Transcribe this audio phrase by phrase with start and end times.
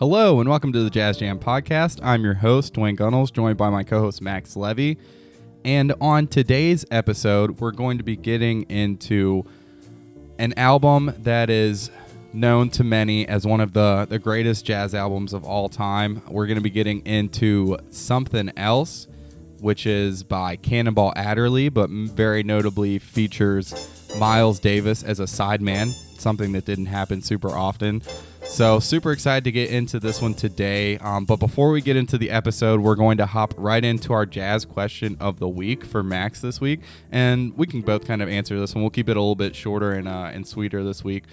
[0.00, 2.00] Hello and welcome to the Jazz Jam podcast.
[2.02, 4.96] I'm your host, Dwayne Gunnels, joined by my co host, Max Levy.
[5.62, 9.44] And on today's episode, we're going to be getting into
[10.38, 11.90] an album that is
[12.32, 16.22] known to many as one of the, the greatest jazz albums of all time.
[16.30, 19.06] We're going to be getting into Something Else,
[19.58, 23.74] which is by Cannonball Adderley, but very notably features
[24.18, 28.00] Miles Davis as a sideman, something that didn't happen super often.
[28.50, 30.98] So, super excited to get into this one today.
[30.98, 34.26] Um, but before we get into the episode, we're going to hop right into our
[34.26, 36.80] jazz question of the week for Max this week.
[37.12, 38.82] And we can both kind of answer this one.
[38.82, 41.24] We'll keep it a little bit shorter and, uh, and sweeter this week.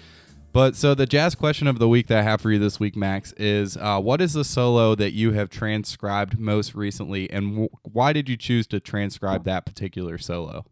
[0.52, 2.94] But so, the jazz question of the week that I have for you this week,
[2.96, 7.28] Max, is uh, what is the solo that you have transcribed most recently?
[7.30, 10.66] And w- why did you choose to transcribe that particular solo?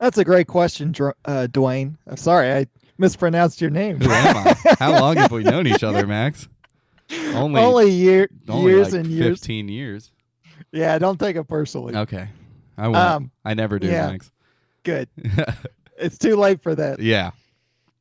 [0.00, 0.90] That's a great question,
[1.24, 1.96] uh, Dwayne.
[2.16, 2.66] Sorry, I
[2.98, 4.00] mispronounced your name.
[4.00, 4.76] Who am I?
[4.78, 6.48] How long have we known each other, Max?
[7.34, 9.38] Only, only year, only years like and years.
[9.38, 10.10] Fifteen years.
[10.72, 11.94] Yeah, don't take it personally.
[11.94, 12.28] Okay,
[12.78, 12.96] I won't.
[12.96, 14.10] Um, I never do, yeah.
[14.10, 14.30] Max.
[14.84, 15.10] Good.
[15.98, 17.00] it's too late for that.
[17.00, 17.32] Yeah.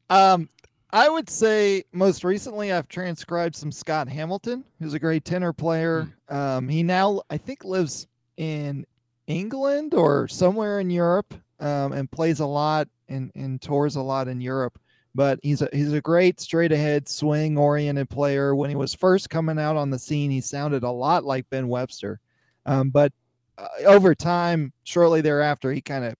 [0.10, 0.48] Um,
[0.92, 6.08] I would say most recently I've transcribed some Scott Hamilton, who's a great tenor player.
[6.30, 6.36] Mm.
[6.36, 8.08] Um, he now I think lives
[8.38, 8.86] in
[9.28, 14.28] England or somewhere in Europe, um, and plays a lot and, and tours a lot
[14.28, 14.78] in Europe
[15.16, 18.56] but he's a he's a great straight ahead swing oriented player.
[18.56, 21.68] When he was first coming out on the scene, he sounded a lot like Ben
[21.68, 22.20] Webster,
[22.66, 23.14] um, but
[23.58, 26.16] uh, over time, shortly thereafter, he kind of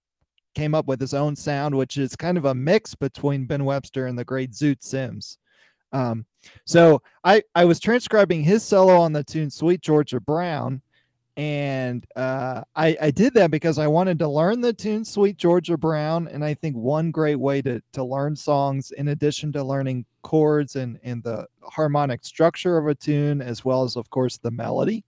[0.54, 4.06] came up with his own sound, which is kind of a mix between Ben Webster
[4.06, 5.40] and the great Zoot Sims.
[5.92, 6.26] Um,
[6.66, 10.82] so I I was transcribing his solo on the tune "Sweet Georgia Brown."
[11.36, 15.78] And uh, I, I did that because I wanted to learn the tune "Sweet Georgia
[15.78, 20.06] Brown," and I think one great way to to learn songs, in addition to learning
[20.22, 24.52] chords and and the harmonic structure of a tune, as well as of course the
[24.52, 25.04] melody,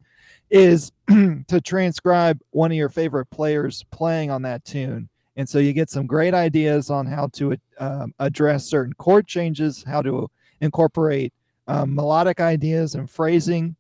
[0.50, 5.08] is to transcribe one of your favorite players playing on that tune.
[5.38, 9.84] And so you get some great ideas on how to um, address certain chord changes,
[9.84, 10.30] how to
[10.62, 11.34] incorporate
[11.68, 13.76] um, melodic ideas and phrasing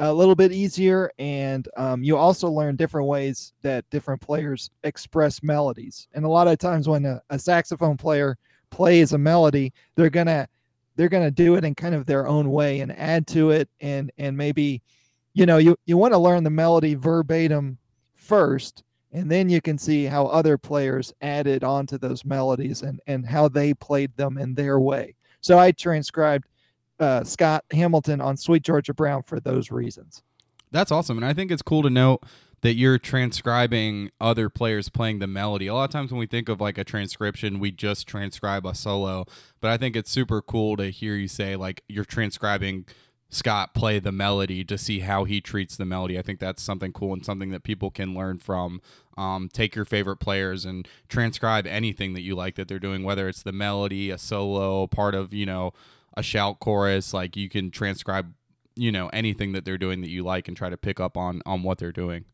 [0.00, 5.42] a little bit easier and um, you also learn different ways that different players express
[5.42, 6.08] melodies.
[6.14, 8.38] And a lot of times when a, a, saxophone player
[8.70, 10.48] plays a melody they're gonna
[10.96, 14.10] they're gonna do it in kind of their own way and add to it and
[14.18, 14.80] and maybe
[15.34, 17.76] you know you you want to learn the melody verbatim
[18.14, 23.26] first and then you can see how other players added onto those melodies and and
[23.26, 25.14] how they played them in their way.
[25.40, 26.46] So i transcribed
[27.00, 30.22] uh, Scott Hamilton on Sweet Georgia Brown for those reasons.
[30.70, 32.22] That's awesome, and I think it's cool to note
[32.62, 35.66] that you're transcribing other players playing the melody.
[35.66, 38.74] A lot of times when we think of like a transcription, we just transcribe a
[38.74, 39.24] solo,
[39.60, 42.84] but I think it's super cool to hear you say like you're transcribing
[43.30, 46.18] Scott play the melody to see how he treats the melody.
[46.18, 48.82] I think that's something cool and something that people can learn from.
[49.16, 53.28] Um, take your favorite players and transcribe anything that you like that they're doing, whether
[53.28, 55.72] it's the melody, a solo, part of you know
[56.16, 58.32] a shout chorus like you can transcribe
[58.76, 61.42] you know anything that they're doing that you like and try to pick up on
[61.46, 62.24] on what they're doing.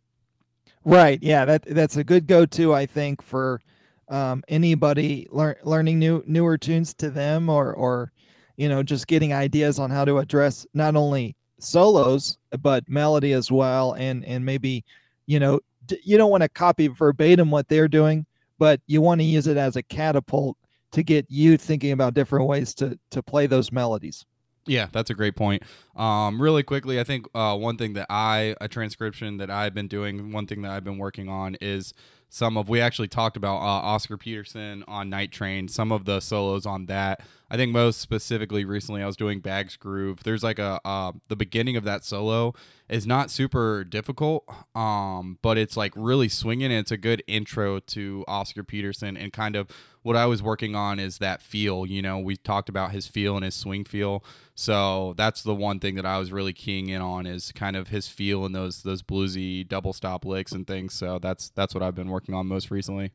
[0.85, 1.19] Right.
[1.23, 3.61] Yeah that that's a good go-to i think for
[4.09, 8.13] um, anybody lear- learning new newer tunes to them or or
[8.57, 13.51] you know just getting ideas on how to address not only solos but melody as
[13.51, 14.85] well and and maybe
[15.27, 18.25] you know d- you don't want to copy verbatim what they're doing
[18.59, 20.57] but you want to use it as a catapult
[20.97, 24.25] to get you thinking about different ways to to play those melodies.
[24.65, 25.63] Yeah, that's a great point.
[25.95, 29.89] Um, really quickly, I think uh, one thing that I a transcription that I've been
[29.89, 31.93] doing, one thing that I've been working on is
[32.31, 36.21] some of we actually talked about uh, Oscar Peterson on Night Train, some of the
[36.21, 37.21] solos on that.
[37.51, 40.25] I think most specifically recently I was doing Bags Groove.
[40.25, 42.55] There's like a uh, the beginning of that solo
[42.89, 46.73] is not super difficult, um, but it's like really swinging.
[46.73, 49.69] And it's a good intro to Oscar Peterson and kind of
[50.07, 51.85] what I was working on is that feel.
[51.85, 54.25] You know, we talked about his feel and his swing feel.
[54.55, 57.89] So that's the one thing that I was really keying in on is kind of
[57.89, 60.95] his feel and those those bluesy double stop licks and things.
[60.95, 63.11] So that's that's what I've been working on most recently.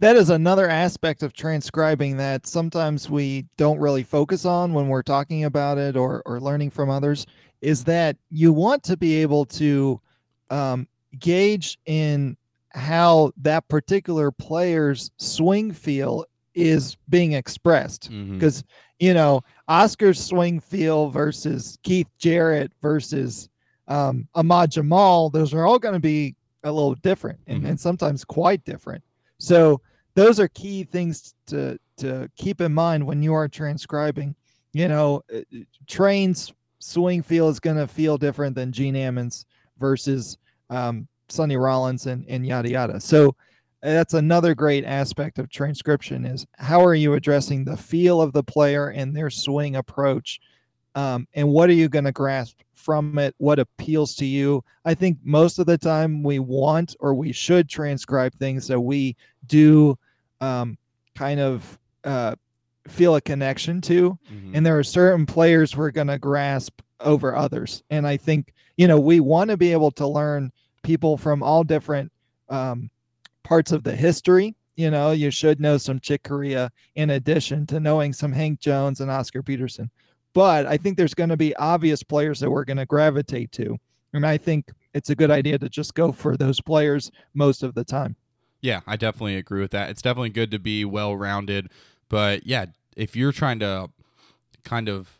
[0.00, 5.02] That is another aspect of transcribing that sometimes we don't really focus on when we're
[5.02, 7.24] talking about it or or learning from others
[7.62, 9.98] is that you want to be able to
[10.50, 10.86] um,
[11.18, 12.36] gauge in
[12.70, 16.24] how that particular player's swing feel
[16.54, 18.68] is being expressed because mm-hmm
[18.98, 23.48] you know, Oscar's swing feel versus Keith Jarrett versus
[23.86, 26.34] um, Ahmad Jamal, those are all going to be
[26.64, 27.70] a little different and, mm-hmm.
[27.70, 29.02] and sometimes quite different.
[29.38, 29.80] So
[30.14, 34.34] those are key things to to keep in mind when you are transcribing.
[34.72, 35.40] You know, uh,
[35.86, 39.44] Trane's swing feel is going to feel different than Gene Ammons
[39.78, 40.38] versus
[40.70, 43.00] um, Sonny Rollins and, and yada yada.
[43.00, 43.34] So
[43.82, 48.42] that's another great aspect of transcription is how are you addressing the feel of the
[48.42, 50.40] player and their swing approach?
[50.94, 53.34] Um, and what are you going to grasp from it?
[53.38, 54.64] What appeals to you?
[54.84, 59.16] I think most of the time we want or we should transcribe things that we
[59.46, 59.96] do
[60.40, 60.76] um,
[61.14, 62.34] kind of uh,
[62.88, 64.18] feel a connection to.
[64.32, 64.56] Mm-hmm.
[64.56, 67.84] and there are certain players we're going to grasp over others.
[67.90, 70.50] And i think you know we want to be able to learn
[70.88, 72.10] people from all different
[72.48, 72.88] um,
[73.42, 74.56] parts of the history.
[74.76, 79.02] You know, you should know some Chick Corea in addition to knowing some Hank Jones
[79.02, 79.90] and Oscar Peterson.
[80.32, 83.76] But I think there's going to be obvious players that we're going to gravitate to.
[84.14, 87.74] And I think it's a good idea to just go for those players most of
[87.74, 88.16] the time.
[88.62, 89.90] Yeah, I definitely agree with that.
[89.90, 91.68] It's definitely good to be well rounded.
[92.08, 92.64] But yeah,
[92.96, 93.90] if you're trying to
[94.64, 95.17] kind of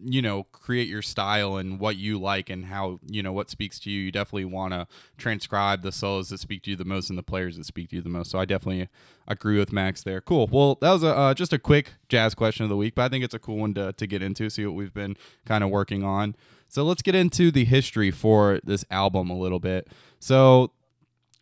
[0.00, 3.78] you know create your style and what you like and how you know what speaks
[3.80, 4.02] to you.
[4.02, 4.86] You definitely want to
[5.16, 7.96] transcribe the solos that speak to you the most and the players that speak to
[7.96, 8.30] you the most.
[8.30, 8.88] So i definitely
[9.26, 10.20] agree with max there.
[10.20, 10.48] Cool.
[10.50, 13.08] Well that was a, uh, just a quick jazz question of the week but i
[13.08, 15.70] think it's a cool one to, to get into see what we've been kind of
[15.70, 16.34] working on.
[16.68, 19.88] So let's get into the history for this album a little bit.
[20.20, 20.72] So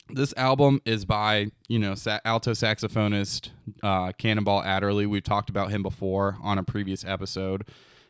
[0.08, 1.94] this album is by you know
[2.24, 3.50] alto saxophonist
[3.82, 5.06] uh, Cannonball Adderley.
[5.06, 7.64] We've talked about him before on a previous episode,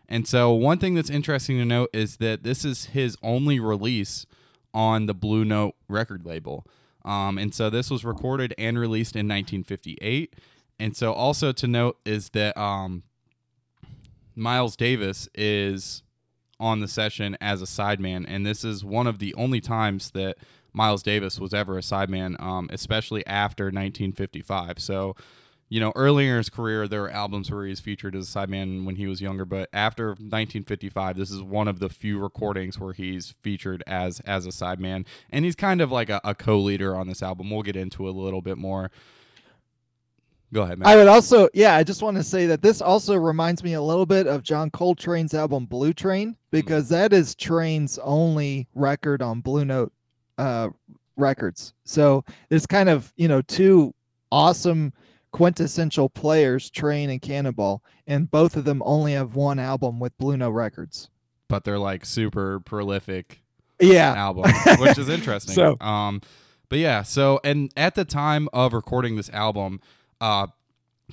[0.09, 4.27] and so one thing that's interesting to note is that this is his only release
[4.75, 6.67] on the Blue Note record label.
[7.05, 10.35] Um, and so this was recorded and released in 1958.
[10.79, 13.05] And so also to note is that um,
[14.35, 16.03] Miles Davis is
[16.59, 20.37] on the session as a sideman, and this is one of the only times that
[20.77, 24.79] Miles Davis was ever a sideman, um, especially after 1955.
[24.79, 25.17] So,
[25.71, 28.85] you know, earlier in his career, there were albums where he's featured as a sideman
[28.85, 32.93] when he was younger, but after 1955, this is one of the few recordings where
[32.93, 37.09] he's featured as as a sideman, and he's kind of like a, a co-leader on
[37.09, 37.51] this album.
[37.51, 38.91] We'll get into it a little bit more.
[40.53, 40.89] Go ahead, man.
[40.89, 43.83] I would also, yeah, I just want to say that this also reminds me a
[43.83, 46.37] little bit of John Coltrane's album Blue Train mm.
[46.51, 46.95] because mm-hmm.
[46.95, 49.93] that is Trane's only record on Blue Note
[50.39, 50.69] uh,
[51.17, 51.73] records.
[51.85, 53.95] So there's kind of you know two
[54.31, 54.93] awesome
[55.33, 60.37] quintessential players, Trane and Cannonball, and both of them only have one album with Blue
[60.37, 61.11] Note Records.
[61.49, 63.43] But they're like super prolific,
[63.81, 65.55] yeah, albums, which is interesting.
[65.55, 66.21] so, um,
[66.69, 69.81] but yeah, so and at the time of recording this album,
[70.21, 70.49] uh,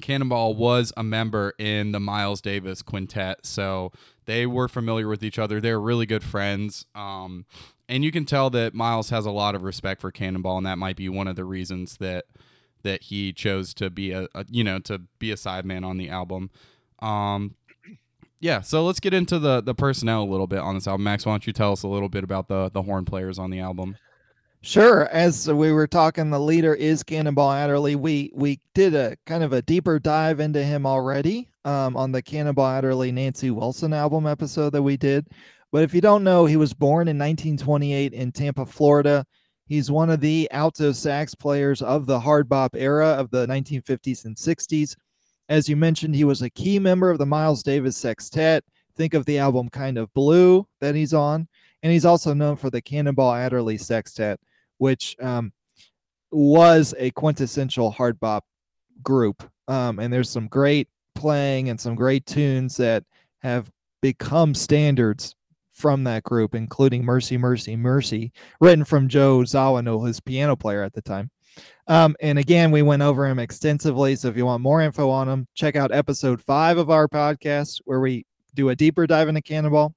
[0.02, 3.92] Cannonball was a member in the Miles Davis Quintet, so
[4.25, 5.60] they were familiar with each other.
[5.62, 6.86] They were really good friends.
[6.96, 7.46] Um,
[7.89, 10.77] and you can tell that Miles has a lot of respect for Cannonball, and that
[10.77, 12.25] might be one of the reasons that
[12.83, 16.09] that he chose to be a, a you know to be a sideman on the
[16.09, 16.50] album.
[17.00, 17.56] Um,
[18.39, 21.03] yeah, so let's get into the the personnel a little bit on this album.
[21.03, 23.50] Max, why don't you tell us a little bit about the the horn players on
[23.50, 23.97] the album?
[24.65, 25.07] Sure.
[25.07, 27.95] As we were talking, the leader is Cannonball Adderley.
[27.95, 32.21] We we did a kind of a deeper dive into him already um, on the
[32.21, 35.27] Cannonball Adderley Nancy Wilson album episode that we did.
[35.74, 39.25] But if you don't know, he was born in 1928 in Tampa, Florida.
[39.66, 44.25] He's one of the alto sax players of the hard bop era of the 1950s
[44.25, 44.96] and 60s.
[45.50, 48.63] As you mentioned, he was a key member of the Miles Davis Sextet.
[48.96, 51.48] Think of the album Kind of Blue that he's on.
[51.82, 54.39] And he's also known for the Cannonball Adderley Sextet,
[54.77, 55.51] which um,
[56.32, 58.46] was a quintessential hard bop
[59.01, 59.42] group.
[59.68, 63.03] Um, and there's some great playing and some great tunes that
[63.42, 63.72] have
[64.03, 65.36] become standards
[65.84, 70.94] from that group, including Mercy, Mercy, Mercy, written from Joe Zawinul, his piano player at
[70.94, 71.30] the time.
[71.88, 74.16] Um, and again, we went over him extensively.
[74.16, 77.82] So if you want more info on him, check out episode five of our podcast
[77.84, 78.25] where we
[78.56, 79.94] do a deeper dive into Cannonball.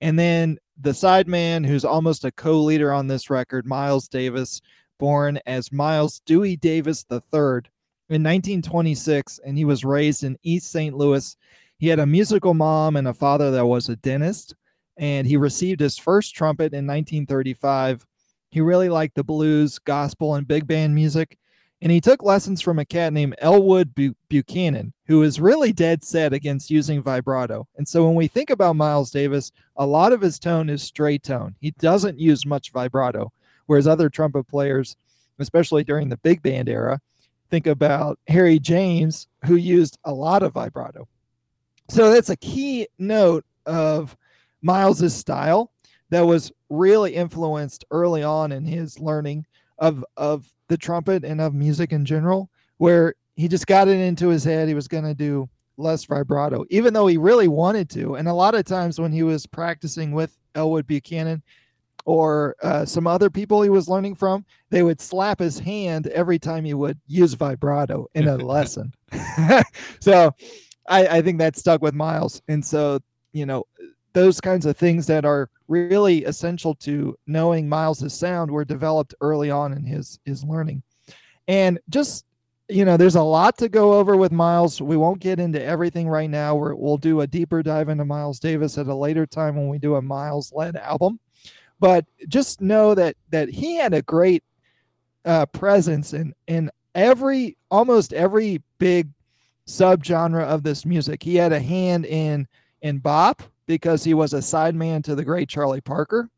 [0.00, 4.60] And then the sideman, who's almost a co leader on this record, Miles Davis,
[4.98, 7.70] born as Miles Dewey Davis III
[8.08, 10.96] in 1926, and he was raised in East St.
[10.96, 11.36] Louis.
[11.78, 14.56] He had a musical mom and a father that was a dentist
[15.00, 18.06] and he received his first trumpet in 1935.
[18.50, 21.38] He really liked the blues, gospel, and big band music,
[21.82, 23.94] and he took lessons from a cat named Elwood
[24.28, 27.66] Buchanan, who is really dead set against using vibrato.
[27.78, 31.22] And so when we think about Miles Davis, a lot of his tone is straight
[31.22, 31.54] tone.
[31.60, 33.32] He doesn't use much vibrato,
[33.66, 34.96] whereas other trumpet players,
[35.38, 37.00] especially during the big band era,
[37.48, 41.08] think about Harry James, who used a lot of vibrato.
[41.88, 44.16] So that's a key note of
[44.62, 45.72] Miles's style
[46.10, 49.46] that was really influenced early on in his learning
[49.78, 54.28] of of the trumpet and of music in general, where he just got it into
[54.28, 58.16] his head he was going to do less vibrato, even though he really wanted to.
[58.16, 61.42] And a lot of times when he was practicing with Elwood Buchanan
[62.04, 66.38] or uh, some other people he was learning from, they would slap his hand every
[66.38, 68.92] time he would use vibrato in a lesson.
[70.00, 70.34] so
[70.88, 72.42] I, I think that stuck with Miles.
[72.48, 73.00] And so,
[73.32, 73.64] you know,
[74.12, 79.50] those kinds of things that are really essential to knowing Miles's sound were developed early
[79.50, 80.82] on in his his learning.
[81.48, 82.24] And just
[82.70, 84.80] you know, there's a lot to go over with Miles.
[84.80, 86.54] We won't get into everything right now.
[86.54, 89.78] we will do a deeper dive into Miles Davis at a later time when we
[89.78, 91.18] do a Miles led album.
[91.80, 94.44] But just know that that he had a great
[95.24, 99.08] uh, presence in in every almost every big
[99.66, 101.22] subgenre of this music.
[101.22, 102.46] He had a hand in
[102.82, 106.28] in bop because he was a sideman to the great Charlie Parker.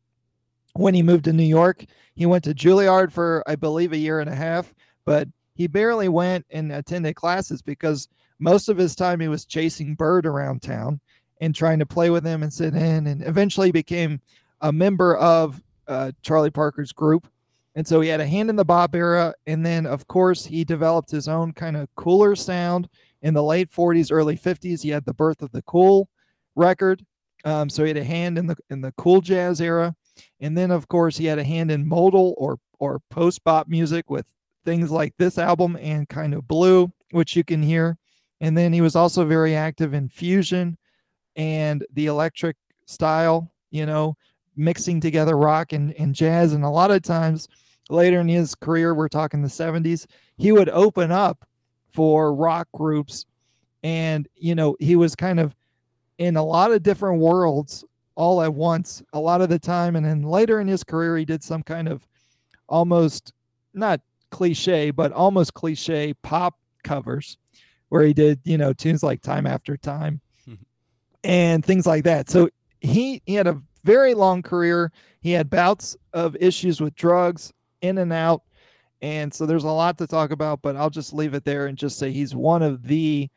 [0.75, 4.19] When he moved to New York, he went to Juilliard for I believe a year
[4.19, 4.71] and a half,
[5.03, 9.95] but he barely went and attended classes because most of his time he was chasing
[9.95, 10.99] Bird around town
[11.41, 14.21] and trying to play with him and sit in, and eventually became
[14.61, 17.27] a member of uh, Charlie Parker's group.
[17.75, 19.33] And so he had a hand in the bop era.
[19.47, 22.89] And then, of course, he developed his own kind of cooler sound
[23.23, 24.83] in the late 40s, early 50s.
[24.83, 26.07] He had the Birth of the Cool
[26.55, 27.03] record.
[27.45, 29.95] Um, so he had a hand in the in the cool jazz era.
[30.39, 34.09] And then, of course, he had a hand in modal or or post bop music
[34.09, 34.25] with
[34.65, 37.97] things like this album and kind of blue, which you can hear.
[38.41, 40.77] And then he was also very active in fusion
[41.35, 44.15] and the electric style, you know,
[44.55, 46.53] mixing together rock and, and jazz.
[46.53, 47.47] And a lot of times
[47.89, 50.05] later in his career, we're talking the 70s,
[50.37, 51.45] he would open up
[51.91, 53.25] for rock groups.
[53.83, 55.55] And, you know, he was kind of
[56.17, 57.83] in a lot of different worlds
[58.15, 59.95] all at once a lot of the time.
[59.95, 62.07] And then later in his career, he did some kind of
[62.67, 63.33] almost
[63.73, 64.01] not
[64.31, 67.37] cliche, but almost cliche pop covers
[67.89, 70.55] where he did, you know, tunes like Time After Time hmm.
[71.23, 72.29] and things like that.
[72.29, 72.49] So
[72.81, 74.91] he, he had a very long career.
[75.21, 77.51] He had bouts of issues with drugs
[77.81, 78.43] in and out.
[79.01, 81.77] And so there's a lot to talk about, but I'll just leave it there and
[81.77, 83.29] just say he's one of the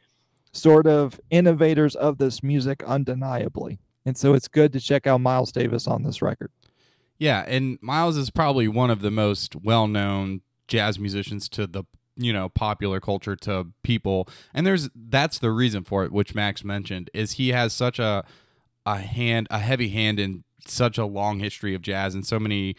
[0.53, 3.79] sort of innovators of this music undeniably.
[4.05, 6.51] And so it's good to check out Miles Davis on this record.
[7.19, 11.85] Yeah, and Miles is probably one of the most well-known jazz musicians to the
[12.17, 16.65] you know popular culture to people and there's that's the reason for it which max
[16.65, 18.25] mentioned is he has such a
[18.85, 22.75] a hand a heavy hand in such a long history of jazz and so many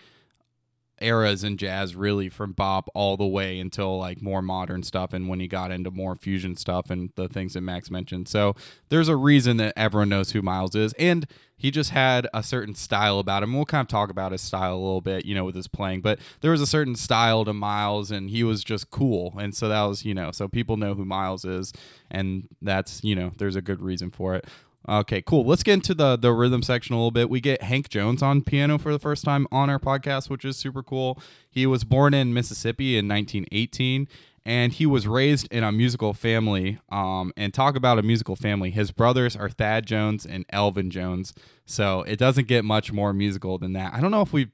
[0.99, 5.27] eras in jazz really from bop all the way until like more modern stuff and
[5.27, 8.27] when he got into more fusion stuff and the things that max mentioned.
[8.27, 8.55] So
[8.89, 11.27] there's a reason that everyone knows who miles is and
[11.59, 13.55] he just had a certain style about him.
[13.55, 16.01] We'll kind of talk about his style a little bit you know with his playing
[16.01, 19.35] but there was a certain style to miles and he was just cool.
[19.39, 21.73] And so that was you know so people know who miles is
[22.09, 24.45] and that's you know there's a good reason for it
[24.89, 25.45] Okay, cool.
[25.45, 27.29] Let's get into the the rhythm section a little bit.
[27.29, 30.55] We get Hank Jones on piano for the first time on our podcast, which is
[30.55, 31.19] super cool.
[31.49, 34.07] He was born in Mississippi in 1918
[34.45, 36.79] and he was raised in a musical family.
[36.89, 38.71] Um, and talk about a musical family.
[38.71, 41.33] His brothers are Thad Jones and Elvin Jones.
[41.65, 43.93] So it doesn't get much more musical than that.
[43.93, 44.51] I don't know if we've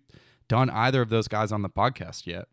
[0.47, 2.47] done either of those guys on the podcast yet.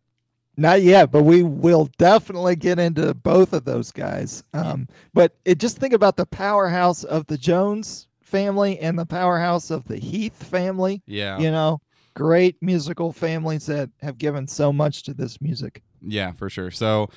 [0.61, 4.45] Not yet, but we will definitely get into both of those guys.
[4.52, 9.71] Um, but it, just think about the powerhouse of the Jones family and the powerhouse
[9.71, 11.02] of the Heath family.
[11.07, 11.38] Yeah.
[11.38, 11.81] You know,
[12.12, 15.83] great musical families that have given so much to this music.
[16.02, 16.71] Yeah, for sure.
[16.71, 17.09] So,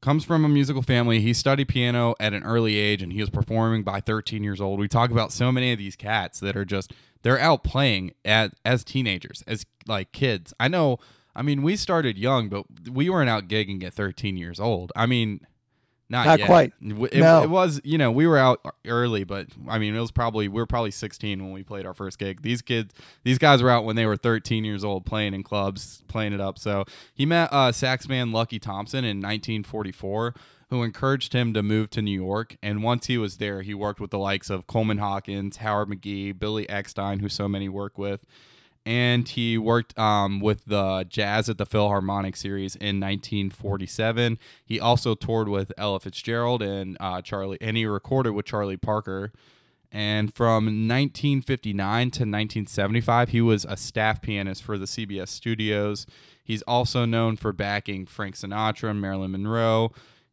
[0.00, 1.20] comes from a musical family.
[1.20, 4.80] He studied piano at an early age and he was performing by 13 years old.
[4.80, 6.92] We talk about so many of these cats that are just
[7.22, 10.52] they're out playing at as teenagers, as like kids.
[10.58, 10.98] I know
[11.34, 14.92] I mean, we started young, but we weren't out gigging at 13 years old.
[14.96, 15.46] I mean,
[16.08, 16.46] not, not yet.
[16.46, 16.72] quite.
[16.80, 17.42] It, no.
[17.42, 20.60] it was, you know, we were out early, but I mean, it was probably we
[20.60, 22.42] were probably 16 when we played our first gig.
[22.42, 26.02] These kids, these guys were out when they were 13 years old, playing in clubs,
[26.08, 26.58] playing it up.
[26.58, 26.84] So
[27.14, 30.34] he met uh, sax man Lucky Thompson in 1944
[30.70, 32.56] who encouraged him to move to New York.
[32.62, 36.38] And once he was there, he worked with the likes of Coleman Hawkins, Howard McGhee,
[36.38, 38.24] Billy Eckstine, who so many work with
[38.86, 44.38] and he worked um, with the Jazz at the Philharmonic series in 1947.
[44.64, 49.32] He also toured with Ella Fitzgerald and uh, Charlie, and he recorded with Charlie Parker.
[49.92, 56.06] And from 1959 to 1975, he was a staff pianist for the CBS studios.
[56.42, 59.92] He's also known for backing Frank Sinatra, Marilyn Monroe,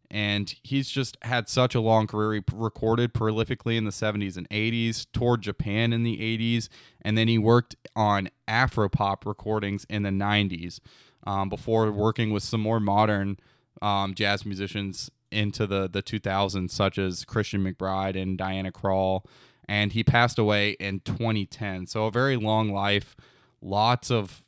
[0.09, 2.33] and he's just had such a long career.
[2.33, 6.69] He recorded prolifically in the 70s and 80s, toured Japan in the 80s,
[7.01, 10.79] and then he worked on Afropop recordings in the 90s
[11.25, 13.37] um, before working with some more modern
[13.81, 19.25] um, jazz musicians into the the 2000s, such as Christian McBride and Diana Krall,
[19.67, 21.87] and he passed away in 2010.
[21.87, 23.15] So a very long life,
[23.61, 24.43] lots of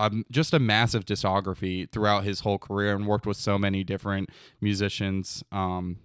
[0.00, 4.30] um, just a massive discography throughout his whole career, and worked with so many different
[4.60, 5.42] musicians.
[5.52, 5.98] Um,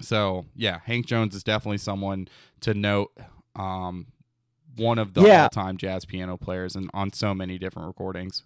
[0.00, 2.28] so yeah, Hank Jones is definitely someone
[2.60, 3.12] to note.
[3.56, 4.06] Um,
[4.76, 5.44] one of the Yeah.
[5.44, 8.44] all-time jazz piano players, and on so many different recordings.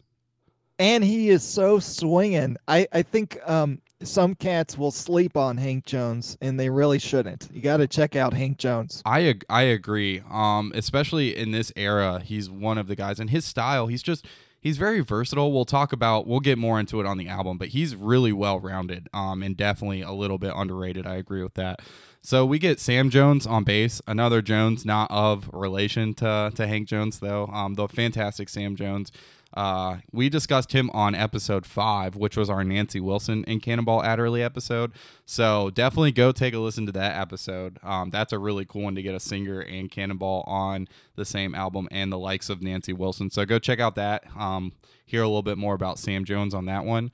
[0.79, 2.57] and he is so swinging.
[2.67, 7.49] I I think um some cats will sleep on Hank Jones, and they really shouldn't.
[7.53, 9.01] You got to check out Hank Jones.
[9.05, 10.23] I ag- I agree.
[10.29, 14.27] Um, especially in this era, he's one of the guys, and his style, he's just
[14.63, 15.53] he's very versatile.
[15.53, 18.59] We'll talk about we'll get more into it on the album, but he's really well
[18.59, 19.09] rounded.
[19.13, 21.07] Um, and definitely a little bit underrated.
[21.07, 21.81] I agree with that.
[22.23, 26.89] So we get Sam Jones on bass, another Jones, not of relation to to Hank
[26.89, 27.49] Jones though.
[27.49, 29.13] Um, the fantastic Sam Jones.
[29.55, 34.43] Uh, we discussed him on episode five, which was our Nancy Wilson and Cannonball Adderley
[34.43, 34.93] episode.
[35.27, 37.79] So definitely go take a listen to that episode.
[37.83, 41.55] Um, that's a really cool one to get a singer and Cannonball on the same
[41.55, 43.31] album and the likes of Nancy Wilson.
[43.31, 44.25] So go check out that.
[44.37, 44.73] Um,
[45.05, 47.11] hear a little bit more about Sam Jones on that one.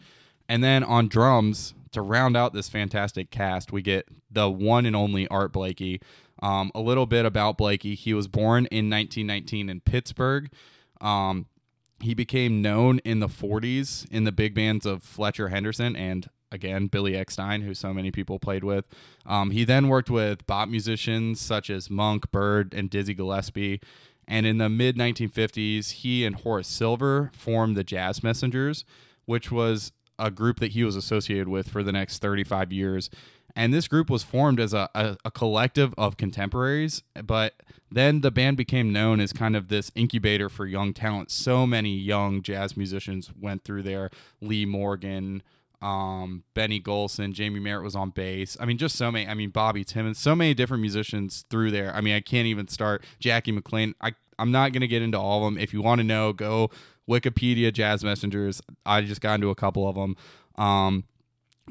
[0.48, 4.94] And then on drums, to round out this fantastic cast, we get the one and
[4.94, 6.00] only Art Blakey.
[6.40, 7.94] Um, a little bit about Blakey.
[7.94, 10.50] He was born in 1919 in Pittsburgh.
[11.00, 11.46] Um,
[12.00, 16.86] he became known in the 40s in the big bands of Fletcher Henderson and again
[16.86, 18.86] Billy Eckstine, who so many people played with.
[19.26, 23.80] Um, he then worked with bop musicians such as Monk, Bird, and Dizzy Gillespie.
[24.26, 28.84] And in the mid 1950s, he and Horace Silver formed the Jazz Messengers,
[29.24, 33.08] which was a group that he was associated with for the next 35 years.
[33.56, 37.54] And this group was formed as a, a, a collective of contemporaries, but
[37.90, 41.30] then the band became known as kind of this incubator for young talent.
[41.30, 44.10] So many young jazz musicians went through there.
[44.40, 45.42] Lee Morgan,
[45.80, 48.56] um, Benny Golson, Jymie Merritt was on bass.
[48.60, 49.26] I mean, just so many.
[49.28, 51.94] I mean, Bobby Timmons, so many different musicians through there.
[51.94, 53.04] I mean, I can't even start.
[53.20, 53.94] Jackie McLean.
[54.00, 55.60] I I'm not gonna get into all of them.
[55.60, 56.70] If you want to know, go
[57.08, 58.60] Wikipedia Jazz Messengers.
[58.84, 60.16] I just got into a couple of them.
[60.56, 61.04] Um,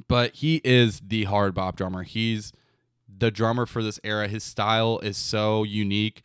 [0.08, 2.04] but he is the hard bop drummer.
[2.04, 2.52] He's
[3.18, 4.28] the drummer for this era.
[4.28, 6.24] His style is so unique,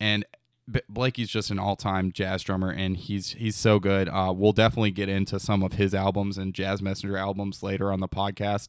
[0.00, 0.24] and
[0.70, 4.08] B- Blakey's just an all-time jazz drummer, and he's he's so good.
[4.08, 8.00] Uh, we'll definitely get into some of his albums and Jazz Messenger albums later on
[8.00, 8.68] the podcast.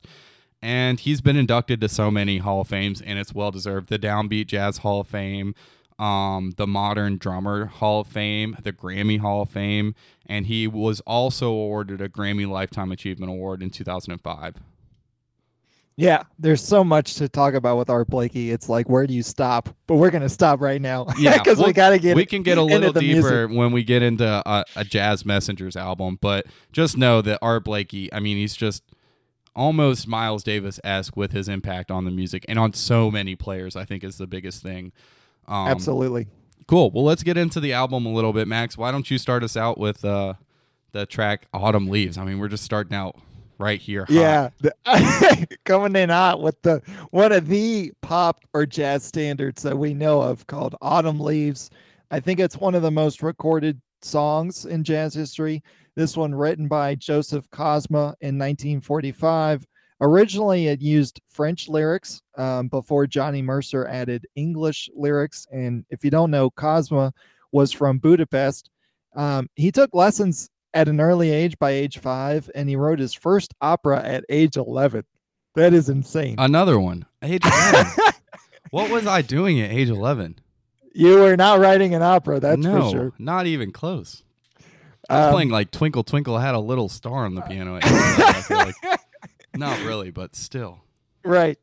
[0.62, 3.90] And he's been inducted to so many Hall of Fames, and it's well deserved.
[3.90, 5.54] The Downbeat Jazz Hall of Fame,
[6.00, 9.94] um, the Modern Drummer Hall of Fame, the Grammy Hall of Fame,
[10.26, 14.56] and he was also awarded a Grammy Lifetime Achievement Award in 2005.
[15.98, 18.52] Yeah, there's so much to talk about with Art Blakey.
[18.52, 19.70] It's like, where do you stop?
[19.88, 21.06] But we're gonna stop right now.
[21.18, 22.16] Yeah, because we'll- we gotta get.
[22.18, 23.24] we can get a little the music.
[23.24, 27.64] deeper when we get into a, a Jazz Messengers album, but just know that Art
[27.64, 28.84] Blakey, I mean, he's just
[29.56, 33.78] almost Miles Davis esque with his impact on the music and on so many players.
[33.78, 34.92] I think is the biggest thing.
[35.48, 36.28] Um, Absolutely.
[36.68, 36.92] Cool.
[36.92, 38.78] Well, let's get into the album a little bit, Max.
[38.78, 40.34] Why don't you start us out with uh,
[40.92, 42.18] the track "Autumn Leaves"?
[42.18, 43.16] I mean, we're just starting out
[43.58, 44.06] right here.
[44.06, 44.54] hot.
[44.86, 49.94] Yeah, coming in hot with the one of the pop or jazz standards that we
[49.94, 51.70] know of called "Autumn Leaves."
[52.12, 55.64] I think it's one of the most recorded songs in jazz history.
[55.96, 59.66] This one written by Joseph Kosma in 1945.
[60.02, 65.48] Originally, it used French lyrics um, before Johnny Mercer added English lyrics.
[65.52, 67.14] And if you don't know, Kosma
[67.54, 68.70] was from Budapest.
[69.16, 73.14] Um, he took lessons at an early age by age five, and he wrote his
[73.16, 75.04] first opera at age 11.
[75.56, 76.36] That is insane.
[76.38, 77.06] Another one.
[77.24, 77.92] Age 11.
[78.72, 80.40] what was I doing at age 11?
[80.98, 83.14] you were not writing an opera, that's no, for sure.
[83.20, 84.24] not even close.
[85.10, 87.78] I was Um, playing like Twinkle Twinkle had a little star on the piano.
[87.82, 89.00] at 11, like.
[89.58, 90.82] Not really, but still.
[91.24, 91.58] Right.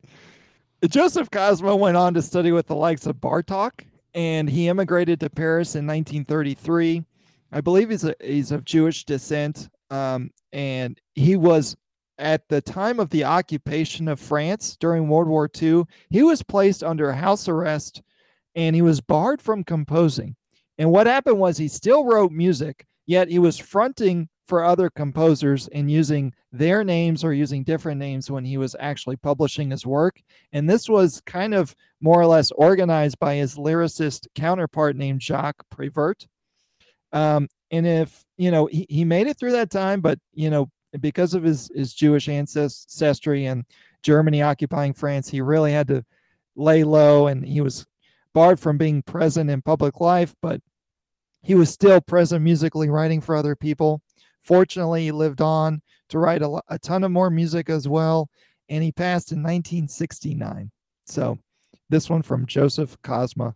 [0.89, 5.29] Joseph Cosmo went on to study with the likes of Bartok, and he immigrated to
[5.31, 7.05] Paris in 1933.
[7.53, 11.77] I believe he's a, he's of Jewish descent, um, and he was
[12.19, 15.85] at the time of the occupation of France during World War II.
[16.09, 18.03] He was placed under house arrest,
[18.55, 20.35] and he was barred from composing.
[20.79, 25.69] And what happened was he still wrote music, yet he was fronting for other composers
[25.69, 30.21] and using their names or using different names when he was actually publishing his work.
[30.53, 35.65] And this was kind of more or less organized by his lyricist counterpart named Jacques
[35.73, 36.27] Prévert.
[37.13, 40.71] Um, and if, you know, he, he made it through that time, but, you know,
[41.01, 43.65] because of his, his Jewish ancestry and
[44.03, 46.05] Germany occupying France, he really had to
[46.57, 47.87] lay low and he was
[48.35, 50.61] barred from being present in public life, but
[51.43, 54.01] he was still present musically writing for other people.
[54.43, 58.29] Fortunately, he lived on to write a, a ton of more music as well.
[58.69, 60.71] and he passed in 1969.
[61.07, 61.39] So
[61.89, 63.55] this one from Joseph Kosma,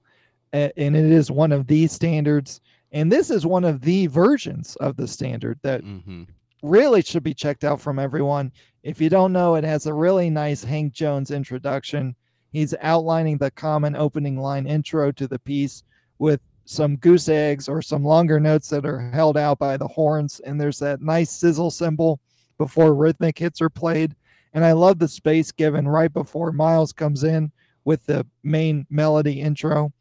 [0.53, 2.61] and it is one of these standards.
[2.97, 6.23] And this is one of the versions of the standard that Mm-hmm.
[6.63, 8.51] really should be checked out from everyone.
[8.83, 12.17] If you don't know, it has a really nice Hank Jones introduction.
[12.53, 15.83] He's outlining the common opening line intro to the piece
[16.19, 20.41] with some goose eggs or some longer notes that are held out by the horns.
[20.41, 22.19] And there's that nice sizzle cymbal
[22.57, 24.17] before rhythmic hits are played.
[24.55, 27.53] And I love the space given right before Miles comes in
[27.85, 29.93] with the main melody intro.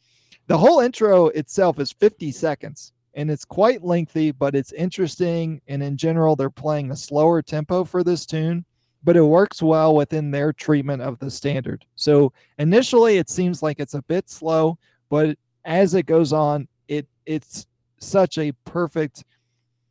[0.48, 5.62] The whole intro itself is 50 seconds and it's quite lengthy, but it's interesting.
[5.68, 8.66] And in general, they're playing a slower tempo for this tune,
[9.04, 11.86] but it works well within their treatment of the standard.
[11.96, 14.78] So initially, it seems like it's a bit slow,
[15.10, 17.66] but as it goes on, it it's
[18.00, 19.24] such a perfect.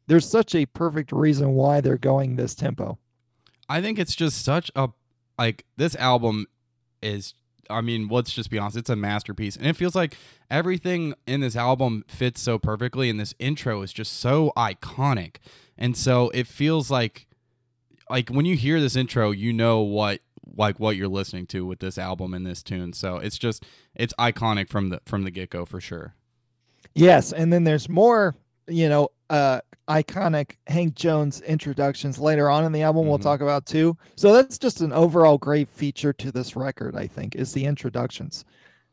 [0.07, 2.99] There's such a perfect reason why they're going this tempo.
[3.69, 4.91] I think it's just such a
[5.39, 6.47] like this album
[7.03, 7.35] is
[7.71, 9.57] I mean, let's just be honest, it's a masterpiece.
[9.57, 10.17] And it feels like
[10.51, 15.37] everything in this album fits so perfectly and this intro is just so iconic.
[15.77, 17.27] And so it feels like
[18.11, 20.21] like when you hear this intro, you know what
[20.57, 22.93] like what you're listening to with this album and this tune.
[22.93, 26.15] So it's just it's iconic from the from the get-go for sure.
[26.95, 28.37] Yes, and then there's more,
[28.69, 33.23] you know, uh iconic Hank Jones introductions later on in the album we'll Mhm.
[33.23, 33.97] talk about too.
[34.17, 38.45] So that's just an overall great feature to this record, I think, is the introductions.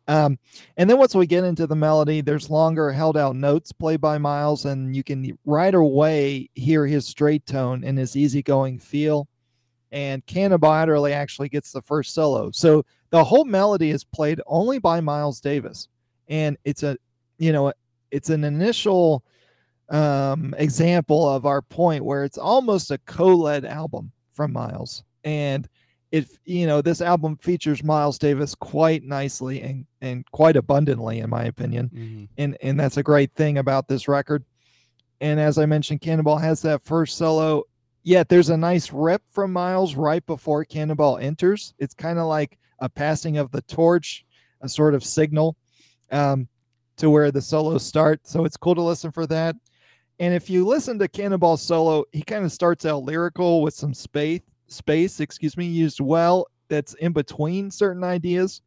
[0.08, 0.38] Um,
[0.76, 4.18] and then once we get into the melody, there's longer held out notes played by
[4.18, 9.30] Miles, and you can right away hear his straight tone and his easygoing feel.
[9.94, 12.52] And Adderley actually gets the first solo.
[12.52, 15.88] So the whole melody is played only by Miles Davis.
[16.28, 16.98] And it's a,
[17.38, 17.72] you know,
[18.10, 19.24] it's an initial
[19.92, 25.68] um, example of our point where it's almost a co-led album from Miles, and
[26.12, 31.30] it you know this album features Miles Davis quite nicely and and quite abundantly, in
[31.30, 32.28] my opinion, Mhm.
[32.38, 34.44] and and that's a great thing about this record.
[35.20, 37.64] And as I mentioned, Cannonball has that first solo.
[38.04, 41.76] Yet there's a nice rip from Miles right before Cannonball enters.
[41.78, 44.26] It's kind of like a passing of the torch,
[44.62, 45.56] a sort of signal
[46.12, 46.48] um,
[46.98, 48.22] to where the solos start.
[48.26, 49.56] So it's cool to listen for that.
[50.22, 53.92] And if you listen to Cannonball solo, he kind of starts out lyrical with some
[53.92, 56.46] space, space, excuse me, used well.
[56.68, 58.62] That's in between certain ideas.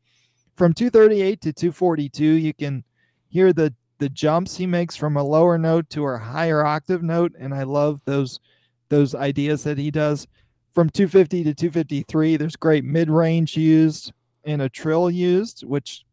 [0.56, 2.82] From 238 to 242, you can
[3.28, 7.32] hear the the jumps he makes from a lower note to a higher octave note,
[7.38, 8.40] and I love those
[8.88, 10.26] those ideas that he does.
[10.74, 14.12] From 250 to 253, there's great mid range used
[14.42, 16.04] and a trill used, which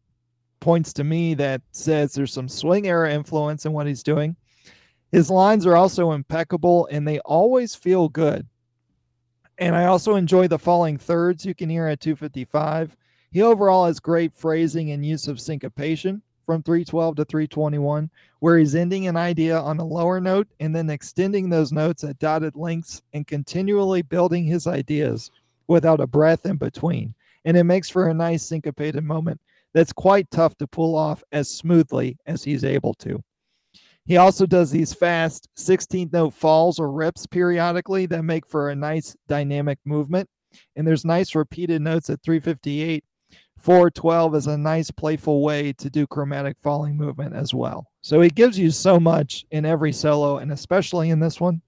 [0.60, 4.36] points to me that says there's some swing era influence in what he's doing.
[5.12, 8.46] His lines are also impeccable and they always feel good.
[9.58, 12.96] And I also enjoy the falling thirds you can hear at 255.
[13.30, 18.74] He overall has great phrasing and use of syncopation from 312 to 321, where he's
[18.74, 23.02] ending an idea on a lower note and then extending those notes at dotted lengths
[23.12, 25.30] and continually building his ideas
[25.68, 27.14] without a breath in between.
[27.44, 29.40] And it makes for a nice syncopated moment
[29.74, 33.22] that's quite tough to pull off as smoothly as he's able to.
[34.04, 38.74] He also does these fast 16th note falls or rips periodically that make for a
[38.74, 40.28] nice dynamic movement.
[40.76, 43.04] And there's nice repeated notes at 358.
[43.58, 47.86] 412 is a nice playful way to do chromatic falling movement as well.
[48.00, 51.62] So he gives you so much in every solo and especially in this one.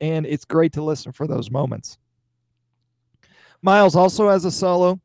[0.00, 1.98] And it's great to listen for those moments.
[3.60, 5.00] Miles also has a solo.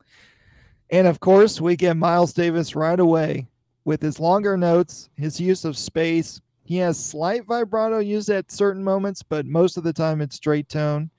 [0.90, 3.48] And of course, we get Miles Davis right away
[3.88, 6.42] with his longer notes, his use of space.
[6.66, 10.68] He has slight vibrato used at certain moments, but most of the time it's straight
[10.68, 11.10] tone.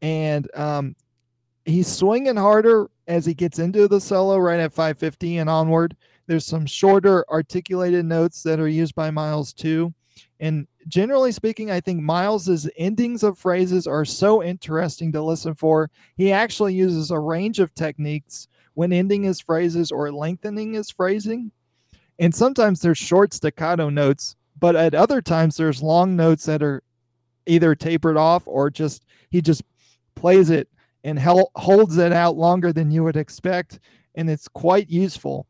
[0.00, 0.96] And um,
[1.66, 5.94] he's swinging harder as he gets into the solo right at 550 and onward.
[6.26, 9.92] There's some shorter articulated notes that are used by Miles too.
[10.40, 15.90] And generally speaking, I think Miles's endings of phrases are so interesting to listen for.
[16.16, 21.52] He actually uses a range of techniques when ending his phrases or lengthening his phrasing.
[22.18, 26.82] And sometimes there's short staccato notes, but at other times there's long notes that are
[27.46, 29.62] either tapered off or just he just
[30.14, 30.68] plays it
[31.04, 33.78] and hel- holds it out longer than you would expect
[34.16, 35.46] and it's quite useful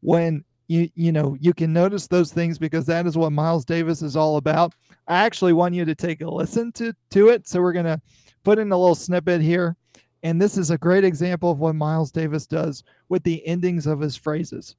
[0.00, 4.00] when you you know you can notice those things because that is what Miles Davis
[4.00, 4.74] is all about.
[5.06, 8.00] I actually want you to take a listen to to it so we're to
[8.44, 9.76] put in a little snippet here
[10.22, 14.00] and this is a great example of what Miles Davis does with the endings of
[14.00, 14.74] his phrases.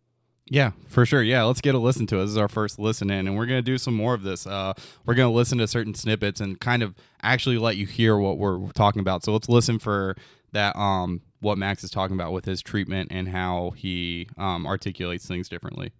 [0.47, 1.23] Yeah, for sure.
[1.23, 2.21] Yeah, let's get a listen to it.
[2.21, 4.45] This is our first listen in, and we're gonna do some more of this.
[4.45, 4.73] Uh,
[5.05, 8.67] we're gonna listen to certain snippets and kind of actually let you hear what we're
[8.73, 9.23] talking about.
[9.23, 10.15] So let's listen for
[10.51, 10.75] that.
[10.75, 15.47] Um, what Max is talking about with his treatment and how he um, articulates things
[15.49, 15.91] differently.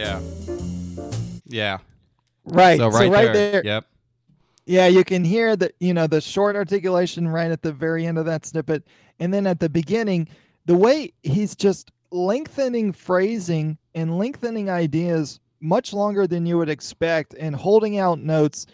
[0.00, 0.20] Yeah.
[1.46, 1.78] Yeah.
[2.44, 2.78] Right.
[2.78, 3.52] So right, right there.
[3.52, 3.64] there.
[3.64, 3.86] Yep.
[4.66, 8.18] Yeah, you can hear the you know the short articulation right at the very end
[8.18, 8.84] of that snippet,
[9.18, 10.28] and then at the beginning,
[10.66, 17.34] the way he's just lengthening phrasing and lengthening ideas much longer than you would expect,
[17.34, 18.66] and holding out notes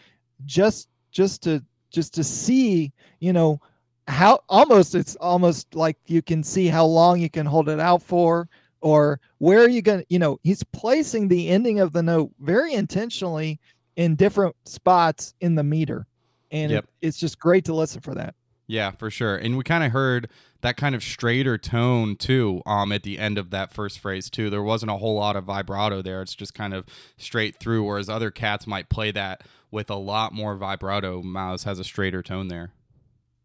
[0.44, 3.60] just just to just to see you know
[4.06, 8.02] how almost it's almost like you can see how long you can hold it out
[8.02, 8.48] for
[8.80, 12.30] or where are you going to you know he's placing the ending of the note
[12.40, 13.58] very intentionally
[13.96, 16.06] in different spots in the meter
[16.50, 16.84] and Yep.
[16.84, 18.34] it, it's just great to listen for that
[18.68, 19.36] Yeah, for sure.
[19.36, 20.28] And we kind of heard
[20.62, 24.50] that kind of straighter tone too um at the end of that first phrase too.
[24.50, 26.20] There wasn't a whole lot of vibrato there.
[26.22, 26.84] It's just kind of
[27.16, 31.22] straight through whereas other cats might play that with a lot more vibrato.
[31.22, 32.70] Miles has a straighter tone there.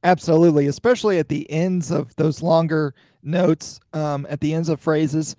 [0.04, 5.36] Absolutely especially at the ends of those longer notes um, at the ends of phrases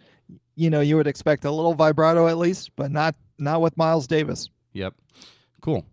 [0.55, 4.07] you know you would expect a little vibrato at least but not not with miles
[4.07, 4.95] davis Yep.
[5.61, 5.85] Cool.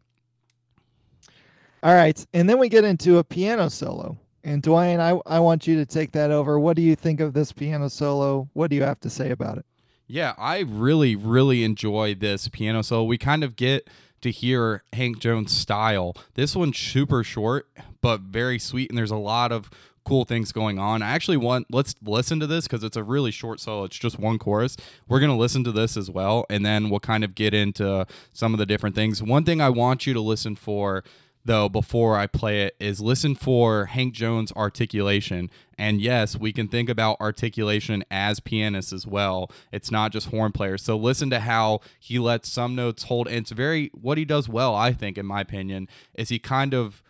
[1.83, 5.65] all right and then we get into a piano solo and dwayne i, I want
[5.67, 8.75] you to take that over what do you think of this piano solo what do
[8.75, 9.65] you have to say about it
[10.07, 13.03] Yeah, I really, really enjoy this piano solo.
[13.03, 13.87] We kind of get
[14.21, 16.15] to hear Hank Jones' style.
[16.35, 17.67] This one's super short,
[18.01, 19.69] but very sweet, and there's a lot of
[20.05, 21.01] cool things going on.
[21.01, 23.83] I actually want let's listen to this because it's a really short solo.
[23.83, 24.75] It's just one chorus.
[25.07, 28.53] We're gonna listen to this as well, and then we'll kind of get into some
[28.53, 29.21] of the different things.
[29.21, 31.03] One thing I want you to listen for
[31.49, 35.49] though before I play it is listen for Hank Jones articulation.
[35.79, 39.49] And yes, we can think about articulation as pianists as well.
[39.71, 40.83] It's not just horn players.
[40.83, 44.47] So listen to how he lets some notes hold and it's very what he does
[44.47, 47.01] well, I think in my opinion, is he kind of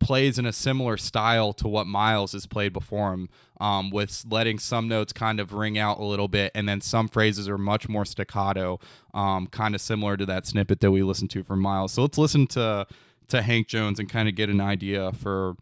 [0.00, 3.28] plays in a similar style to what Miles has played before him,
[3.60, 7.06] um, with letting some notes kind of ring out a little bit, and then some
[7.06, 8.80] phrases are much more staccato,
[9.14, 11.92] um, kind of similar to that snippet that we listened to from Miles.
[11.92, 12.86] So let's listen to
[13.28, 15.56] to Hank Jones and kind of get an idea for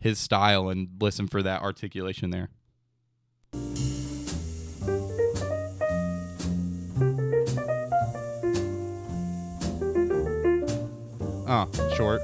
[0.00, 2.50] his style and listen for that articulation there.
[11.48, 12.20] Ah, short,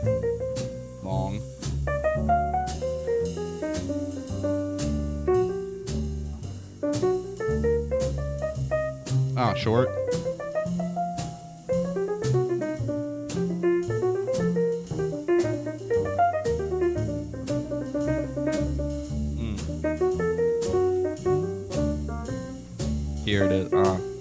[1.04, 1.40] long.
[9.36, 10.11] Ah, short.
[23.32, 23.72] Here it is.
[23.72, 24.11] Ah.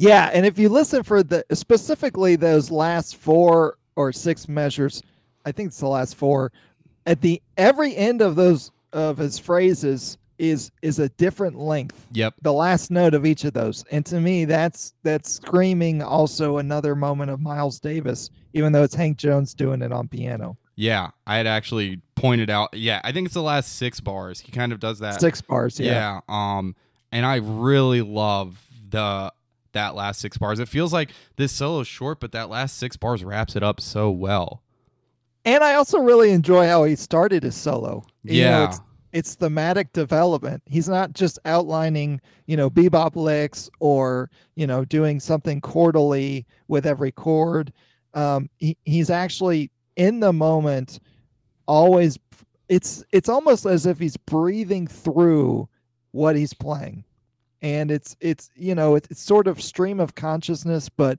[0.00, 5.02] Yeah, and if you listen for the specifically those last four or six measures,
[5.44, 6.52] I think it's the last four.
[7.06, 12.06] At the every end of those of his phrases is is a different length.
[12.12, 12.34] Yep.
[12.40, 16.96] The last note of each of those, and to me, that's that's screaming also another
[16.96, 20.56] moment of Miles Davis, even though it's Hank Jones doing it on piano.
[20.76, 22.72] Yeah, I had actually pointed out.
[22.72, 24.40] Yeah, I think it's the last six bars.
[24.40, 25.20] He kind of does that.
[25.20, 25.92] Six bars, yeah.
[25.92, 26.20] Yeah.
[26.26, 26.74] Um,
[27.12, 28.58] and I really love
[28.88, 29.30] the
[29.72, 30.58] that last six bars.
[30.58, 33.80] It feels like this solo is short, but that last six bars wraps it up
[33.80, 34.62] so well.
[35.44, 38.04] And I also really enjoy how he started his solo.
[38.24, 38.64] You know, Yeah.
[38.68, 38.80] it's,
[39.12, 40.62] it's thematic development.
[40.66, 46.86] He's not just outlining, you know, bebop licks or, you know, doing something chordally with
[46.86, 47.72] every chord.
[48.14, 51.00] Um, he, he's actually in the moment,
[51.66, 52.18] always.
[52.68, 55.68] It's it's almost as if he's breathing through
[56.12, 57.02] what he's playing,
[57.62, 61.18] and it's it's you know it's, it's sort of stream of consciousness, but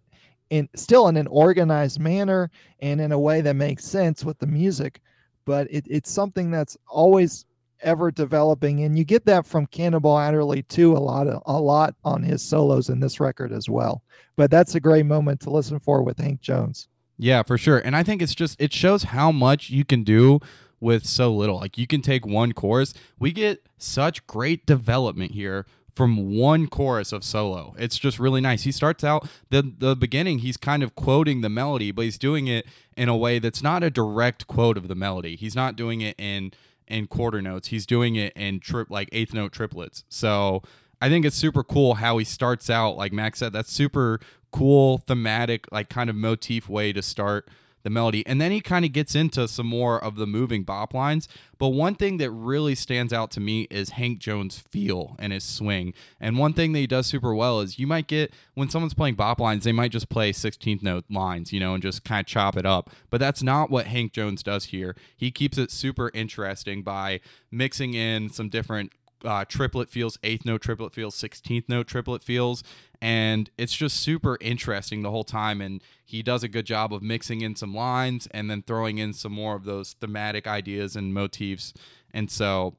[0.50, 4.48] in still in an organized manner and in a way that makes sense with the
[4.48, 5.02] music.
[5.46, 7.46] But it, it's something that's always
[7.82, 10.96] ever developing, and you get that from Cannonball Adderley too.
[10.96, 14.04] A lot of, a lot on his solos in this record as well.
[14.36, 16.88] But that's a great moment to listen for with Hank Jones.
[17.18, 17.78] Yeah, for sure.
[17.78, 20.40] And I think it's just it shows how much you can do
[20.80, 21.58] with so little.
[21.58, 22.94] Like you can take one chorus.
[23.20, 27.76] We get such great development here from one chorus of solo.
[27.78, 28.64] It's just really nice.
[28.64, 32.48] He starts out the the beginning, he's kind of quoting the melody, but he's doing
[32.48, 35.36] it in a way that's not a direct quote of the melody.
[35.36, 36.52] He's not doing it in
[36.88, 37.70] in quarter notes.
[37.70, 40.04] He's doing it in trip like eighth note triplets.
[40.10, 40.62] So
[41.02, 42.96] I think it's super cool how he starts out.
[42.96, 44.20] Like Max said, that's super
[44.52, 47.50] cool thematic, like kind of motif way to start
[47.84, 48.26] the melody.
[48.26, 51.28] And then he kind of gets into some more of the moving bop lines.
[51.58, 55.44] But one thing that really stands out to me is Hank Jones' feel and his
[55.44, 55.94] swing.
[56.20, 59.16] And one thing that he does super well is you might get when someone's playing
[59.16, 62.26] bop lines, they might just play 16th note lines, you know, and just kind of
[62.26, 62.90] chop it up.
[63.10, 64.96] But that's not what Hank Jones does here.
[65.16, 67.20] He keeps it super interesting by
[67.52, 68.92] mixing in some different
[69.24, 72.64] uh, triplet feels, eighth note triplet feels, 16th note triplet feels.
[73.02, 75.62] And it's just super interesting the whole time.
[75.62, 79.14] And he does a good job of mixing in some lines and then throwing in
[79.14, 81.74] some more of those thematic ideas and motifs.
[82.14, 82.76] And so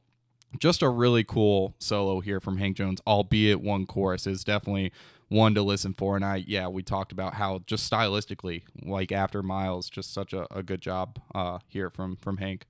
[0.59, 4.92] just a really cool solo here from Hank Jones, albeit one chorus is definitely
[5.28, 6.14] one to listen for.
[6.14, 10.46] And I, yeah, we talked about how just stylistically, like after Miles, just such a,
[10.55, 12.66] a good job uh, here from from Hank.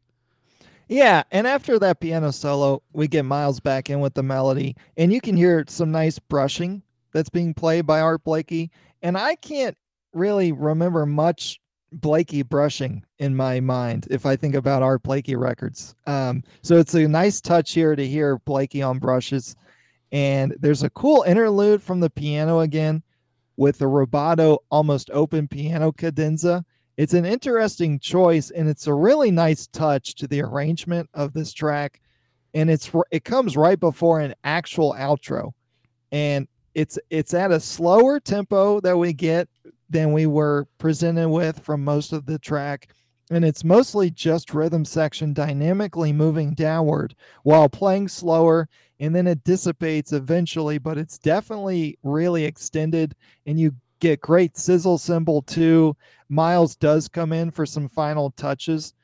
[0.92, 5.10] Yeah, and after that piano solo, we get Miles back in with the melody, and
[5.10, 6.82] you can hear some nice brushing
[7.14, 8.70] that's being played by Art Blakey.
[9.00, 9.74] And I can't
[10.12, 11.58] really remember much
[11.92, 15.94] Blakey brushing in my mind if I think about Art Blakey records.
[16.06, 19.56] Um, so it's a nice touch here to hear Blakey on brushes.
[20.12, 23.02] And there's a cool interlude from the piano again
[23.56, 26.66] with the rubato almost open piano cadenza.
[26.96, 31.52] It's an interesting choice and it's a really nice touch to the arrangement of this
[31.52, 32.00] track.
[32.54, 35.52] And it's it comes right before an actual outro.
[36.10, 39.48] And it's it's at a slower tempo that we get
[39.88, 42.88] than we were presented with from most of the track
[43.30, 48.68] and it's mostly just rhythm section dynamically moving downward while playing slower
[49.00, 53.14] and then it dissipates eventually but it's definitely really extended
[53.46, 55.96] and you get great sizzle cymbal too
[56.28, 58.94] miles does come in for some final touches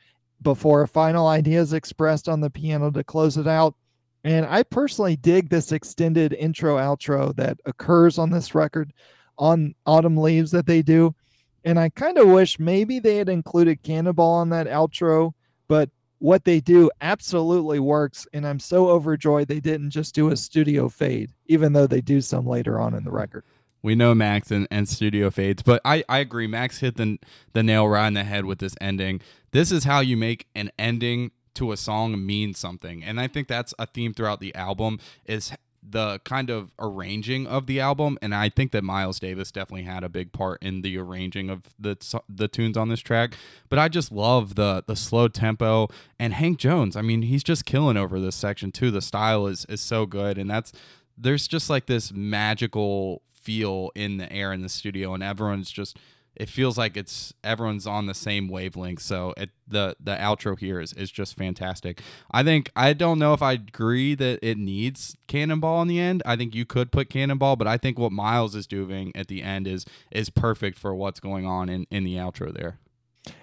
[0.43, 3.77] before a final idea is expressed on the piano to close it out
[4.25, 8.93] and I personally dig this extended intro outro that occurs on this record
[9.39, 11.15] on Autumn Leaves that they do.
[11.65, 15.35] And I kind of wish maybe they had included Cannonball on that outro,
[15.69, 18.27] but what they do absolutely works.
[18.33, 22.21] And I'm so overjoyed they didn't just do a studio fade, even though they do
[22.21, 23.45] some later on in the record.
[23.83, 26.47] We know Max and, and studio fades, but I, I agree.
[26.47, 27.19] Max hit the,
[27.53, 29.21] the nail right in the head with this ending.
[29.53, 33.03] This is how you make an ending to a song mean something.
[33.03, 35.53] And I think that's a theme throughout the album is
[35.91, 40.03] the kind of arranging of the album and I think that Miles Davis definitely had
[40.05, 41.97] a big part in the arranging of the
[42.29, 43.35] the tunes on this track
[43.69, 45.89] but I just love the the slow tempo
[46.19, 49.65] and Hank Jones I mean he's just killing over this section too the style is
[49.67, 50.73] is so good and that's
[51.17, 55.97] there's just like this magical feel in the air in the studio and everyone's just
[56.39, 59.03] it feels like it's everyone's on the same wavelength.
[59.03, 62.01] So it, the the outro here is, is just fantastic.
[62.31, 66.23] I think I don't know if I agree that it needs Cannonball in the end.
[66.25, 69.43] I think you could put Cannonball, but I think what Miles is doing at the
[69.43, 72.79] end is is perfect for what's going on in in the outro there.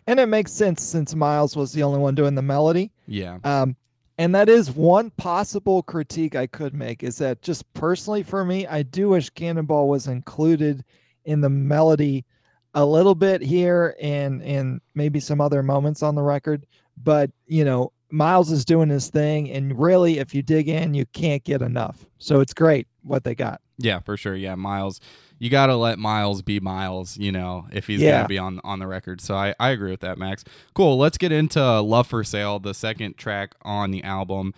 [0.07, 2.91] And it makes sense since Miles was the only one doing the melody.
[3.07, 3.39] Yeah.
[3.43, 3.75] Um,
[4.17, 8.65] and that is one possible critique I could make is that just personally for me,
[8.67, 10.83] I do wish Cannonball was included
[11.25, 12.25] in the melody
[12.73, 16.65] a little bit here and and maybe some other moments on the record.
[17.01, 21.05] But you know miles is doing his thing and really if you dig in you
[21.07, 22.05] can't get enough.
[22.19, 23.59] So it's great what they got.
[23.77, 24.35] Yeah for sure.
[24.35, 25.01] Yeah miles
[25.39, 28.17] you got to let miles be miles you know if he's yeah.
[28.17, 30.43] gonna be on on the record so I, I agree with that max
[30.73, 34.53] cool let's get into love for sale the second track on the album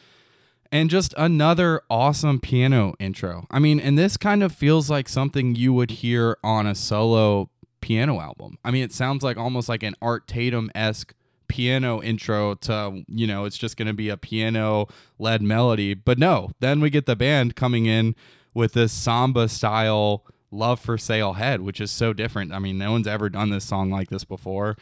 [0.72, 3.48] and just another awesome piano intro.
[3.50, 7.50] I mean, and this kind of feels like something you would hear on a solo
[7.82, 8.58] piano album.
[8.64, 11.14] I mean, it sounds like almost like an Art Tatum esque
[11.48, 15.94] piano intro to, you know, it's just going to be a piano led melody.
[15.94, 18.16] But no, then we get the band coming in
[18.54, 20.26] with this samba style
[20.58, 22.52] Love for Sale head, which is so different.
[22.52, 24.76] I mean, no one's ever done this song like this before.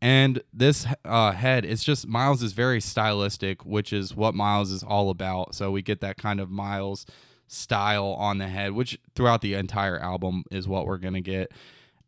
[0.00, 4.82] And this uh, head, it's just Miles is very stylistic, which is what Miles is
[4.82, 5.54] all about.
[5.54, 7.06] So we get that kind of Miles
[7.46, 11.52] style on the head, which throughout the entire album is what we're going to get.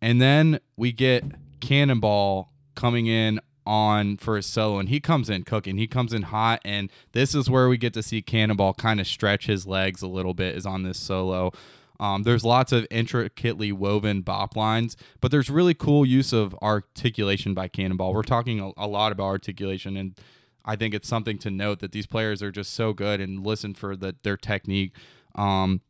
[0.03, 1.25] And then we get
[1.61, 5.79] Cannonball coming in on for a solo and he comes in cooking.
[5.79, 9.07] He comes in hot and this is where we get to see Cannonball kind of
[9.07, 11.53] stretch his legs a little bit is on this solo.
[12.01, 17.55] Um, there's lots of intricately woven bop lines, but there's really cool use of articulation
[17.55, 18.13] by Cannonball.
[18.13, 20.19] We're talking a, a lot about articulation, and
[20.65, 23.75] I think it's something to note that these players are just so good and listen
[23.75, 24.93] for the, their technique.
[25.35, 25.83] Um,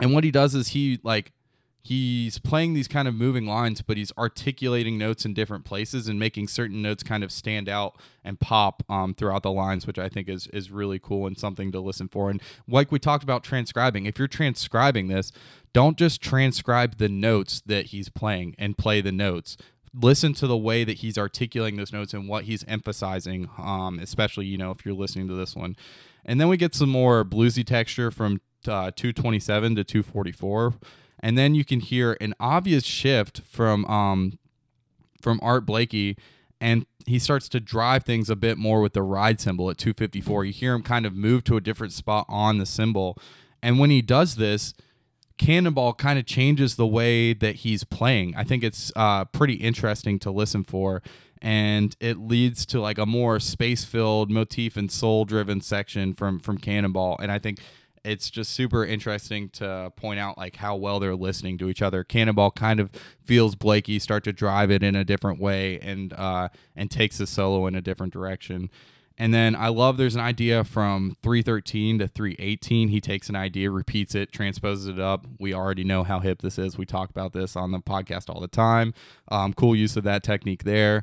[0.00, 1.32] and what he does is he like
[1.86, 6.18] he's playing these kind of moving lines, but he's articulating notes in different places and
[6.18, 10.08] making certain notes kind of stand out and pop um, throughout the lines, which I
[10.08, 12.28] think is is really cool and something to listen for.
[12.28, 15.30] And like we talked about transcribing, if you're transcribing this,
[15.72, 19.56] don't just transcribe the notes that he's playing and play the notes.
[19.94, 24.46] Listen to the way that he's articulating those notes and what he's emphasizing, um, especially
[24.46, 25.76] you know if you're listening to this one.
[26.24, 30.74] And then we get some more bluesy texture from uh, 227 to 244
[31.26, 34.38] and then you can hear an obvious shift from um
[35.20, 36.16] from Art Blakey
[36.60, 40.44] and he starts to drive things a bit more with the ride cymbal at 254.
[40.44, 43.18] You hear him kind of move to a different spot on the cymbal.
[43.60, 44.72] And when he does this,
[45.36, 48.34] Cannonball kind of changes the way that he's playing.
[48.36, 51.02] I think it's uh, pretty interesting to listen for.
[51.42, 56.38] And it leads to like a more space filled motif and soul driven section from
[56.38, 57.18] from Cannonball.
[57.20, 57.58] And I think
[58.06, 62.04] it's just super interesting to point out like how well they're listening to each other.
[62.04, 62.90] Cannonball kind of
[63.24, 67.26] feels Blakey start to drive it in a different way and uh, and takes the
[67.26, 68.70] solo in a different direction.
[69.18, 72.88] And then I love there's an idea from 313 to 318.
[72.88, 75.26] He takes an idea, repeats it, transposes it up.
[75.40, 76.76] We already know how hip this is.
[76.76, 78.92] We talk about this on the podcast all the time.
[79.28, 81.02] Um, cool use of that technique there.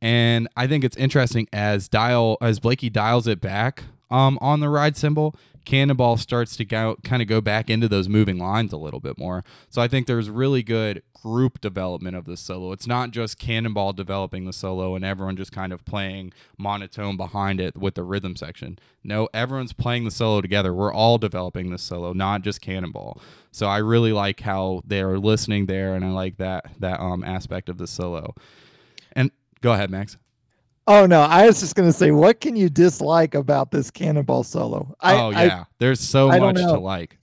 [0.00, 4.68] And I think it's interesting as dial as Blakey dials it back um, on the
[4.68, 8.76] ride cymbal Cannonball starts to go kind of go back into those moving lines a
[8.76, 9.44] little bit more.
[9.68, 12.72] So I think there's really good group development of the solo.
[12.72, 17.60] It's not just Cannonball developing the solo and everyone just kind of playing monotone behind
[17.60, 18.78] it with the rhythm section.
[19.04, 20.74] No, everyone's playing the solo together.
[20.74, 23.20] We're all developing the solo, not just Cannonball.
[23.52, 27.68] So I really like how they're listening there and I like that that um aspect
[27.68, 28.34] of the solo.
[29.12, 30.16] And go ahead, Max.
[30.86, 34.94] Oh no, I was just gonna say, what can you dislike about this Cannonball solo?
[35.00, 37.18] I, oh yeah, I, there's so I much to like.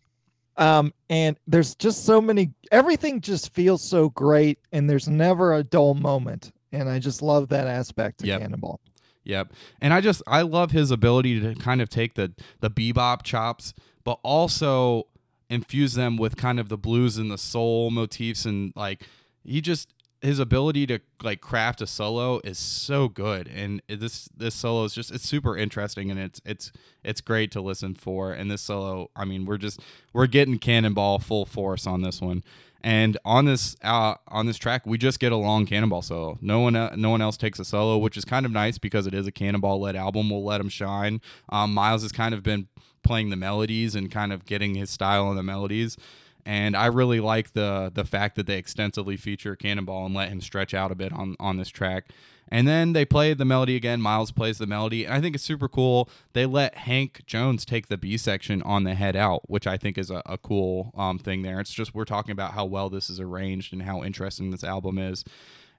[0.57, 2.51] Um, and there's just so many.
[2.71, 6.51] Everything just feels so great, and there's never a dull moment.
[6.71, 8.41] And I just love that aspect of yep.
[8.41, 8.79] Cannonball.
[9.23, 13.23] Yep, and I just I love his ability to kind of take the the bebop
[13.23, 15.07] chops, but also
[15.49, 19.03] infuse them with kind of the blues and the soul motifs, and like
[19.43, 24.53] he just his ability to like craft a solo is so good and this this
[24.53, 26.71] solo is just it's super interesting and it's it's
[27.03, 29.79] it's great to listen for and this solo i mean we're just
[30.11, 32.43] we're getting cannonball full force on this one
[32.81, 36.37] and on this uh, on this track we just get a long cannonball solo.
[36.41, 39.05] No one uh, no one else takes a solo which is kind of nice because
[39.05, 41.21] it is a cannonball led album we'll let him shine.
[41.49, 42.67] Um, miles has kind of been
[43.03, 45.97] playing the melodies and kind of getting his style on the melodies
[46.45, 50.41] and I really like the the fact that they extensively feature Cannonball and let him
[50.41, 52.05] stretch out a bit on on this track.
[52.51, 54.01] And then they play the melody again.
[54.01, 56.09] Miles plays the melody, and I think it's super cool.
[56.33, 59.99] They let Hank Jones take the B section on the head out, which I think
[59.99, 61.59] is a, a cool um, thing there.
[61.59, 64.97] It's just we're talking about how well this is arranged and how interesting this album
[64.97, 65.23] is.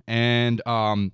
[0.06, 1.12] And um,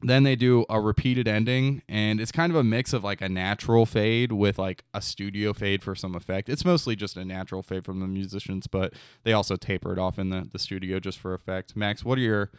[0.00, 3.28] then they do a repeated ending and it's kind of a mix of like a
[3.28, 6.48] natural fade with like a studio fade for some effect.
[6.48, 8.94] It's mostly just a natural fade from the musicians but
[9.24, 11.74] they also taper it off in the, the studio just for effect.
[11.76, 12.50] Max what are your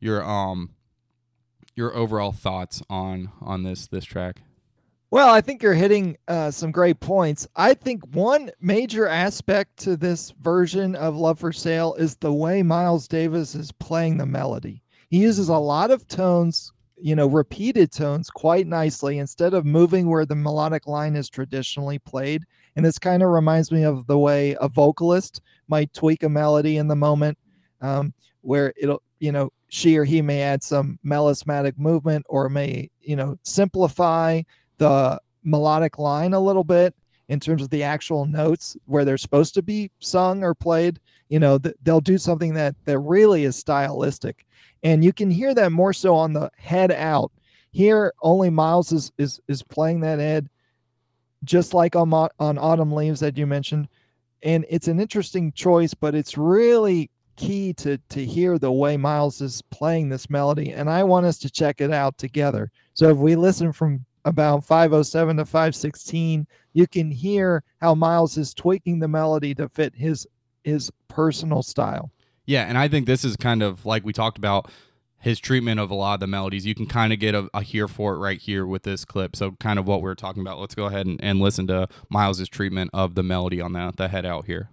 [0.00, 0.70] your um
[1.74, 4.40] your overall thoughts on on this this track?
[5.10, 7.46] Well i think you're hitting uh, some great points.
[7.56, 12.62] I think one major aspect to this version of love for sale is the way
[12.62, 14.82] miles davis is playing the melody.
[15.10, 20.08] He uses a lot of tones you know, repeated tones quite nicely instead of moving
[20.08, 22.42] where the melodic line is traditionally played.
[22.74, 26.78] And this kind of reminds me of the way a vocalist might tweak a melody
[26.78, 27.36] in the moment,
[27.80, 32.90] um, where it'll, you know, she or he may add some melismatic movement or may,
[33.00, 34.40] you know, simplify
[34.78, 36.94] the melodic line a little bit
[37.28, 41.00] in terms of the actual notes where they're supposed to be sung or played.
[41.28, 44.46] You know, th- they'll do something that that really is stylistic
[44.82, 47.32] and you can hear that more so on the head out.
[47.70, 50.48] Here, only Miles is is is playing that head,
[51.44, 53.88] just like on on Autumn Leaves that you mentioned,
[54.42, 59.40] and it's an interesting choice, but it's really key to to hear the way Miles
[59.40, 62.70] is playing this melody, and I want us to check it out together.
[62.94, 68.54] So if we listen from about 507 to 516, you can hear how Miles is
[68.54, 70.26] tweaking the melody to fit his
[70.64, 72.10] his personal style.
[72.46, 74.70] Yeah, and I think this is kind of like we talked about
[75.18, 76.64] his treatment of a lot of the melodies.
[76.64, 79.34] You can kind of get a, a hear for it right here with this clip.
[79.34, 80.60] So kind of what we are talking about.
[80.60, 84.08] Let's go ahead and, and listen to Miles's treatment of the melody on the, the
[84.08, 84.70] head out here.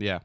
[0.00, 0.20] Yeah.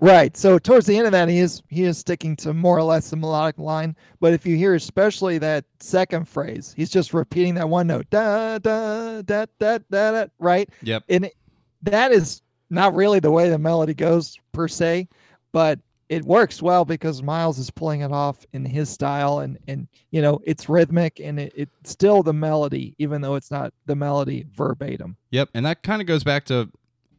[0.00, 0.36] Right.
[0.36, 3.10] So towards the end of that, he is he is sticking to more or less
[3.10, 3.96] the melodic line.
[4.20, 8.58] But if you hear especially that second phrase, he's just repeating that one note, da
[8.58, 10.68] da da da da, da right?
[10.82, 11.04] Yep.
[11.08, 11.36] And it,
[11.82, 15.08] that is not really the way the melody goes per se,
[15.50, 19.88] but it works well because Miles is pulling it off in his style, and and
[20.10, 23.96] you know it's rhythmic and it, it's still the melody, even though it's not the
[23.96, 25.16] melody verbatim.
[25.30, 26.70] Yep, and that kind of goes back to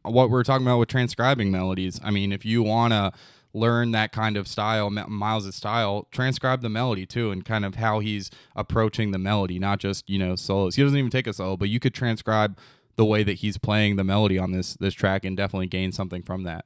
[0.02, 2.00] what we are talking about with transcribing melodies.
[2.02, 3.12] I mean, if you want to
[3.52, 7.98] learn that kind of style, Miles' style, transcribe the melody too, and kind of how
[8.00, 10.76] he's approaching the melody, not just you know solos.
[10.76, 12.58] He doesn't even take a solo, but you could transcribe
[12.96, 16.22] the way that he's playing the melody on this this track and definitely gain something
[16.22, 16.64] from that.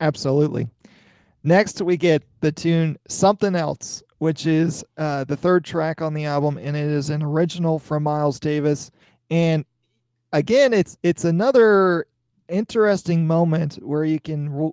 [0.00, 0.68] Absolutely.
[1.42, 6.24] Next, we get the tune "Something Else," which is uh, the third track on the
[6.24, 8.90] album, and it is an original from Miles Davis.
[9.30, 9.64] And
[10.32, 12.06] again, it's it's another
[12.48, 14.72] interesting moment where you can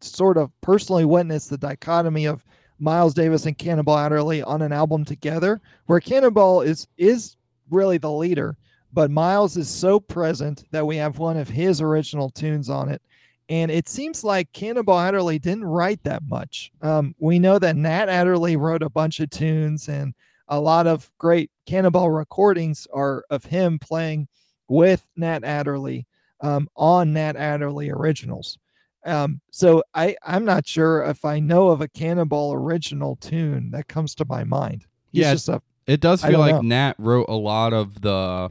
[0.00, 2.44] sort of personally witness the dichotomy of
[2.78, 7.36] Miles Davis and Cannonball Adderley on an album together, where Cannonball is is
[7.70, 8.56] really the leader,
[8.92, 13.00] but Miles is so present that we have one of his original tunes on it.
[13.48, 16.72] And it seems like Cannonball Adderley didn't write that much.
[16.80, 20.14] Um, we know that Nat Adderley wrote a bunch of tunes, and
[20.48, 24.28] a lot of great Cannonball recordings are of him playing
[24.72, 26.06] with Nat Adderley
[26.40, 28.58] um, on Nat Adderley originals.
[29.04, 33.88] Um, so I, I'm not sure if I know of a Cannonball original tune that
[33.88, 34.86] comes to my mind.
[35.12, 36.62] He's yeah, a, it does feel like know.
[36.62, 38.50] Nat wrote a lot of the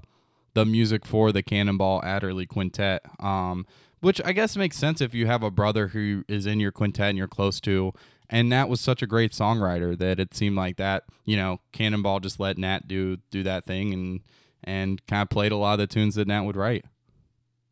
[0.54, 3.02] the music for the Cannonball Adderley Quintet.
[3.20, 3.66] Um,
[4.02, 7.10] which I guess makes sense if you have a brother who is in your quintet
[7.10, 7.94] and you're close to.
[8.30, 12.20] And Nat was such a great songwriter that it seemed like that, you know, Cannonball
[12.20, 14.22] just let Nat do do that thing and
[14.64, 16.86] and kind of played a lot of the tunes that Nat would write.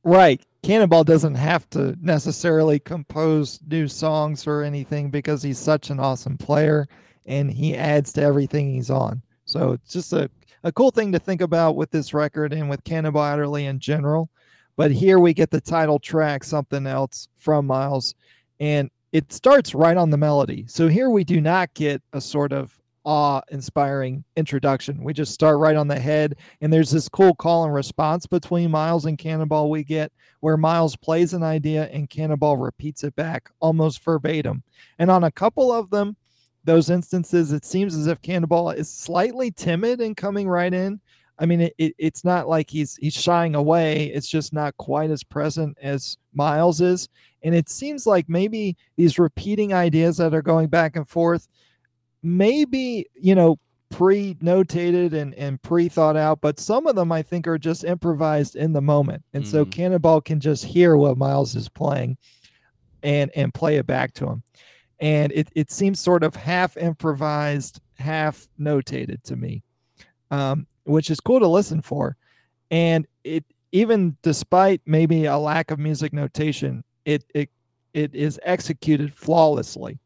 [0.03, 0.41] Right.
[0.63, 6.37] Cannonball doesn't have to necessarily compose new songs or anything because he's such an awesome
[6.37, 6.87] player
[7.25, 9.21] and he adds to everything he's on.
[9.45, 10.29] So it's just a,
[10.63, 14.29] a cool thing to think about with this record and with Cannonball Adderley in general.
[14.75, 18.15] But here we get the title track, Something Else from Miles,
[18.59, 20.65] and it starts right on the melody.
[20.67, 22.77] So here we do not get a sort of
[23.09, 25.03] awe inspiring introduction.
[25.03, 28.69] We just start right on the head, and there's this cool call and response between
[28.69, 33.49] Miles and Cannonball we get where Miles plays an idea and Cannonball repeats it back
[33.61, 34.61] almost verbatim.
[34.99, 36.15] And on a couple of them,
[36.65, 41.01] those instances, it seems as if Cannonball is slightly timid in coming right in.
[41.39, 44.05] I mean, it, it, it's not like he's he's shying away.
[44.13, 47.09] It's just not quite as present as Miles is.
[47.41, 51.47] And it seems like maybe these repeating ideas that are going back and forth
[52.23, 53.57] maybe you know
[53.89, 58.71] pre-notated and, and pre-thought out but some of them i think are just improvised in
[58.71, 59.23] the moment.
[59.33, 59.47] And mm.
[59.47, 62.17] so cannonball can just hear what miles is playing
[63.01, 64.43] and and play it back to him.
[64.99, 69.63] And it, it seems sort of half improvised half notated to me
[70.31, 72.15] um, which is cool to listen for.
[72.71, 77.49] And it even despite maybe a lack of music notation it it
[77.93, 79.99] it is executed flawlessly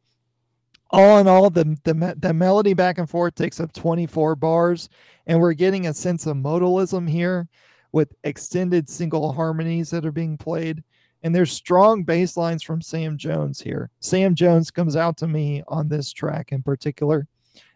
[0.93, 4.89] all in all, the, the the melody back and forth takes up 24 bars,
[5.25, 7.47] and we're getting a sense of modalism here
[7.93, 10.83] with extended single harmonies that are being played.
[11.23, 13.89] And there's strong bass lines from Sam Jones here.
[14.01, 17.27] Sam Jones comes out to me on this track in particular.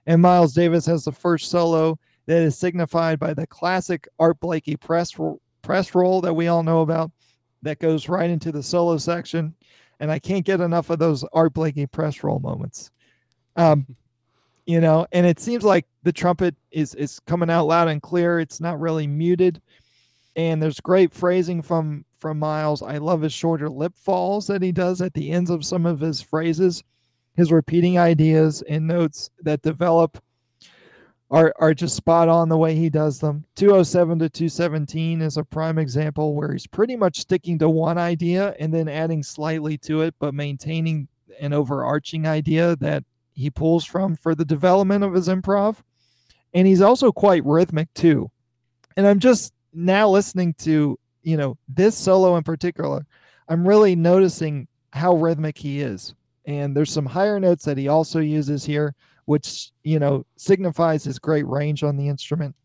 [0.05, 1.97] And Miles Davis has the first solo
[2.27, 5.15] that is signified by the classic Art Blakey press,
[5.61, 7.11] press roll that we all know about
[7.61, 9.55] that goes right into the solo section.
[9.99, 12.91] And I can't get enough of those Art Blakey press roll moments.
[13.57, 13.85] Um,
[14.65, 18.39] you know, and it seems like the trumpet is is coming out loud and clear.
[18.39, 19.61] It's not really muted,
[20.35, 22.81] and there's great phrasing from from Miles.
[22.81, 25.99] I love his shorter lip falls that he does at the ends of some of
[25.99, 26.83] his phrases.
[27.35, 30.21] His repeating ideas and notes that develop
[31.31, 33.45] are are just spot on the way he does them.
[33.55, 38.55] 207 to 217 is a prime example where he's pretty much sticking to one idea
[38.59, 41.07] and then adding slightly to it, but maintaining
[41.39, 43.03] an overarching idea that
[43.37, 45.77] he pulls from for the development of his improv.
[46.53, 48.31] And he's also quite rhythmic too.
[48.97, 53.05] And I'm just now listening to, you know, this solo in particular,
[53.47, 56.15] I'm really noticing how rhythmic he is.
[56.45, 61.19] And there's some higher notes that he also uses here, which, you know, signifies his
[61.19, 62.55] great range on the instrument.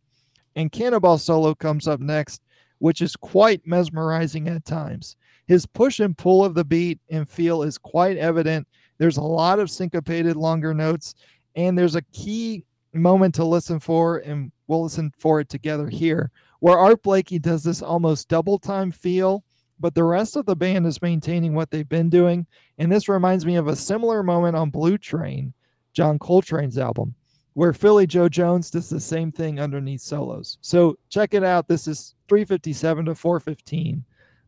[0.57, 2.41] And Cannonball solo comes up next,
[2.79, 5.17] which is quite mesmerizing at times.
[5.49, 8.67] His push and pull of the beat and feel is quite evident.
[9.03, 11.17] There's a lot of syncopated longer notes,
[11.57, 16.31] and there's a key moment to listen for, and we'll listen for it together here,
[16.61, 19.43] where Art Blakey does this almost double time feel,
[19.81, 22.47] but the rest of the band is maintaining what they've been doing.
[22.79, 25.53] And this reminds me of a similar moment on Blue Train,
[25.93, 27.13] John Coltrane's album,
[27.55, 30.59] where Philly Joe Jones does the same thing underneath solos.
[30.61, 31.67] So check it out.
[31.67, 34.05] This is 357 to 415,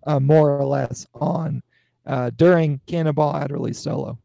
[0.06, 1.60] uh, more or less, on
[2.06, 4.16] uh, during Cannonball Adderley solo.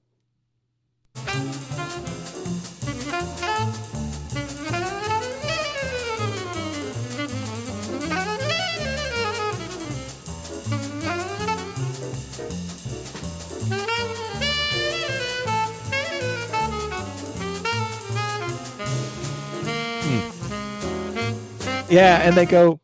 [20.01, 20.30] Hmm.
[21.89, 22.80] Yeah, and they go,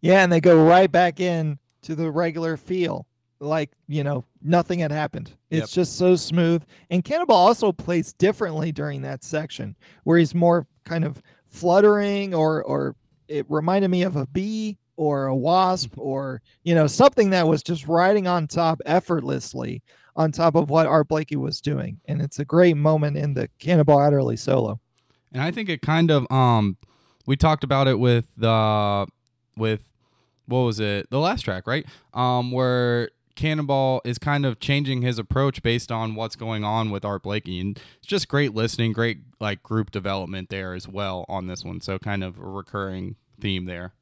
[0.00, 3.06] yeah, and they go right back in to the regular feel,
[3.40, 5.32] like you know nothing had happened.
[5.50, 5.84] It's Yep.
[5.84, 6.62] just so smooth.
[6.90, 9.74] And Cannonball also plays differently during that section,
[10.04, 12.94] where he's more kind of fluttering, or or
[13.28, 17.62] it reminded me of a bee or a wasp, or you know something that was
[17.62, 19.82] just riding on top effortlessly
[20.16, 21.98] on top of what Art Blakey was doing.
[22.06, 24.78] And it's a great moment in the Cannonball Adderley solo.
[25.32, 26.76] And I think it kind of um
[27.26, 29.06] we talked about it with the
[29.56, 29.88] with
[30.46, 31.08] what was it?
[31.10, 31.86] The last track, right?
[32.12, 37.04] Um where Cannonball is kind of changing his approach based on what's going on with
[37.04, 37.60] Art Blakey.
[37.60, 41.80] And it's just great listening, great like group development there as well on this one.
[41.80, 43.92] So kind of a recurring theme there.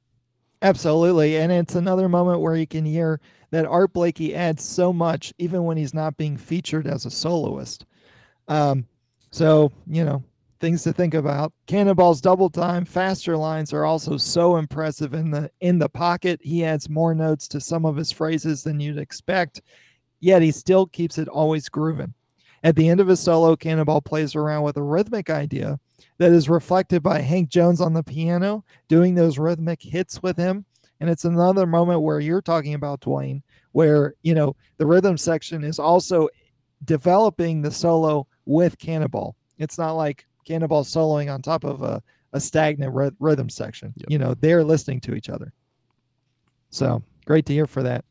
[0.63, 1.37] Absolutely.
[1.39, 3.21] And it's another moment where you can hear
[3.51, 7.85] that Art Blakey adds so much, even when he's not being featured as a soloist.
[8.49, 8.87] Um,
[9.31, 10.23] so, you know,
[10.63, 11.53] things to think about.
[11.67, 16.41] Cannonball's double time, faster lines are also so impressive in the in the pocket.
[16.43, 19.61] He adds more notes to some of his phrases than you'd expect,
[20.21, 22.15] yet he still keeps it always grooving.
[22.63, 25.81] At the end of his solo, Cannonball plays around with a rhythmic idea
[26.19, 30.65] that is reflected by Hank Jones on the piano, doing those rhythmic hits with him.
[31.01, 33.43] And it's another moment where you're talking about Dwayne,
[33.73, 36.29] where you know the rhythm section is also
[36.85, 39.35] developing the solo with Cannonball.
[39.59, 43.93] It's not like Cannonball soloing on top of a, a stagnant rhythm section.
[43.97, 44.11] Yep.
[44.11, 45.53] You know, they're listening to each other.
[46.71, 48.05] So great to hear for that.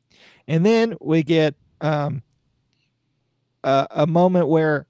[0.48, 2.22] And then we get um,
[3.64, 4.86] a, a moment where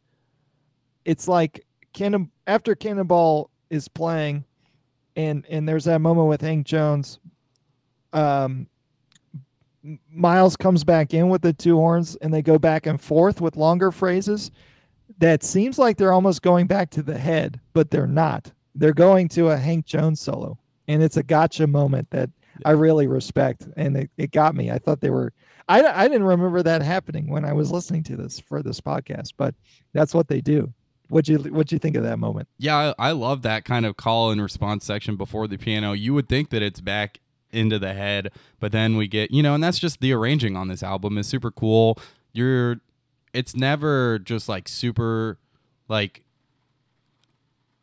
[1.05, 4.43] it's like Cannon after Cannonball is playing,
[5.15, 7.19] and and there's that moment with Hank Jones.
[8.13, 8.67] Um,
[10.11, 13.55] Miles comes back in with the two horns, and they go back and forth with
[13.55, 14.51] longer phrases.
[15.19, 18.51] That seems like they're almost going back to the head, but they're not.
[18.75, 20.57] They're going to a Hank Jones solo,
[20.87, 22.29] and it's a gotcha moment that
[22.65, 24.71] I really respect, and it, it got me.
[24.71, 25.33] I thought they were.
[25.67, 29.33] I, I didn't remember that happening when I was listening to this for this podcast,
[29.37, 29.55] but
[29.93, 30.73] that's what they do.
[31.09, 32.47] What'd you What'd you think of that moment?
[32.57, 35.91] Yeah, I, I love that kind of call and response section before the piano.
[35.91, 37.19] You would think that it's back
[37.51, 40.69] into the head, but then we get, you know, and that's just the arranging on
[40.69, 41.97] this album is super cool.
[42.31, 42.79] You're
[43.33, 45.37] it's never just like super
[45.87, 46.23] like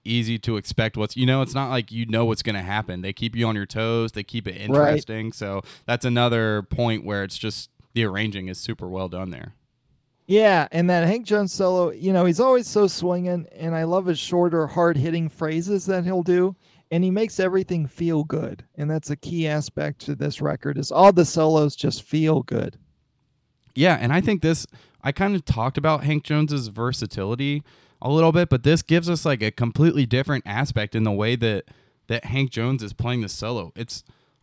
[0.04, 3.02] easy to expect what's you know it's not like you know what's going to happen
[3.02, 7.22] they keep you on your toes they keep it interesting so that's another point where
[7.22, 9.54] it's just the arranging is super well done there
[10.26, 14.04] Yeah, and that Hank Jones solo, you know, he's always so swinging, and I love
[14.04, 16.54] his shorter, hard hitting phrases that he'll do,
[16.90, 20.76] and he makes everything feel good, and that's a key aspect to this record.
[20.76, 22.78] Is all the solos just feel good?
[23.78, 24.66] Yeah, and I think this
[25.04, 27.62] I kind of talked about Hank Jones's versatility
[28.02, 31.36] a little bit, but this gives us like a completely different aspect in the way
[31.36, 31.66] that
[32.08, 33.72] that Hank Jones is playing the solo.
[33.76, 34.02] It's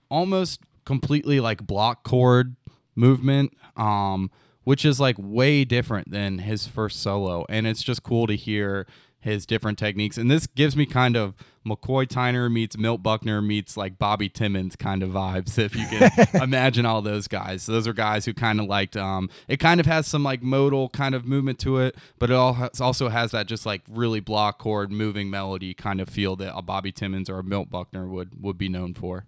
[0.10, 2.56] almost completely like block chord
[2.96, 4.32] movement um
[4.64, 8.88] which is like way different than his first solo and it's just cool to hear
[9.26, 11.34] his different techniques and this gives me kind of
[11.66, 16.12] McCoy Tyner meets Milt Buckner meets like Bobby Timmons kind of vibes if you can
[16.44, 17.64] imagine all those guys.
[17.64, 20.44] So those are guys who kind of liked um it kind of has some like
[20.44, 23.82] modal kind of movement to it, but it all has, also has that just like
[23.90, 27.72] really block chord moving melody kind of feel that a Bobby Timmons or a Milt
[27.72, 29.26] Buckner would would be known for.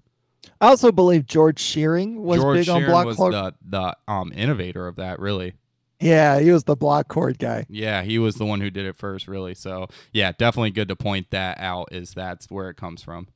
[0.62, 3.34] I also believe George Shearing was George big on Shearing block was chord.
[3.34, 5.54] the the um innovator of that really.
[6.00, 7.66] Yeah, he was the block chord guy.
[7.70, 9.56] Yeah, he was the one who did it first really.
[9.56, 13.28] So, yeah, definitely good to point that out is that's where it comes from.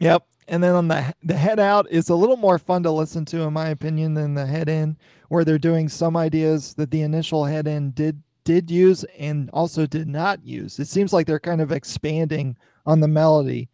[0.00, 0.24] Yep.
[0.48, 3.42] And then on the the head out is a little more fun to listen to,
[3.42, 4.96] in my opinion, than the head in,
[5.28, 9.86] where they're doing some ideas that the initial head in did did use and also
[9.86, 10.78] did not use.
[10.78, 12.56] It seems like they're kind of expanding
[12.86, 13.68] on the melody,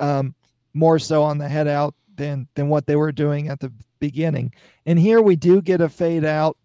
[0.00, 0.34] um,
[0.74, 4.52] more so on the head out than than what they were doing at the beginning.
[4.86, 6.57] And here we do get a fade out.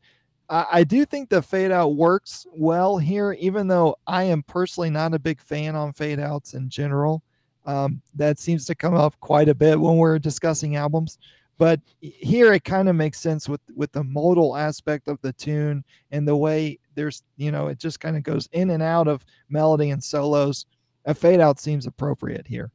[0.54, 4.92] I, I do think the fade out works well here, even though I am personally
[4.92, 7.24] not a big fan on fade outs in general.
[7.66, 11.18] Um, that seems to come up quite a bit when we're discussing albums.
[11.58, 15.84] But here it kind of makes sense with with the modal aspect of the tune
[16.12, 19.26] and the way there's you know it just kind of goes in and out of
[19.50, 20.66] melody and solos.
[21.06, 22.72] A fade out seems appropriate here.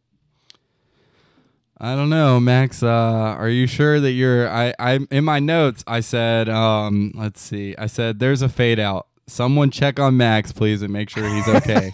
[1.80, 2.82] I don't know, Max.
[2.82, 4.48] Uh, are you sure that you're?
[4.48, 7.76] I, I in my notes I said, um, let's see.
[7.76, 9.06] I said there's a fade out.
[9.28, 11.92] Someone check on Max, please, and make sure he's okay.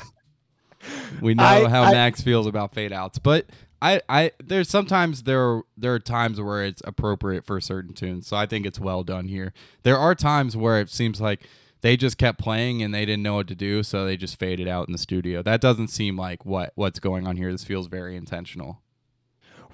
[1.20, 3.46] we know I- how I- Max feels about fade outs, but
[3.82, 8.26] I, I there's sometimes there are, there are times where it's appropriate for certain tunes.
[8.26, 9.52] So I think it's well done here.
[9.82, 11.40] There are times where it seems like
[11.82, 14.66] they just kept playing and they didn't know what to do, so they just faded
[14.66, 15.42] out in the studio.
[15.42, 17.52] That doesn't seem like what what's going on here.
[17.52, 18.80] This feels very intentional.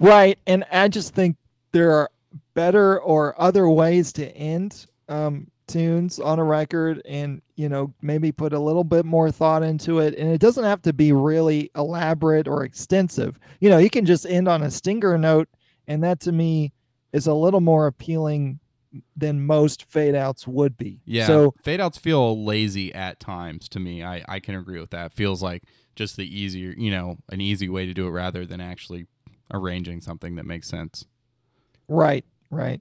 [0.01, 0.39] Right.
[0.47, 1.37] And I just think
[1.73, 2.11] there are
[2.55, 8.33] better or other ways to end um, tunes on a record and, you know, maybe
[8.33, 10.17] put a little bit more thought into it.
[10.17, 13.39] And it doesn't have to be really elaborate or extensive.
[13.61, 15.49] You know, you can just end on a stinger note.
[15.87, 16.73] And that to me
[17.13, 18.61] is a little more appealing
[19.17, 21.01] than most fade outs would be.
[21.05, 21.27] Yeah.
[21.27, 24.03] So, fade outs feel lazy at times to me.
[24.03, 25.13] I, I can agree with that.
[25.13, 25.63] Feels like
[25.95, 29.07] just the easier, you know, an easy way to do it rather than actually
[29.53, 31.07] arranging something that makes sense.
[31.89, 32.81] right, right.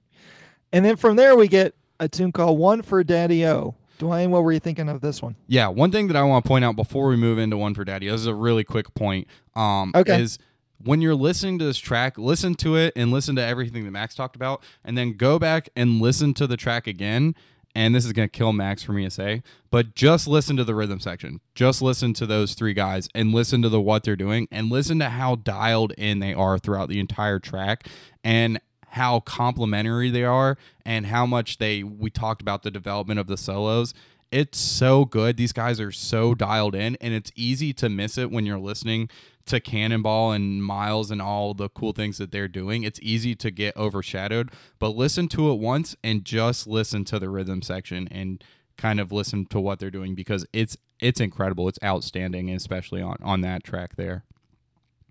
[0.72, 3.74] And then from there, we get a tune called One for Daddy O.
[3.98, 5.36] Dwayne, what were you thinking of this one?
[5.46, 7.84] Yeah, one thing that I want to point out before we move into one for
[7.84, 9.26] daddy, this is a really quick point.
[9.54, 10.22] Um, Okay.
[10.22, 10.38] is
[10.82, 14.14] when you're listening to this track, listen to it and listen to everything that Max
[14.14, 17.34] talked about, and then go back and listen to the track again.
[17.74, 20.74] And this is gonna kill Max for me to say, but just listen to the
[20.74, 21.40] rhythm section.
[21.54, 24.98] Just listen to those three guys and listen to the what they're doing and listen
[24.98, 27.86] to how dialed in they are throughout the entire track
[28.24, 33.28] and how complementary they are and how much they we talked about the development of
[33.28, 33.94] the solos
[34.32, 38.30] it's so good these guys are so dialed in and it's easy to miss it
[38.30, 39.08] when you're listening
[39.46, 43.50] to cannonball and miles and all the cool things that they're doing it's easy to
[43.50, 48.44] get overshadowed but listen to it once and just listen to the rhythm section and
[48.76, 53.16] kind of listen to what they're doing because it's it's incredible it's outstanding especially on
[53.22, 54.24] on that track there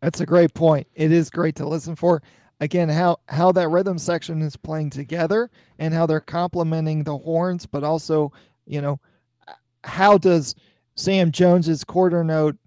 [0.02, 0.88] That's a great point.
[0.96, 2.22] It is great to listen for.
[2.62, 7.66] Again, how how that rhythm section is playing together and how they're complementing the horns,
[7.66, 8.32] but also,
[8.66, 9.00] you know,
[9.84, 10.56] how does
[10.96, 12.58] Sam Jones's quarter note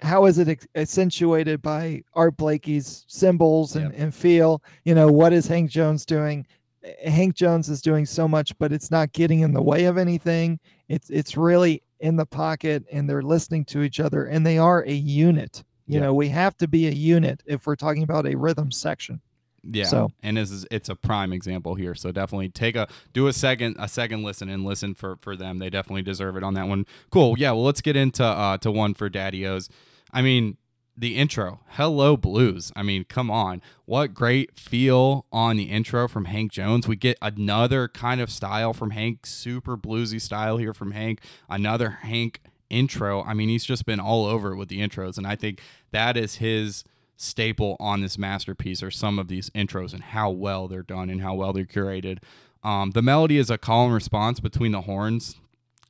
[0.00, 4.00] how is it accentuated by Art Blakey's cymbals and, Yep.
[4.02, 4.62] and feel?
[4.84, 6.46] You know, what is Hank Jones doing?
[7.04, 10.60] Hank Jones is doing so much, but it's not getting in the way of anything.
[10.88, 14.84] It's it's really in the pocket and they're listening to each other and they are
[14.86, 15.64] a unit.
[15.86, 16.00] You Yeah.
[16.06, 19.18] know, we have to be a unit if we're talking about a rhythm section.
[19.70, 19.84] Yeah.
[19.84, 21.94] So- and this is it's a prime example here.
[21.94, 25.58] So definitely take a do a second a second listen and listen for for them.
[25.58, 26.86] They definitely deserve it on that one.
[27.10, 27.34] Cool.
[27.38, 27.52] Yeah.
[27.52, 29.68] Well, let's get into uh to one for Daddy O's.
[30.12, 30.56] I mean,
[30.98, 32.72] the intro, Hello Blues.
[32.74, 33.60] I mean, come on.
[33.84, 36.88] What great feel on the intro from Hank Jones.
[36.88, 41.20] We get another kind of style from Hank, super bluesy style here from Hank.
[41.50, 42.40] Another Hank
[42.70, 43.22] intro.
[43.24, 45.18] I mean, he's just been all over with the intros.
[45.18, 45.60] And I think
[45.90, 46.82] that is his
[47.16, 51.22] staple on this masterpiece are some of these intros and how well they're done and
[51.22, 52.18] how well they're curated.
[52.62, 55.36] Um, the melody is a call and response between the horns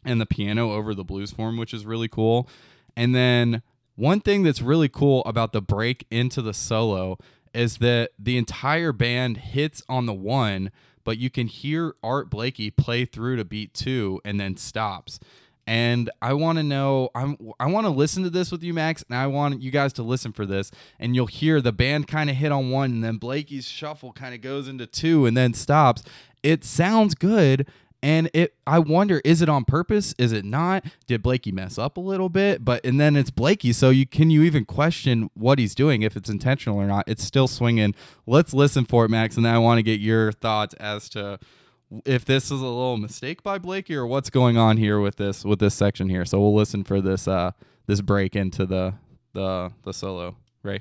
[0.05, 2.49] and the piano over the blues form, which is really cool.
[2.97, 3.62] And then
[3.97, 7.18] one thing that's really cool about the break into the solo
[7.55, 10.70] is that the entire band hits on the one,
[11.05, 15.18] but you can hear Art Blakey play through to beat two and then stops.
[15.66, 19.04] And I want to know, I'm, I want to listen to this with you, Max,
[19.08, 20.70] and I want you guys to listen for this.
[21.00, 24.34] And you'll hear the band kind of hit on one, and then Blakey's shuffle kind
[24.34, 26.04] of goes into two and then stops.
[26.44, 27.66] It sounds good,
[28.00, 28.54] and it.
[28.64, 30.14] I wonder, is it on purpose?
[30.18, 30.84] Is it not?
[31.08, 32.64] Did Blakey mess up a little bit?
[32.64, 36.16] But and then it's Blakey, so you can you even question what he's doing if
[36.16, 37.04] it's intentional or not?
[37.08, 37.96] It's still swinging.
[38.24, 41.40] Let's listen for it, Max, and I want to get your thoughts as to
[42.05, 45.45] if this is a little mistake by Blakey or what's going on here with this
[45.45, 46.24] with this section here.
[46.24, 47.53] So we'll listen for this uh
[47.87, 48.95] this break into the
[49.32, 50.37] the the solo.
[50.62, 50.80] Ray.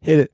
[0.00, 0.32] Hit it.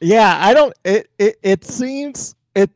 [0.00, 2.70] Yeah, I don't it, it it seems it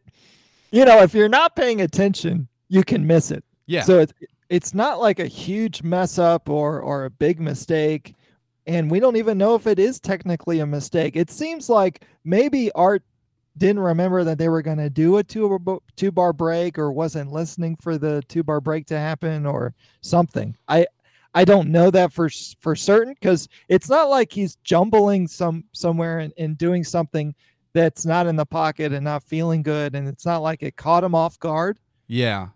[0.70, 3.44] you know, if you're not paying attention, you can miss it.
[3.66, 3.82] Yeah.
[3.82, 4.12] So it's
[4.48, 8.14] it's not like a huge mess up or or a big mistake,
[8.66, 11.16] and we don't even know if it is technically a mistake.
[11.16, 13.02] It seems like maybe Art
[13.58, 15.58] didn't remember that they were going to do a two
[15.96, 20.56] two bar break or wasn't listening for the two bar break to happen or something.
[20.68, 20.86] I
[21.34, 22.28] I don't know that for
[22.60, 27.34] for certain because it's not like he's jumbling some somewhere and, and doing something
[27.72, 31.04] that's not in the pocket and not feeling good, and it's not like it caught
[31.04, 31.78] him off guard.
[32.08, 32.48] Yeah,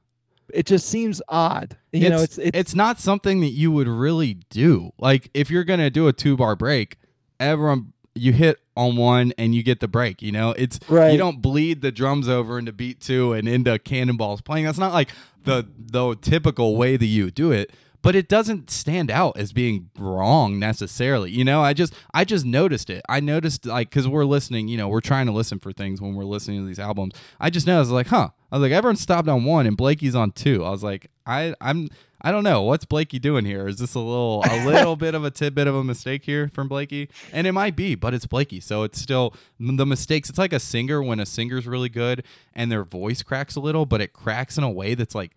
[0.55, 1.77] it just seems odd.
[1.93, 4.93] You it's, know, it's, it's it's not something that you would really do.
[4.99, 6.97] Like if you're gonna do a two bar break,
[7.39, 10.23] everyone you hit on one and you get the break.
[10.23, 11.13] You know, it's right.
[11.13, 14.65] you don't bleed the drums over into beat two and into cannonballs playing.
[14.67, 15.11] That's not like
[15.45, 17.73] the the typical way that you do it
[18.03, 22.45] but it doesn't stand out as being wrong necessarily you know i just i just
[22.45, 25.73] noticed it i noticed like because we're listening you know we're trying to listen for
[25.73, 28.73] things when we're listening to these albums i just noticed like huh i was like
[28.73, 31.89] everyone stopped on one and blakey's on two i was like i i'm
[32.23, 33.67] I don't know what's Blakey doing here.
[33.67, 36.69] Is this a little a little bit of a tidbit of a mistake here from
[36.69, 37.09] Blakey?
[37.33, 40.29] And it might be, but it's Blakey, so it's still the mistakes.
[40.29, 42.25] It's like a singer when a singer's really good
[42.55, 45.33] and their voice cracks a little, but it cracks in a way that's like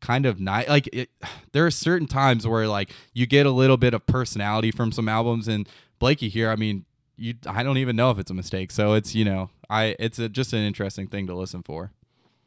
[0.00, 0.68] kind of nice.
[0.68, 1.10] Like it,
[1.52, 5.08] there are certain times where like you get a little bit of personality from some
[5.08, 6.50] albums, and Blakey here.
[6.50, 6.84] I mean,
[7.16, 8.70] you I don't even know if it's a mistake.
[8.70, 11.92] So it's you know I it's a, just an interesting thing to listen for.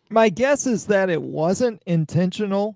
[0.09, 2.75] My guess is that it wasn't intentional,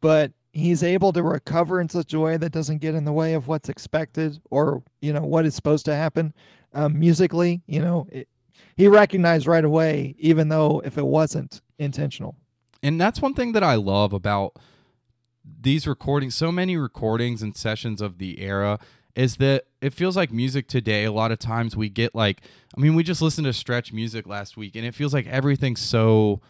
[0.00, 3.34] but he's able to recover in such a way that doesn't get in the way
[3.34, 6.32] of what's expected or you know what is supposed to happen
[6.74, 7.62] um, musically.
[7.66, 8.28] You know, it,
[8.76, 12.36] he recognized right away, even though if it wasn't intentional.
[12.82, 14.56] And that's one thing that I love about
[15.44, 18.78] these recordings, so many recordings and sessions of the era
[19.14, 22.40] is that it feels like music today a lot of times we get like
[22.74, 25.82] I mean we just listened to stretch music last week and it feels like everything's
[25.82, 26.40] so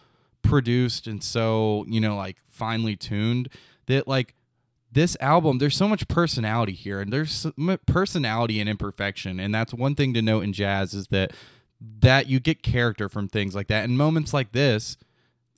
[0.43, 3.49] produced and so, you know, like finely tuned
[3.87, 4.35] that like
[4.91, 7.47] this album there's so much personality here and there's
[7.87, 11.31] personality and imperfection and that's one thing to note in jazz is that
[11.81, 14.95] that you get character from things like that and moments like this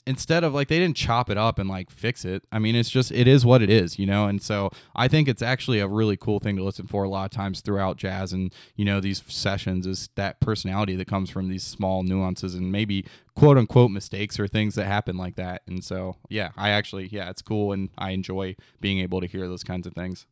[0.08, 2.44] instead of like they didn't chop it up and like fix it.
[2.52, 4.28] I mean, it's just it is what it is, you know.
[4.28, 7.26] And so I think it's actually a really cool thing to listen for a lot
[7.26, 11.50] of times throughout jazz and you know these sessions is that personality that comes from
[11.50, 15.64] these small nuances and maybe quote unquote mistakes or things that happen like that.
[15.68, 19.48] And so yeah, I actually yeah, it's cool and I enjoy being able to hear
[19.48, 20.26] those kinds of things.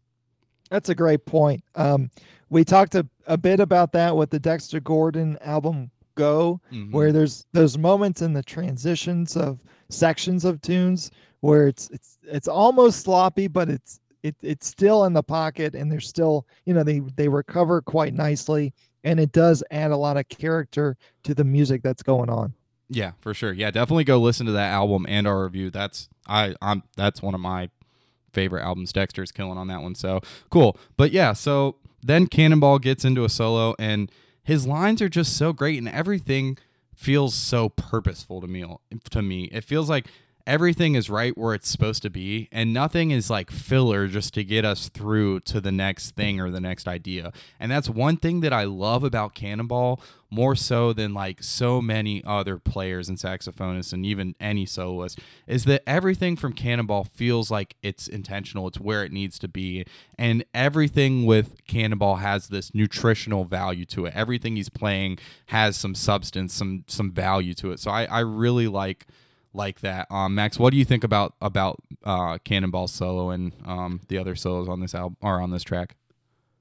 [0.69, 1.63] That's a great point.
[1.75, 2.09] Um,
[2.49, 6.91] we talked a, a bit about that with the Dexter Gordon album go mm-hmm.
[6.91, 9.59] where there's those moments in the transitions of
[9.89, 11.11] sections of tunes
[11.41, 15.91] where it's it's it's almost sloppy but it's it, it's still in the pocket and
[15.91, 20.17] they're still you know they they recover quite nicely and it does add a lot
[20.17, 22.53] of character to the music that's going on.
[22.89, 23.51] Yeah for sure.
[23.51, 25.69] Yeah definitely go listen to that album and our review.
[25.69, 27.69] That's i i'm that's one of my
[28.31, 28.93] favorite albums.
[28.93, 30.77] Dexter's killing on that one so cool.
[30.95, 34.09] But yeah so then cannonball gets into a solo and
[34.43, 36.57] his lines are just so great and everything
[36.95, 38.65] feels so purposeful to me
[39.09, 39.45] to me.
[39.45, 40.07] It feels like
[40.45, 44.43] everything is right where it's supposed to be and nothing is like filler just to
[44.43, 47.31] get us through to the next thing or the next idea.
[47.59, 52.23] And that's one thing that i love about cannonball more so than like so many
[52.25, 57.75] other players and saxophonists and even any soloist is that everything from cannonball feels like
[57.83, 59.85] it's intentional it's where it needs to be
[60.17, 64.13] and everything with cannonball has this nutritional value to it.
[64.15, 65.17] Everything he's playing
[65.47, 67.79] has some substance some some value to it.
[67.79, 69.07] So i i really like
[69.53, 70.07] like that.
[70.11, 74.35] Um, Max, what do you think about about uh, Cannonball solo and um, the other
[74.35, 75.95] solos on this album or on this track?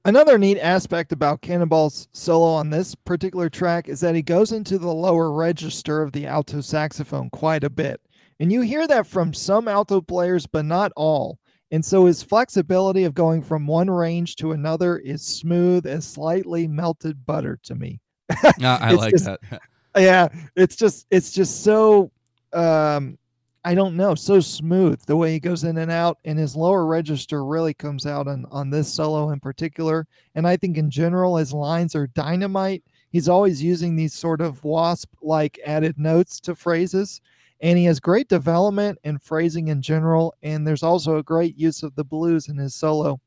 [0.05, 4.77] Another neat aspect about Cannonball's solo on this particular track is that he goes into
[4.77, 8.01] the lower register of the alto saxophone quite a bit.
[8.39, 11.39] And you hear that from some alto players, but not all.
[11.71, 16.67] And so his flexibility of going from one range to another is smooth as slightly
[16.67, 18.01] melted butter to me.
[18.29, 19.39] uh, I like just, that.
[19.97, 22.11] yeah, it's just it's just so
[22.53, 23.17] um,
[23.65, 26.85] I don't know, so smooth the way he goes in and out, and his lower
[26.85, 30.05] register really comes out on on this solo in particular.
[30.35, 32.83] And I think in general, his lines are dynamite.
[33.11, 37.21] He's always using these sort of wasp-like added notes to phrases,
[37.61, 40.35] and he has great development and phrasing in general.
[40.43, 43.21] And there's also a great use of the blues in his solo.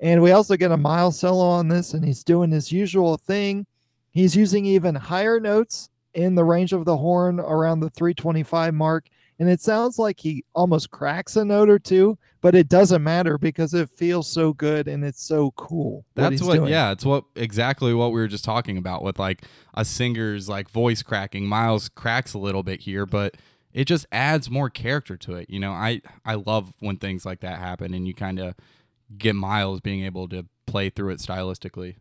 [0.00, 3.66] And we also get a Miles solo on this, and he's doing his usual thing.
[4.12, 9.08] He's using even higher notes in the range of the horn around the 325 mark.
[9.38, 13.38] And it sounds like he almost cracks a note or two, but it doesn't matter
[13.38, 16.04] because it feels so good and it's so cool.
[16.14, 19.46] That's what, what yeah, it's what exactly what we were just talking about with like
[19.72, 21.46] a singer's like voice cracking.
[21.46, 23.38] Miles cracks a little bit here, but
[23.72, 25.48] it just adds more character to it.
[25.48, 28.54] You know, I I love when things like that happen and you kind of
[29.16, 31.96] get Miles being able to play through it stylistically.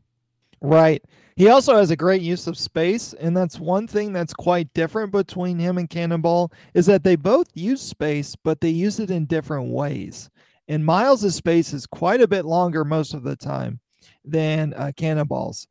[0.61, 1.03] Right.
[1.35, 5.11] He also has a great use of space, and that's one thing that's quite different
[5.11, 9.25] between him and Cannonball is that they both use space, but they use it in
[9.25, 10.29] different ways.
[10.67, 13.79] And Miles' space is quite a bit longer most of the time
[14.25, 15.67] than uh, Cannonball's.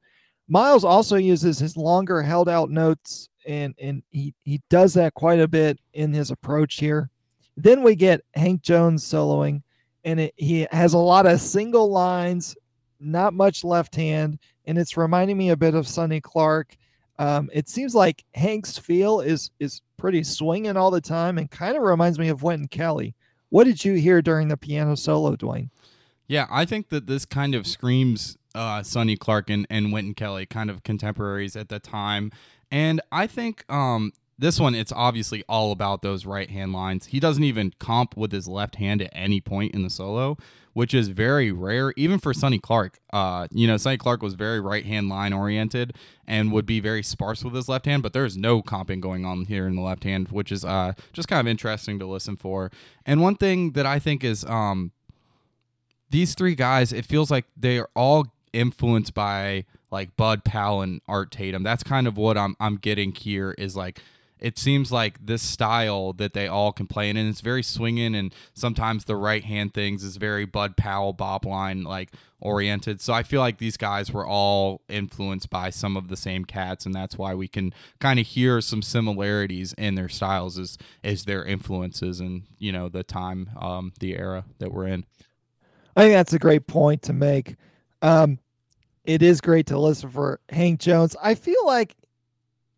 [0.48, 5.40] Miles also uses his longer held out notes, and and he he does that quite
[5.40, 7.10] a bit in his approach here.
[7.56, 9.62] Then we get Hank Jones soloing,
[10.04, 12.56] and it, he has a lot of single lines,
[13.00, 16.76] not much left hand, and it's reminding me a bit of Sonny Clark.
[17.18, 21.76] Um, it seems like Hank's feel is is pretty swinging all the time, and kind
[21.76, 23.14] of reminds me of Wynton Kelly.
[23.50, 25.70] What did you hear during the piano solo, Dwayne?
[26.26, 30.46] Yeah, I think that this kind of screams uh, Sonny Clark and, and Wynton Kelly,
[30.46, 32.30] kind of contemporaries at the time.
[32.70, 37.06] And I think um, this one, it's obviously all about those right hand lines.
[37.06, 40.36] He doesn't even comp with his left hand at any point in the solo,
[40.74, 43.00] which is very rare, even for Sonny Clark.
[43.12, 47.02] Uh, you know, Sonny Clark was very right hand line oriented and would be very
[47.02, 50.04] sparse with his left hand, but there's no comping going on here in the left
[50.04, 52.70] hand, which is uh, just kind of interesting to listen for.
[53.04, 54.92] And one thing that I think is um,
[56.10, 61.00] these three guys, it feels like they are all influenced by like Bud Powell and
[61.08, 61.62] Art Tatum.
[61.62, 64.00] That's kind of what I'm I'm getting here is like
[64.40, 68.14] it seems like this style that they all can play in, and it's very swinging,
[68.14, 72.10] and sometimes the right hand things is very Bud Powell bop line like
[72.40, 73.00] oriented.
[73.00, 76.86] So I feel like these guys were all influenced by some of the same cats,
[76.86, 81.24] and that's why we can kind of hear some similarities in their styles as as
[81.24, 85.04] their influences and you know the time, um, the era that we're in.
[85.96, 87.56] I think that's a great point to make.
[88.02, 88.38] Um,
[89.04, 91.16] it is great to listen for Hank Jones.
[91.20, 91.96] I feel like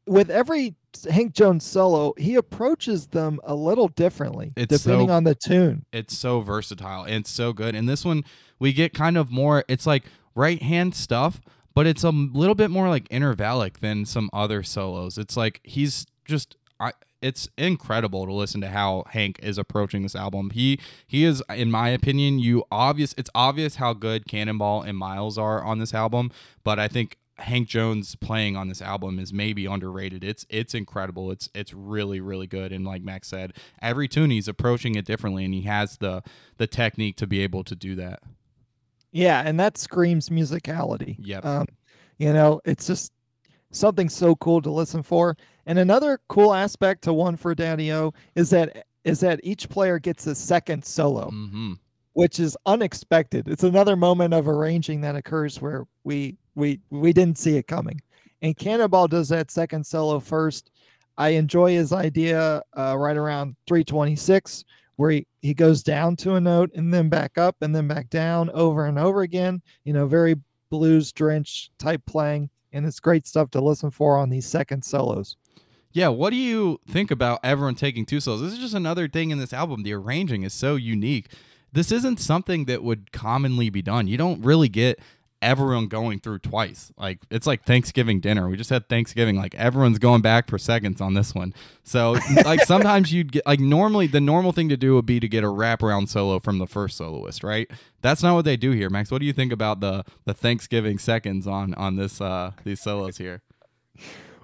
[0.07, 0.75] with every
[1.11, 5.85] Hank Jones solo, he approaches them a little differently It's depending so- on the tune.
[5.93, 7.75] it's so versatile and so good.
[7.75, 8.25] And this one,
[8.59, 11.41] we get kind of more, it's like right hand stuff,
[11.75, 15.17] but it's a little bit more like intervallic than some other solos.
[15.19, 20.17] It's like he's just, I, it's incredible to listen to how Hank is approaching this
[20.17, 20.51] album.
[20.51, 23.15] He he is, in my opinion, you obvious.
[23.19, 26.31] It's obvious how good Cannonball and Miles are on this album,
[26.65, 30.23] but I think Hank Jones playing on this album is maybe underrated.
[30.25, 31.31] It's it's incredible.
[31.31, 32.73] It's it's really really good.
[32.73, 36.23] And like Max said, every tune he's approaching it differently, and he has the
[36.59, 38.21] the technique to be able to do that.
[39.13, 41.17] Yeah, and that screams musicality.
[41.19, 41.45] Yep.
[41.45, 41.67] Um,
[42.19, 43.13] you know, it's just
[43.73, 45.37] something so cool to listen for.
[45.67, 49.99] And another cool aspect to one for Daddy O is that is that each player
[49.99, 51.31] gets a second solo.
[51.31, 51.75] hmm
[52.15, 53.49] which is unexpected.
[53.49, 58.01] It's another moment of arranging that occurs where we we we didn't see it coming.
[58.43, 60.71] And Cannonball does that second solo first.
[61.19, 64.65] I enjoy his idea uh, right around 326,
[64.97, 68.09] where he, he goes down to a note and then back up and then back
[68.09, 69.61] down over and over again.
[69.85, 70.37] You know, very
[70.71, 72.49] blues drenched type playing.
[72.73, 75.37] And it's great stuff to listen for on these second solos.
[75.93, 78.41] Yeah, what do you think about everyone taking two solos?
[78.41, 79.83] This is just another thing in this album.
[79.83, 81.33] The arranging is so unique.
[81.73, 84.07] This isn't something that would commonly be done.
[84.07, 85.01] You don't really get
[85.43, 86.93] everyone going through twice.
[86.97, 88.49] Like it's like Thanksgiving dinner.
[88.49, 89.37] We just had Thanksgiving.
[89.37, 91.55] Like everyone's going back for seconds on this one.
[91.83, 95.29] So like sometimes you'd get like normally the normal thing to do would be to
[95.29, 97.71] get a wraparound solo from the first soloist, right?
[98.03, 99.11] That's not what they do here, Max.
[99.11, 103.19] What do you think about the the Thanksgiving seconds on on this uh these solos
[103.19, 103.43] here?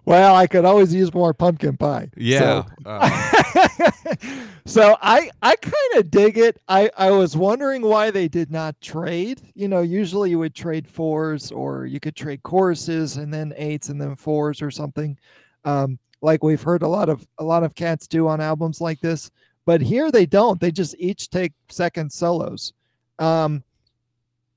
[0.06, 2.08] Well, I could always use more pumpkin pie.
[2.16, 2.64] Yeah.
[2.64, 3.90] So- uh,
[4.64, 6.60] so I I kind of dig it.
[6.68, 9.42] I I was wondering why they did not trade.
[9.54, 13.88] You know, usually you would trade fours or you could trade choruses and then eights
[13.88, 15.18] and then fours or something.
[15.64, 19.00] Um, like we've heard a lot of a lot of cats do on albums like
[19.00, 19.30] this.
[19.64, 20.60] But here they don't.
[20.60, 22.72] They just each take second solos.
[23.18, 23.64] Um,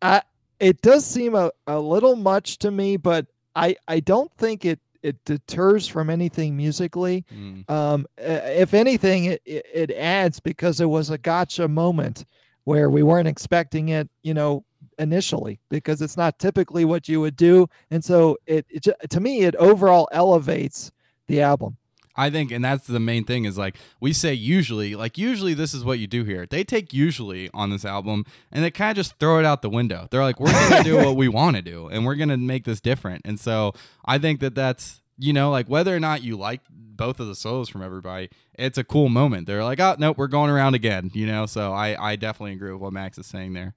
[0.04, 0.22] I
[0.60, 3.26] it does seem a, a little much to me, but
[3.56, 7.26] I I don't think it it deters from anything musically.
[7.34, 7.70] mm.
[7.70, 12.26] Um, if anything, it, it, it adds because it was a gotcha moment
[12.66, 14.64] where we weren't expecting it, you know,
[15.00, 19.42] initially because it's not typically what you would do, and so it, it to me
[19.42, 20.92] it overall elevates
[21.28, 21.78] the album.
[22.20, 25.74] I think, and that's the main thing is like we say usually, like usually this
[25.74, 26.46] is what you do here.
[26.46, 29.70] They take usually on this album and they kind of just throw it out the
[29.70, 30.10] window.
[30.12, 32.36] They're like, we're going to do what we want to do and we're going to
[32.36, 33.22] make this different.
[33.24, 37.22] And so I think that that's, you know, like whether or not you like both
[37.22, 39.48] of the solos from everybody, it's a cool moment.
[39.48, 41.46] They're like, oh, nope, we're going around again, you know?
[41.46, 43.76] So I, I definitely agree with what Max is saying there.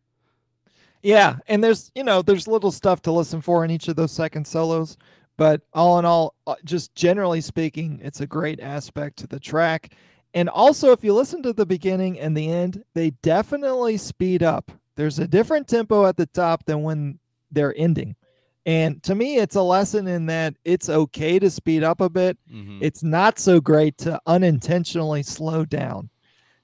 [1.02, 4.12] Yeah, and there's you know there's little stuff to listen for in each of those
[4.12, 4.96] second solos,
[5.36, 9.94] but all in all, uh, just generally speaking, it's a great aspect to the track.
[10.34, 14.70] And also, if you listen to the beginning and the end, they definitely speed up.
[14.96, 17.18] There's a different tempo at the top than when
[17.50, 18.16] they're ending.
[18.64, 22.38] And to me, it's a lesson in that it's okay to speed up a bit.
[22.50, 22.78] Mhm.
[22.80, 26.08] It's not so great to unintentionally slow down.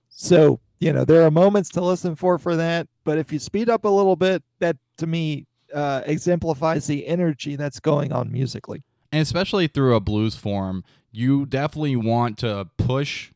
[0.08, 2.86] So, you know, there are moments to listen for for that.
[3.04, 7.56] But if you speed up a little bit, that to me uh, exemplifies the energy
[7.56, 8.82] that's going on musically.
[9.12, 13.30] and especially through a blues form, you definitely want to push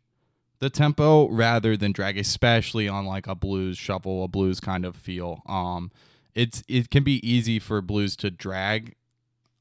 [0.59, 4.95] the tempo rather than drag, especially on like a blues shuffle, a blues kind of
[4.95, 5.43] feel.
[5.47, 5.91] Um,
[6.35, 8.95] it's it can be easy for blues to drag,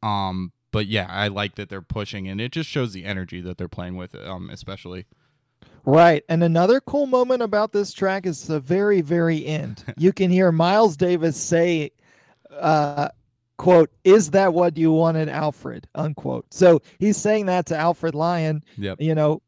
[0.04, 3.58] um, but yeah, I like that they're pushing, and it just shows the energy that
[3.58, 5.06] they're playing with, um, especially.
[5.86, 6.24] Right.
[6.30, 9.84] And another cool moment about this track is the very, very end.
[9.98, 11.92] you can hear Miles Davis say,
[12.60, 13.10] uh,
[13.58, 15.88] quote, is that what you wanted, Alfred?
[15.96, 16.46] Unquote.
[16.54, 19.02] So he's saying that to Alfred Lion, Yep.
[19.02, 19.42] you know,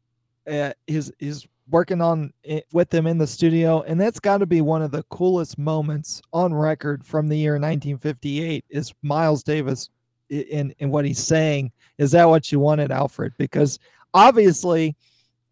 [0.50, 3.82] uh, he's, he's working on it with them in the studio.
[3.82, 7.54] And that's got to be one of the coolest moments on record from the year
[7.54, 9.88] 1958 is Miles Davis
[10.28, 11.72] in, in what he's saying.
[11.98, 13.32] Is that what you wanted, Alfred?
[13.38, 13.78] Because
[14.12, 14.94] obviously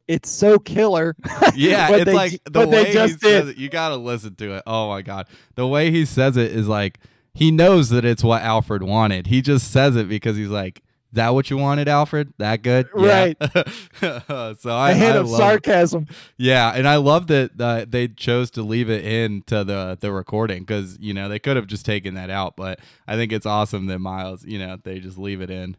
[0.09, 1.17] it's so killer.
[1.55, 3.49] Yeah, it's they- like the way he says did.
[3.51, 3.57] it.
[3.59, 4.63] You gotta listen to it.
[4.67, 6.99] Oh my god, the way he says it is like
[7.35, 9.27] he knows that it's what Alfred wanted.
[9.29, 12.33] He just says it because he's like, "Is that what you wanted, Alfred?
[12.39, 13.33] That good?" Yeah.
[14.01, 15.43] so I, a hint I of love it.
[15.43, 16.07] sarcasm.
[16.37, 20.13] Yeah, and I love that uh, they chose to leave it in to the the
[20.13, 23.47] recording because you know they could have just taken that out, but I think it's
[23.47, 25.77] awesome that Miles, you know, they just leave it in.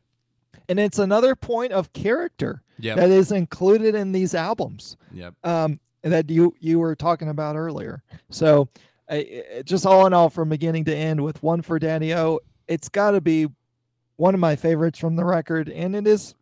[0.70, 2.95] And it's another point of character Yep.
[2.97, 5.36] that is included in these albums Yep.
[5.43, 8.01] um, that you you were talking about earlier.
[8.30, 8.68] So,
[9.14, 12.89] I just all in all, from beginning to end, with one for Daddy O, it's
[12.89, 13.47] got to be
[14.18, 16.36] one of my favorites from the record, and it is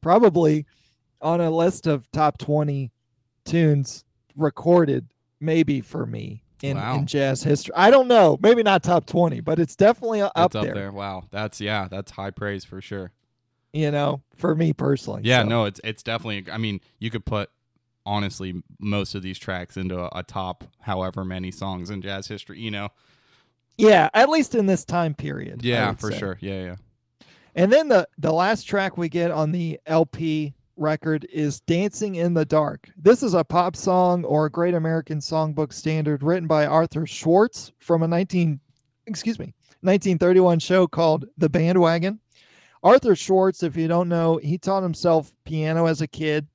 [0.00, 0.66] probably
[1.22, 2.90] on a list of top twenty
[3.44, 4.04] tunes
[4.36, 5.06] recorded,
[5.40, 6.96] maybe for me in, Wow.
[6.96, 7.72] in jazz history.
[7.76, 10.92] I don't know, maybe not top twenty, but it's definitely up, It's up there, there.
[10.92, 11.24] Wow.
[11.30, 13.12] That's yeah, that's high praise for sure.
[13.72, 15.20] You know, for me personally.
[15.24, 16.50] Yeah, So, no, it's it's definitely.
[16.50, 17.50] I mean, you could put
[18.06, 22.60] honestly most of these tracks into a, a top however many songs in jazz history.
[22.60, 22.88] You know.
[23.76, 25.62] Yeah, at least in this time period.
[25.62, 26.18] Yeah, for say.
[26.18, 26.38] sure.
[26.40, 26.76] Yeah, yeah.
[27.54, 32.34] And then the the last track we get on the LP record is Dancing in
[32.34, 32.88] the Dark.
[32.96, 37.72] This is a pop song or a Great American Songbook standard written by Arthur Schwartz
[37.78, 38.60] from a 19
[39.06, 42.20] excuse me, 1931 show called The Bandwagon.
[42.82, 46.46] Arthur Schwartz, if you don't know, he taught himself piano as a kid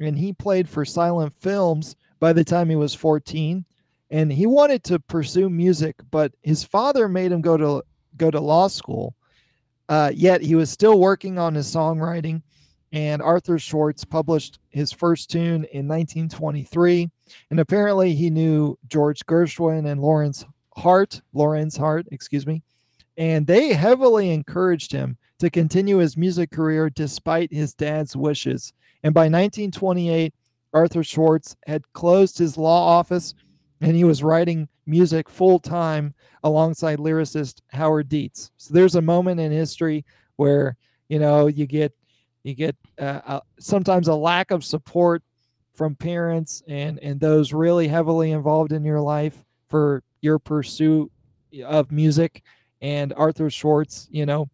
[0.00, 3.64] and he played for silent films by the time he was 14
[4.10, 7.82] and he wanted to pursue music but his father made him go to
[8.16, 9.14] go to law school
[9.88, 12.42] uh, yet he was still working on his songwriting,
[12.92, 17.10] and Arthur Schwartz published his first tune in 1923.
[17.50, 20.44] And apparently, he knew George Gershwin and Lawrence
[20.76, 22.62] Hart, Lorenz Hart, excuse me,
[23.16, 28.72] and they heavily encouraged him to continue his music career despite his dad's wishes.
[29.02, 30.34] And by 1928,
[30.74, 33.34] Arthur Schwartz had closed his law office
[33.80, 38.50] and he was writing music full time alongside lyricist Howard Dietz.
[38.56, 40.04] So there's a moment in history
[40.36, 40.76] where
[41.08, 41.92] you know you get
[42.42, 45.22] you get uh, uh, sometimes a lack of support
[45.74, 51.10] from parents and and those really heavily involved in your life for your pursuit
[51.64, 52.42] of music.
[52.80, 54.48] And Arthur Schwartz, you know,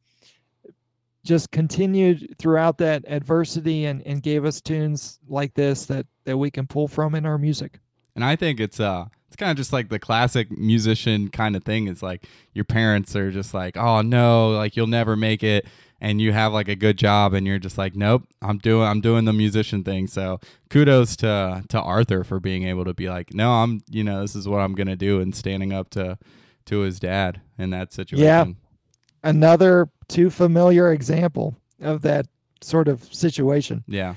[1.25, 6.51] just continued throughout that adversity and and gave us tunes like this that that we
[6.51, 7.81] can pull from in our music.
[8.15, 11.65] And I think it's uh it's kind of just like the classic musician kind of
[11.65, 11.89] thing.
[11.89, 15.67] It's like your parents are just like, "Oh no, like you'll never make it."
[16.01, 19.01] And you have like a good job and you're just like, "Nope, I'm doing I'm
[19.01, 20.39] doing the musician thing." So,
[20.71, 24.37] kudos to to Arthur for being able to be like, "No, I'm, you know, this
[24.37, 26.17] is what I'm going to do" and standing up to
[26.67, 28.25] to his dad in that situation.
[29.25, 32.27] Another too familiar example of that
[32.61, 33.83] sort of situation.
[33.87, 34.15] Yeah.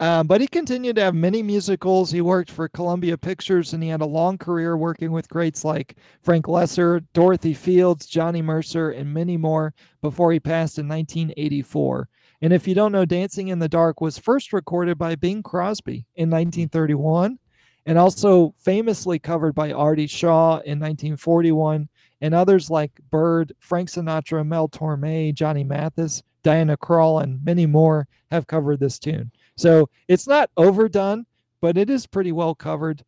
[0.00, 2.10] Um, but he continued to have many musicals.
[2.10, 5.96] He worked for Columbia Pictures and he had a long career working with greats like
[6.22, 12.08] Frank Loesser, Dorothy Fields, Johnny Mercer, and many more before he passed in 1984.
[12.40, 16.04] And if you don't know, Dancing in the Dark was first recorded by Bing Crosby
[16.16, 17.38] in 1931
[17.86, 21.88] and also famously covered by Artie Shaw in 1941
[22.22, 28.06] and others like Bird, Frank Sinatra, Mel Torme, Johnny Mathis, Diana Krall, and many more
[28.30, 29.30] have covered this tune.
[29.56, 31.26] So it's not overdone,
[31.60, 33.04] but it is pretty well covered.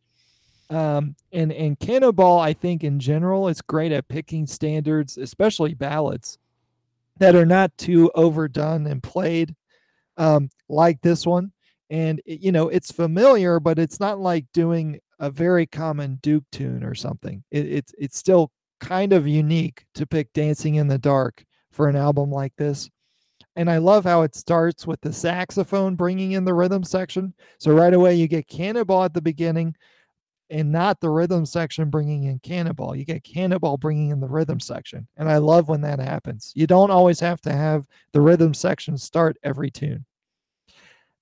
[0.69, 6.37] Um, and and Cannonball, I think in general, is great at picking standards, especially ballads
[7.17, 9.55] that are not too overdone and played,
[10.17, 11.51] um, like this one.
[11.89, 16.83] And you know, it's familiar, but it's not like doing a very common Duke tune
[16.83, 17.43] or something.
[17.51, 18.51] It, it's it's still
[18.85, 22.89] kind of unique to pick "Dancing in the Dark" for an album like this.
[23.55, 27.33] And I love how it starts with the saxophone bringing in the rhythm section.
[27.57, 29.75] So right away you get Cannonball at the beginning
[30.49, 32.95] and not the rhythm section bringing in Cannonball.
[32.95, 35.07] You get Cannonball bringing in the rhythm section.
[35.17, 36.51] And I love when that happens.
[36.55, 40.05] You don't always have to have the rhythm section start every tune.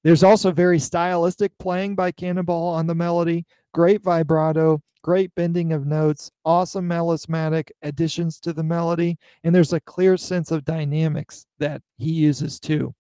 [0.04, 5.86] There's also very stylistic playing by Cannonball on the melody, great vibrato, great bending of
[5.86, 11.82] notes, awesome melismatic additions to the melody, and there's a clear sense of dynamics that
[11.98, 12.94] he uses too.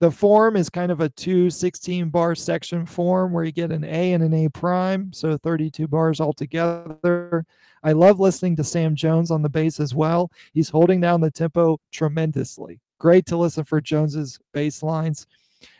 [0.00, 3.84] The form is kind of a two 16 bar section form where you get an
[3.84, 7.44] A and an A prime, so 32 bars altogether.
[7.82, 10.30] I love listening to Sam Jones on the bass as well.
[10.54, 12.80] He's holding down the tempo tremendously.
[12.98, 15.26] Great to listen for Jones's bass lines.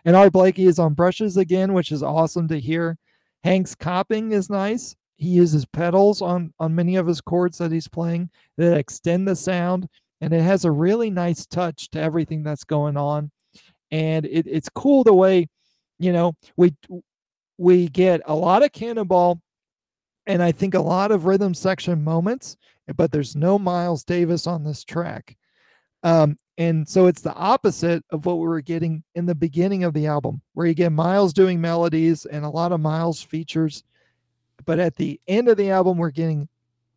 [0.05, 2.99] And Art Blakey is on brushes again, which is awesome to hear.
[3.45, 4.97] Hank's comping is nice.
[5.17, 9.37] He uses pedals on on many of his chords that he's playing that extend the
[9.37, 9.89] sound,
[10.21, 13.31] and it has a really nice touch to everything that's going on
[13.91, 15.49] and it, it's cool the way
[15.99, 16.75] you know we
[17.59, 19.41] we get a lot of cannonball
[20.27, 22.57] and i think a lot of rhythm section moments
[22.97, 25.37] but there's no miles davis on this track
[26.03, 29.95] um, and so it's the opposite of what we were getting in the beginning of
[29.95, 33.83] the album where you get miles doing melodies and a lot of miles features
[34.65, 36.49] but at the end of the album we're getting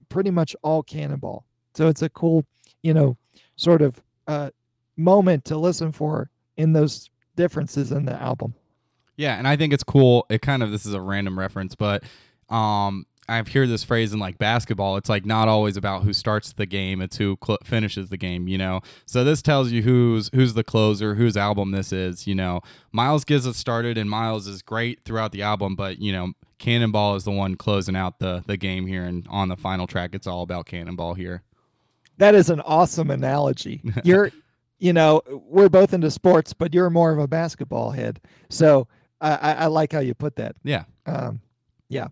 [0.10, 2.45] pretty much all cannonball so it's a cool
[2.84, 3.18] you know
[3.56, 4.49] sort of uh,
[4.98, 8.53] moment to listen for in those differences in the album.
[9.15, 10.26] Yeah, and I think it's cool.
[10.30, 12.03] It kind of this is a random reference, but
[12.49, 14.98] um I've heard this phrase in like basketball.
[14.98, 18.48] It's like not always about who starts the game; it's who cl- finishes the game.
[18.48, 18.82] You know.
[19.06, 22.28] So this tells you who's who's the closer, whose album this is.
[22.28, 25.76] You know, Miles gets us started, and Miles is great throughout the album.
[25.76, 29.50] But you know, Cannonball is the one closing out the the game here, and on
[29.50, 31.44] the final track, it's all about Cannonball here.
[32.18, 33.82] That is an awesome analogy.
[34.04, 34.32] You're
[34.80, 38.20] you know, we're both into sports, but you're more of a basketball head.
[38.50, 38.90] So
[39.22, 40.58] I, I like how you put that.
[40.66, 40.84] Yeah.
[41.06, 41.40] Um,
[41.89, 42.07] yeah.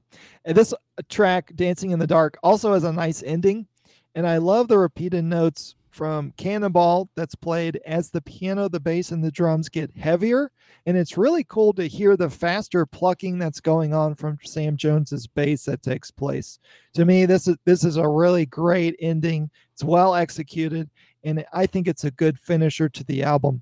[0.46, 0.78] And this uh,
[1.10, 3.68] track, Dancing in the Dark, also has a nice ending.
[4.16, 9.12] And I love the repeated notes from Cannonball that's played as the piano, the bass,
[9.12, 10.52] and the drums get heavier.
[10.86, 15.28] And it's really cool to hear the faster plucking that's going on from Sam Jones's
[15.28, 16.60] bass that takes place.
[16.94, 19.50] To me, this is this is a really great ending.
[19.74, 20.90] It's well executed
[21.24, 23.62] and I think it's a good finisher to the album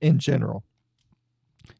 [0.00, 0.64] in general.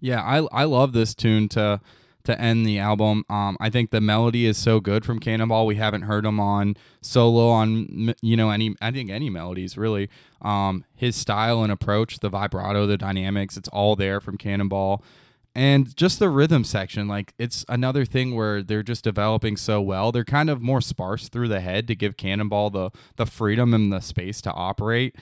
[0.01, 1.81] Yeah, I I love this tune to
[2.25, 3.25] to end the album.
[3.29, 5.67] Um, I think the melody is so good from Cannonball.
[5.67, 10.09] We haven't heard him on solo on you know any I think any melodies really.
[10.43, 15.03] Um, his style and approach, the vibrato, the dynamics, it's all there from Cannonball.
[15.55, 20.13] And just the rhythm section, like it's another thing where they're just developing so well.
[20.13, 23.93] They're kind of more sparse through the head to give Cannonball the the freedom and
[23.93, 25.17] the space to operate.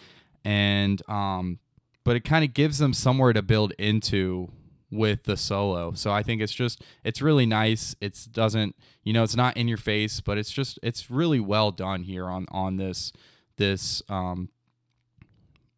[0.45, 1.61] And um
[2.05, 4.51] but it kind of gives them somewhere to build into
[4.91, 5.93] with the solo.
[5.93, 7.95] So I think it's just it's really nice.
[8.01, 8.75] It's doesn't,
[9.05, 12.27] you know, it's not in your face, but it's just it's really well done here
[12.27, 13.13] on on this
[13.57, 14.51] this um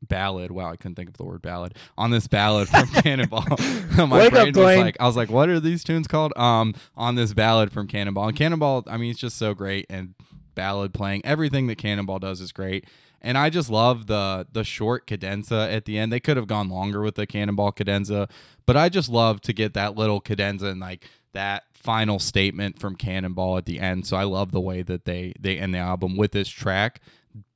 [0.02, 0.50] ballad.
[0.50, 3.44] Wow, I couldn't think of the word ballad on this ballad from Cannonball.
[3.96, 6.32] My Wake brain up, was like, I was like, what are these tunes called?
[6.36, 8.28] Um, on this ballad from Cannonball.
[8.28, 10.14] And Cannonball, I mean, it's just so great and
[10.54, 11.22] ballad playing.
[11.24, 12.86] Everything that Cannonball does is great.
[13.22, 16.12] And I just love the the short cadenza at the end.
[16.12, 18.28] They could have gone longer with the Cannonball cadenza,
[18.66, 22.96] but I just love to get that little cadenza and like that final statement from
[22.96, 24.06] Cannonball at the end.
[24.06, 27.00] So I love the way that they they end the album with this track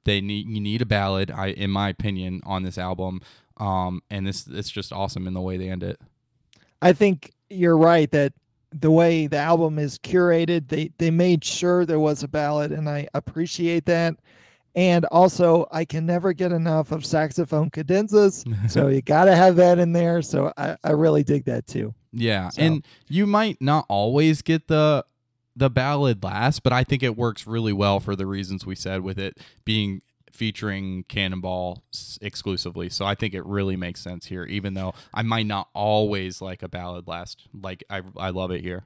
[0.04, 3.20] they need you need a ballad, I in my opinion, on this album.
[3.56, 6.00] Um, and this it's just awesome in the way they end it.
[6.82, 8.32] I think you're right that
[8.72, 12.88] the way the album is curated, they they made sure there was a ballad, and
[12.88, 14.16] I appreciate that.
[14.76, 19.56] And also, I can never get enough of saxophone cadenzas, so you got to have
[19.56, 20.20] that in there.
[20.20, 21.94] So I, I really dig that too.
[22.12, 22.62] Yeah, so.
[22.62, 25.04] and you might not always get the
[25.56, 29.02] the ballad last, but I think it works really well for the reasons we said
[29.02, 30.02] with it being
[30.34, 31.84] featuring Cannonball
[32.20, 32.88] exclusively.
[32.88, 36.62] So I think it really makes sense here, even though I might not always like
[36.62, 37.46] a ballad last.
[37.54, 38.84] Like I, I love it here.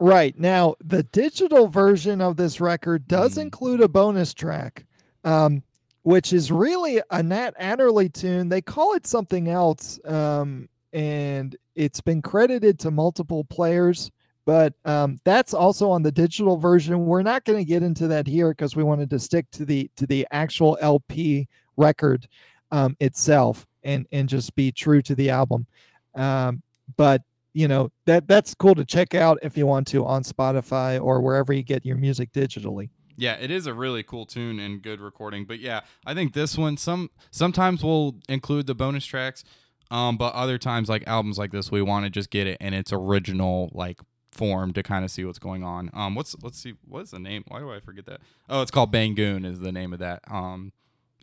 [0.00, 3.42] Right now, the digital version of this record does mm.
[3.42, 4.84] include a bonus track,
[5.24, 5.62] um,
[6.02, 8.48] which is really a Nat Adderley tune.
[8.48, 14.10] They call it something else, um, and it's been credited to multiple players
[14.44, 17.06] but um, that's also on the digital version.
[17.06, 19.90] We're not going to get into that here because we wanted to stick to the
[19.96, 22.26] to the actual LP record
[22.70, 25.66] um, itself and and just be true to the album.
[26.14, 26.62] Um,
[26.96, 27.22] but
[27.54, 31.20] you know that that's cool to check out if you want to on Spotify or
[31.20, 32.88] wherever you get your music digitally.
[33.16, 35.44] Yeah, it is a really cool tune and good recording.
[35.44, 39.44] But yeah, I think this one some sometimes we'll include the bonus tracks,
[39.90, 42.74] um, but other times like albums like this, we want to just get it in
[42.74, 45.90] its original like form to kind of see what's going on.
[45.92, 47.44] Um, what's let's see, what is the name?
[47.48, 48.20] Why do I forget that?
[48.48, 50.22] Oh, it's called Bangoon is the name of that.
[50.30, 50.72] Um,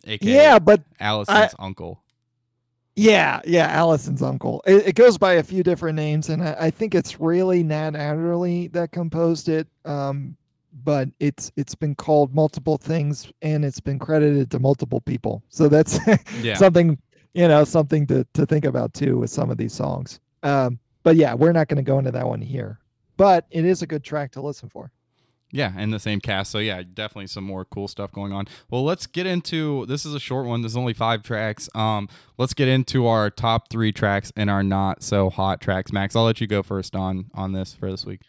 [0.06, 2.02] aka Yeah, but Alison's uncle.
[2.96, 4.62] yeah, yeah, Alison's uncle.
[4.66, 7.96] It, it goes by a few different names, and I, I think it's really Nat
[7.96, 9.66] Adderley that composed it.
[9.84, 10.36] Um,
[10.84, 15.42] but it's it's been called multiple things, and it's been credited to multiple people.
[15.48, 15.98] So that's
[16.42, 16.54] Yeah.
[16.54, 16.98] something
[17.34, 20.20] you know something to to think about too with some of these songs.
[20.42, 22.78] Um, but yeah, we're not going to go into that one here.
[23.16, 24.90] But it is a good track to listen for.
[25.52, 26.52] Yeah, in the same cast.
[26.52, 28.46] So yeah, definitely some more cool stuff going on.
[28.70, 30.62] Well, let's get into this is a short one.
[30.62, 31.68] There's only five tracks.
[31.74, 35.92] Um, let's get into our top three tracks and our not so hot tracks.
[35.92, 38.20] Max, I'll let you go first on on this for this week.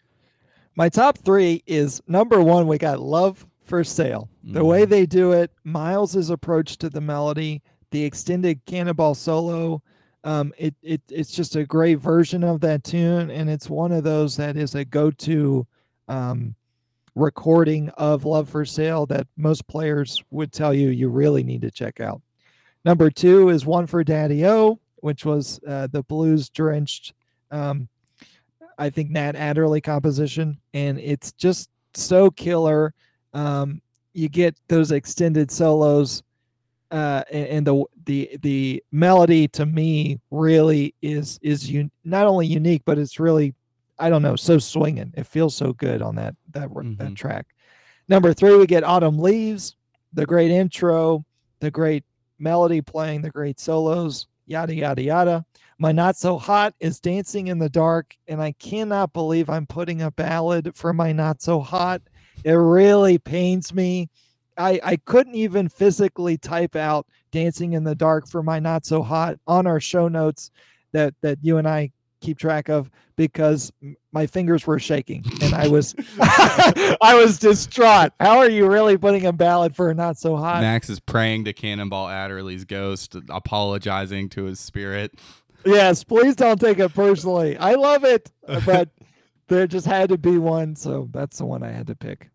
[0.74, 4.28] My top three is number one, we got Love for Sale.
[4.44, 9.82] The way they do it, Miles's approach to the melody, the extended cannonball solo.
[10.24, 14.04] Um, it, it it's just a great version of that tune, and it's one of
[14.04, 15.66] those that is a go-to
[16.08, 16.54] um,
[17.14, 21.70] recording of Love for Sale that most players would tell you you really need to
[21.70, 22.22] check out.
[22.84, 27.12] Number two is One for Daddy O, which was uh, the blues drenched
[27.50, 27.88] um,
[28.82, 32.92] I think Nat Adderley composition, and it's just so killer.
[33.32, 33.80] Um,
[34.12, 36.24] you get those extended solos,
[36.90, 42.48] uh, and, and the the the melody to me really is is un- not only
[42.48, 43.54] unique, but it's really
[44.00, 45.14] I don't know so swinging.
[45.16, 46.98] It feels so good on that that Mhm.
[46.98, 47.46] that track.
[48.08, 49.76] Number three, we get Autumn Leaves,
[50.12, 51.24] the great intro,
[51.60, 52.02] the great
[52.40, 55.44] melody playing, the great solos, yada yada yada.
[55.78, 60.02] My not so hot is Dancing in the Dark, and I cannot believe I'm putting
[60.02, 62.02] a ballad for my not so hot.
[62.44, 64.08] It really pains me.
[64.56, 69.02] I, I couldn't even physically type out Dancing in the Dark for my not so
[69.02, 70.50] hot on our show notes
[70.92, 71.90] that that you and I
[72.22, 73.72] keep track of because
[74.12, 78.12] my fingers were shaking and I was I was distraught.
[78.20, 80.62] How are you really putting a ballad for a not so hot?
[80.62, 85.12] Max is praying to Cannonball Adderley's ghost, apologizing to his spirit.
[85.64, 87.56] Yes, please don't take it personally.
[87.56, 88.30] I love it,
[88.66, 88.88] but
[89.48, 92.28] there just had to be one, so that's the one I had to pick.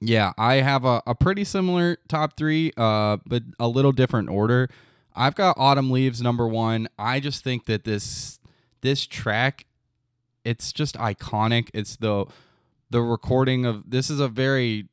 [0.00, 4.70] Yeah, I have a, a pretty similar top three, uh, but a little different order.
[5.14, 6.88] I've got Autumn Leaves number one.
[6.98, 8.39] I just think that this
[8.82, 9.66] this track,
[10.44, 11.68] it's just iconic.
[11.74, 12.26] It's the
[12.90, 14.88] the recording of this is a very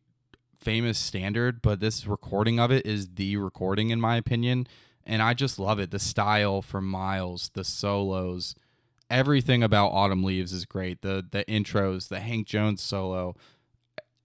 [0.59, 4.68] famous standard, but this recording of it is the recording in my opinion,
[5.05, 5.91] and I just love it.
[5.91, 8.55] The style from Miles, the solos,
[9.09, 11.01] everything about Autumn Leaves is great.
[11.01, 13.35] The the intros, the Hank Jones solo,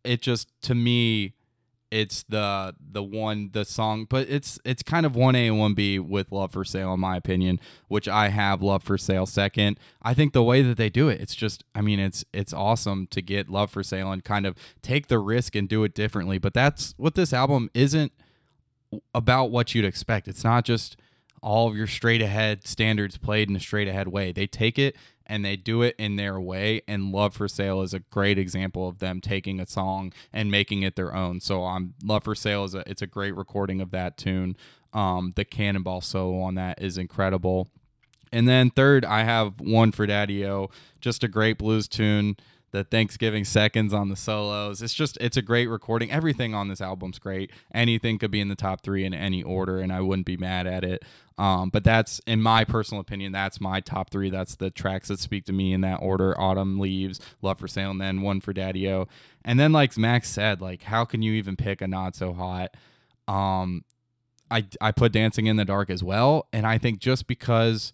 [0.05, 1.35] it just to me
[1.93, 6.33] it's the the one the song but it's it's kind of 1A and 1B with
[6.33, 9.79] Love for Sale in my opinion which I have Love for Sale second.
[10.03, 13.07] I think the way that they do it it's just I mean it's it's awesome
[13.09, 16.39] to get Love for Sale and kind of take the risk and do it differently
[16.39, 18.13] but that's what this album isn't
[19.15, 20.29] about what you'd expect.
[20.29, 20.97] It's not just
[21.43, 24.33] all of your straight ahead standards played in a straight ahead way.
[24.33, 27.95] They take it and they do it in their way and love for sale is
[27.95, 31.41] a great example of them taking a song and making it their own.
[31.41, 34.57] So um love for sale is a it's a great recording of that tune.
[34.93, 37.69] Um the cannonball solo on that is incredible.
[38.33, 40.71] And then third i have one for daddy o
[41.01, 42.37] just a great blues tune
[42.73, 44.81] the Thanksgiving seconds on the solos.
[44.81, 46.11] It's just it's a great recording.
[46.11, 47.53] Everything on this album's great.
[47.73, 50.67] Anything could be in the top three in any order, and I wouldn't be mad
[50.67, 51.05] at it.
[51.37, 54.31] Um, but that's in my personal opinion, that's my top three.
[54.31, 57.93] That's the tracks that speak to me in that order: Autumn Leaves, Love for Sale,
[57.93, 59.07] and then one for Daddy O.
[59.45, 62.75] And then, like Max said, like how can you even pick a not so hot?
[63.29, 63.85] Um,
[64.51, 67.93] I I put Dancing in the Dark as well, and I think just because.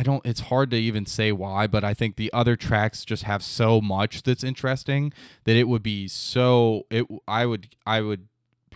[0.00, 3.24] I don't it's hard to even say why, but I think the other tracks just
[3.24, 5.12] have so much that's interesting
[5.44, 8.28] that it would be so it I would I would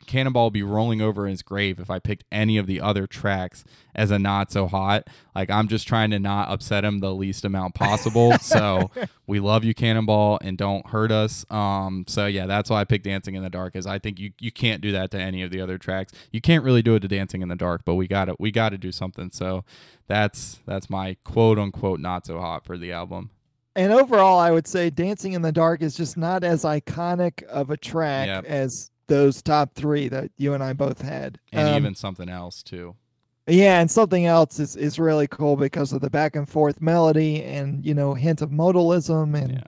[0.07, 3.07] Cannonball would be rolling over in his grave if I picked any of the other
[3.07, 3.65] tracks
[3.95, 5.09] as a not so hot.
[5.35, 8.39] Like I'm just trying to not upset him the least amount possible.
[8.41, 8.91] so
[9.27, 11.45] we love you, Cannonball, and don't hurt us.
[11.51, 13.77] Um, so yeah, that's why I picked Dancing in the Dark.
[13.77, 16.13] Is I think you you can't do that to any of the other tracks.
[16.33, 18.51] You can't really do it to Dancing in the Dark, but we got to we
[18.51, 19.31] got to do something.
[19.33, 19.65] So
[20.07, 23.31] that's that's my quote unquote not so hot for the album.
[23.77, 27.71] And overall, I would say Dancing in the Dark is just not as iconic of
[27.71, 28.45] a track Yep.
[28.45, 31.39] as those top three that you and I both had.
[31.53, 32.95] And Um, even something else too.
[33.47, 37.43] Yeah, and something else is, is really cool because of the back and forth melody
[37.45, 39.63] and you know hint of modalism and Yeah.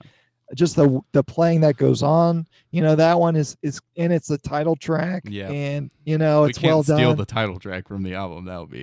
[0.54, 2.46] just the the playing that goes on.
[2.70, 5.24] You know, that one is is and it's the title track.
[5.26, 5.50] Yeah.
[5.50, 7.16] And you know, we it's well steal done.
[7.18, 8.46] the title track from the album.
[8.46, 8.82] That would be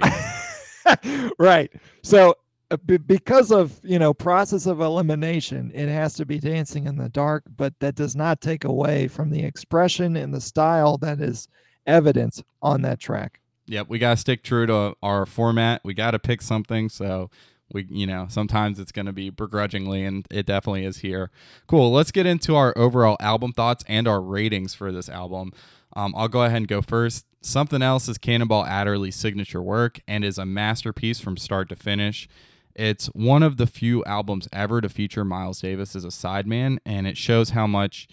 [1.39, 1.71] right.
[2.03, 2.35] So
[2.77, 7.43] because of you know process of elimination, it has to be dancing in the dark,
[7.55, 11.47] but that does not take away from the expression and the style that is
[11.85, 13.39] evident on that track.
[13.67, 15.81] Yep, we gotta stick true to our format.
[15.83, 16.89] We gotta pick something.
[16.89, 17.29] So
[17.71, 21.31] we, you know, sometimes it's gonna be begrudgingly, and it definitely is here.
[21.67, 21.91] Cool.
[21.91, 25.51] Let's get into our overall album thoughts and our ratings for this album.
[25.95, 27.25] Um, I'll go ahead and go first.
[27.41, 32.27] Something else is Cannonball Adderley's signature work and is a masterpiece from start to finish.
[32.75, 37.05] It's one of the few albums ever to feature Miles Davis as a sideman, and
[37.05, 38.07] it shows how much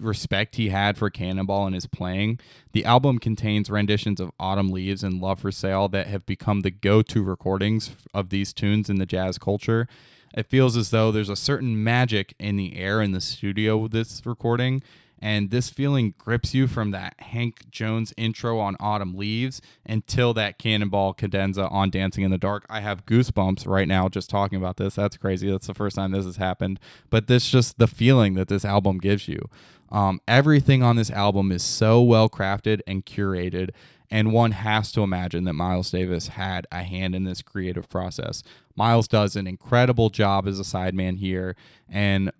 [0.00, 2.40] respect he had for Cannonball and his playing.
[2.72, 6.70] The album contains renditions of Autumn Leaves and Love for Sale that have become the
[6.70, 9.86] go to recordings of these tunes in the jazz culture.
[10.34, 13.92] It feels as though there's a certain magic in the air in the studio with
[13.92, 14.82] this recording,
[15.20, 20.58] and this feeling grips you from that Hank Jones intro on Autumn Leaves until that
[20.58, 22.66] Cannonball cadenza on Dancing in the Dark.
[22.68, 24.94] I have goosebumps right now just talking about this.
[24.94, 25.50] That's crazy.
[25.50, 26.78] That's the first time this has happened.
[27.10, 29.48] But this just the feeling that this album gives you.
[29.90, 33.70] Um, everything on this album is so well crafted and curated,
[34.10, 38.42] and one has to imagine that Miles Davis had a hand in this creative process.
[38.74, 41.56] Miles does an incredible job as a sideman here,
[41.88, 42.32] and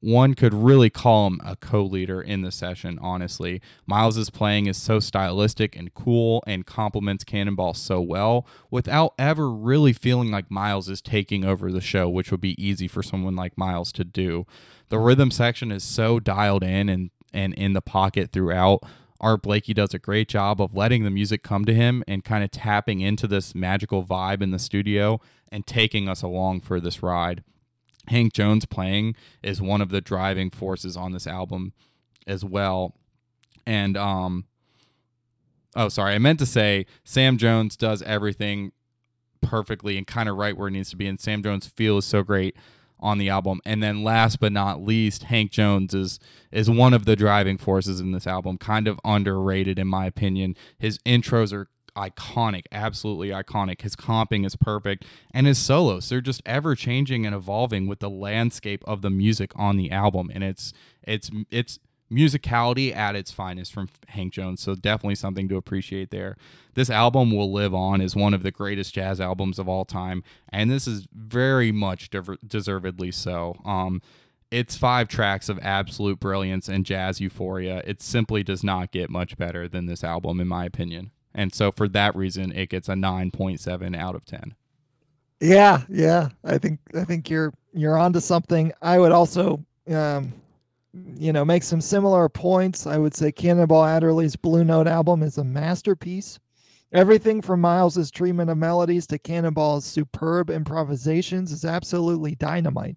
[0.00, 3.60] one could really call him a co-leader in the session honestly.
[3.86, 9.92] Miles's playing is so stylistic and cool and complements cannonball so well without ever really
[9.92, 13.58] feeling like miles is taking over the show which would be easy for someone like
[13.58, 14.46] miles to do.
[14.88, 18.80] The rhythm section is so dialed in and and in the pocket throughout.
[19.20, 22.44] Art blakey does a great job of letting the music come to him and kind
[22.44, 25.20] of tapping into this magical vibe in the studio
[25.50, 27.42] and taking us along for this ride
[28.08, 31.72] Hank Jones playing is one of the driving forces on this album
[32.26, 32.94] as well.
[33.66, 34.46] And um
[35.76, 38.72] oh sorry, I meant to say Sam Jones does everything
[39.40, 42.04] perfectly and kind of right where it needs to be and Sam Jones feel is
[42.04, 42.56] so great
[43.00, 43.60] on the album.
[43.64, 46.18] And then last but not least, Hank Jones is
[46.50, 50.56] is one of the driving forces in this album, kind of underrated in my opinion.
[50.78, 51.68] His intros are
[51.98, 53.82] iconic, absolutely iconic.
[53.82, 58.10] His comping is perfect, and his solos they're just ever changing and evolving with the
[58.10, 60.72] landscape of the music on the album, and it's
[61.02, 61.78] it's it's
[62.10, 64.62] musicality at its finest from Hank Jones.
[64.62, 66.36] So definitely something to appreciate there.
[66.74, 70.22] This album will live on as one of the greatest jazz albums of all time,
[70.50, 73.56] and this is very much dever- deservedly so.
[73.64, 74.00] Um,
[74.50, 77.82] it's five tracks of absolute brilliance and jazz euphoria.
[77.84, 81.10] It simply does not get much better than this album, in my opinion.
[81.38, 84.56] And so for that reason, it gets a 9.7 out of 10.
[85.40, 86.30] Yeah, yeah.
[86.42, 88.72] I think I think you're you're onto something.
[88.82, 90.32] I would also um
[91.14, 92.88] you know make some similar points.
[92.88, 96.40] I would say Cannonball Adderley's Blue Note album is a masterpiece.
[96.92, 102.96] Everything from Miles's treatment of melodies to Cannonball's superb improvisations is absolutely dynamite.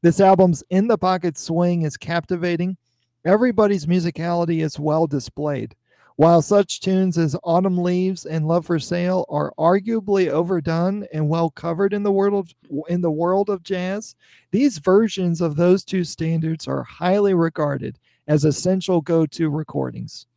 [0.00, 2.76] This album's in the pocket swing is captivating.
[3.24, 5.74] Everybody's musicality is well displayed.
[6.16, 11.50] While such tunes as Autumn Leaves and Love for Sale are arguably overdone and well
[11.50, 12.54] covered in the world of,
[12.88, 14.14] in the world of jazz,
[14.52, 20.28] these versions of those two standards are highly regarded as essential go-to recordings.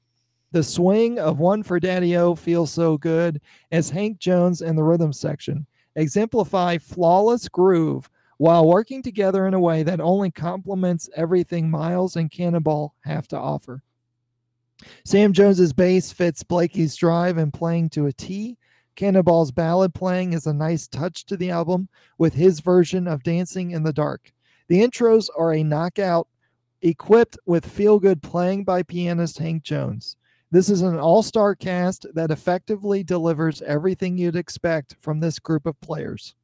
[0.52, 3.40] The swing of One for Daddy O feels so good
[3.72, 8.10] as Hank Jones and the rhythm section exemplify flawless groove
[8.40, 13.38] while working together in a way that only complements everything Miles and Cannonball have to
[13.38, 13.84] offer.
[15.06, 18.58] Sam Jones's bass fits Blakey's drive and playing to a T.
[18.96, 21.88] Cannonball's ballad playing is a nice touch to the album
[22.18, 24.32] with his version of Dancing in the Dark.
[24.68, 26.28] The intros are a knockout,
[26.82, 30.16] equipped with feel good playing by pianist Hank Jones.
[30.50, 35.66] This is an all star cast that effectively delivers everything you'd expect from this group
[35.66, 36.36] of players.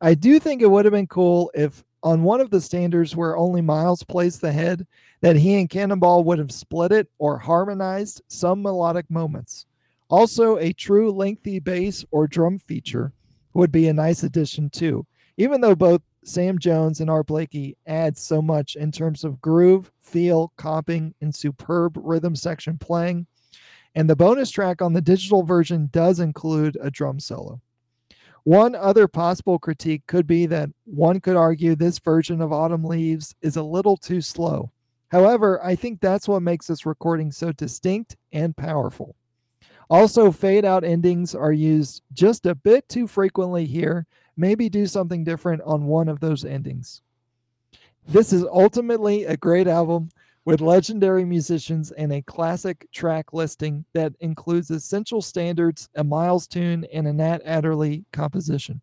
[0.00, 3.36] I do think it would have been cool if, on one of the standards where
[3.36, 4.86] only Miles plays the head,
[5.20, 9.66] that he and Cannonball would have split it or harmonized some melodic moments.
[10.08, 13.12] Also, a true lengthy bass or drum feature
[13.54, 15.06] would be a nice addition too,
[15.36, 19.90] even though both Sam Jones and Art Blakey add so much in terms of groove,
[20.02, 23.26] feel, comping, and superb rhythm section playing.
[23.94, 27.60] And the bonus track on the digital version does include a drum solo.
[28.44, 33.34] One other possible critique could be that one could argue this version of Autumn Leaves
[33.40, 34.72] is a little too slow.
[35.08, 39.14] However, I think that's what makes this recording so distinct and powerful.
[39.90, 44.06] Also, fade out endings are used just a bit too frequently here.
[44.36, 47.02] Maybe do something different on one of those endings.
[48.08, 50.08] This is ultimately a great album
[50.44, 56.84] with legendary musicians and a classic track listing that includes essential standards, a Miles tune,
[56.92, 58.80] and a Nat Adderley composition.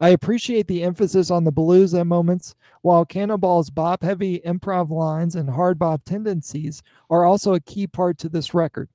[0.00, 5.34] I appreciate the emphasis on the blues at moments, while Cannonball's bop heavy improv lines
[5.34, 8.88] and hard bop tendencies are also a key part to this record.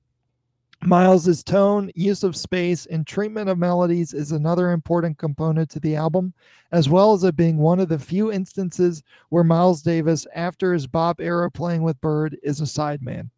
[0.86, 5.96] Miles's tone, use of space, and treatment of melodies is another important component to the
[5.96, 6.34] album,
[6.72, 10.86] as well as it being one of the few instances where Miles Davis, after his
[10.86, 13.30] bop era playing with Bird, is a sideman.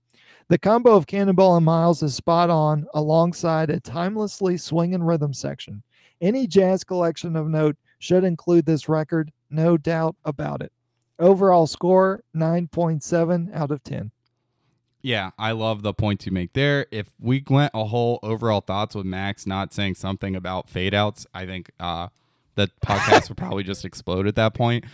[0.48, 5.85] The combo of Cannonball and Miles is spot on, alongside a timelessly swinging rhythm section.
[6.20, 10.73] Any jazz collection of note should include this record, no doubt about it.
[11.20, 14.10] Overall score 9.7 out of 10.
[15.06, 16.88] Yeah, I love the points you make there.
[16.90, 21.28] If we went a whole overall thoughts with Max not saying something about fade outs,
[21.32, 22.08] I think uh,
[22.56, 24.84] the podcast would probably just explode at that point.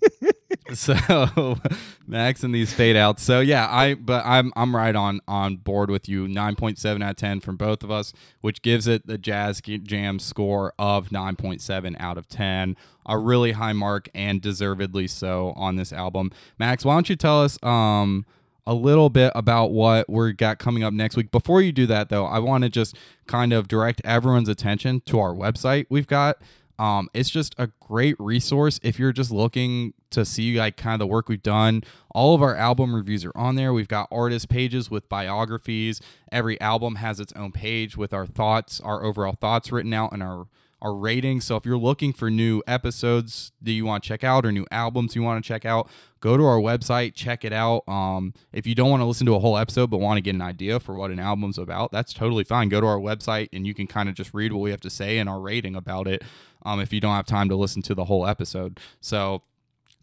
[0.72, 1.58] so
[2.06, 3.22] Max and these fade outs.
[3.22, 6.26] So yeah, I but I'm I'm right on on board with you.
[6.26, 10.72] 9.7 out of 10 from both of us, which gives it the Jazz Jam score
[10.78, 12.74] of 9.7 out of 10.
[13.04, 16.30] A really high mark and deservedly so on this album.
[16.58, 18.24] Max, why don't you tell us um
[18.66, 21.30] a little bit about what we got coming up next week.
[21.30, 25.18] Before you do that, though, I want to just kind of direct everyone's attention to
[25.18, 25.86] our website.
[25.88, 26.38] We've got
[26.78, 30.98] um, it's just a great resource if you're just looking to see like kind of
[31.00, 31.84] the work we've done.
[32.14, 33.72] All of our album reviews are on there.
[33.72, 36.00] We've got artist pages with biographies.
[36.30, 40.22] Every album has its own page with our thoughts, our overall thoughts written out, and
[40.22, 40.46] our
[40.82, 41.44] our ratings.
[41.44, 44.66] So if you're looking for new episodes that you want to check out or new
[44.70, 45.88] albums you want to check out,
[46.20, 47.88] go to our website, check it out.
[47.88, 50.34] Um, if you don't want to listen to a whole episode but want to get
[50.34, 52.68] an idea for what an album's about, that's totally fine.
[52.68, 54.90] Go to our website and you can kind of just read what we have to
[54.90, 56.22] say and our rating about it.
[56.64, 59.42] Um, if you don't have time to listen to the whole episode, so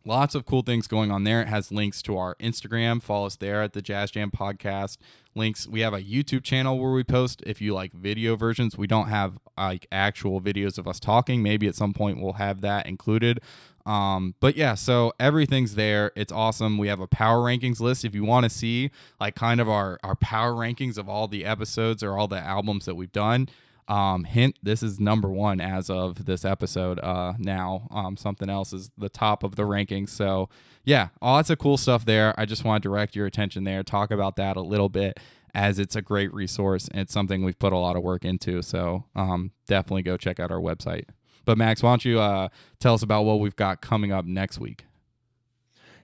[0.05, 1.41] lots of cool things going on there.
[1.41, 3.01] It has links to our Instagram.
[3.01, 4.97] Follow us there at the Jazz Jam Podcast.
[5.35, 5.67] Links.
[5.67, 8.77] We have a YouTube channel where we post if you like video versions.
[8.77, 11.43] We don't have like actual videos of us talking.
[11.43, 13.39] Maybe at some point we'll have that included.
[13.85, 16.11] Um, but yeah, so everything's there.
[16.15, 16.77] It's awesome.
[16.77, 18.05] We have a power rankings list.
[18.05, 21.45] If you want to see like kind of our our power rankings of all the
[21.45, 23.49] episodes or all the albums that we've done,
[23.89, 26.99] um, hint: this is number one as of this episode.
[26.99, 30.09] Uh, now, um, something else is the top of the rankings.
[30.09, 30.49] So,
[30.85, 32.33] yeah, lots of cool stuff there.
[32.37, 35.19] I just want to direct your attention there, talk about that a little bit,
[35.53, 38.61] as it's a great resource and it's something we've put a lot of work into.
[38.61, 41.05] So, um, definitely go check out our website.
[41.45, 42.49] But Max, why don't you uh,
[42.79, 44.85] tell us about what we've got coming up next week?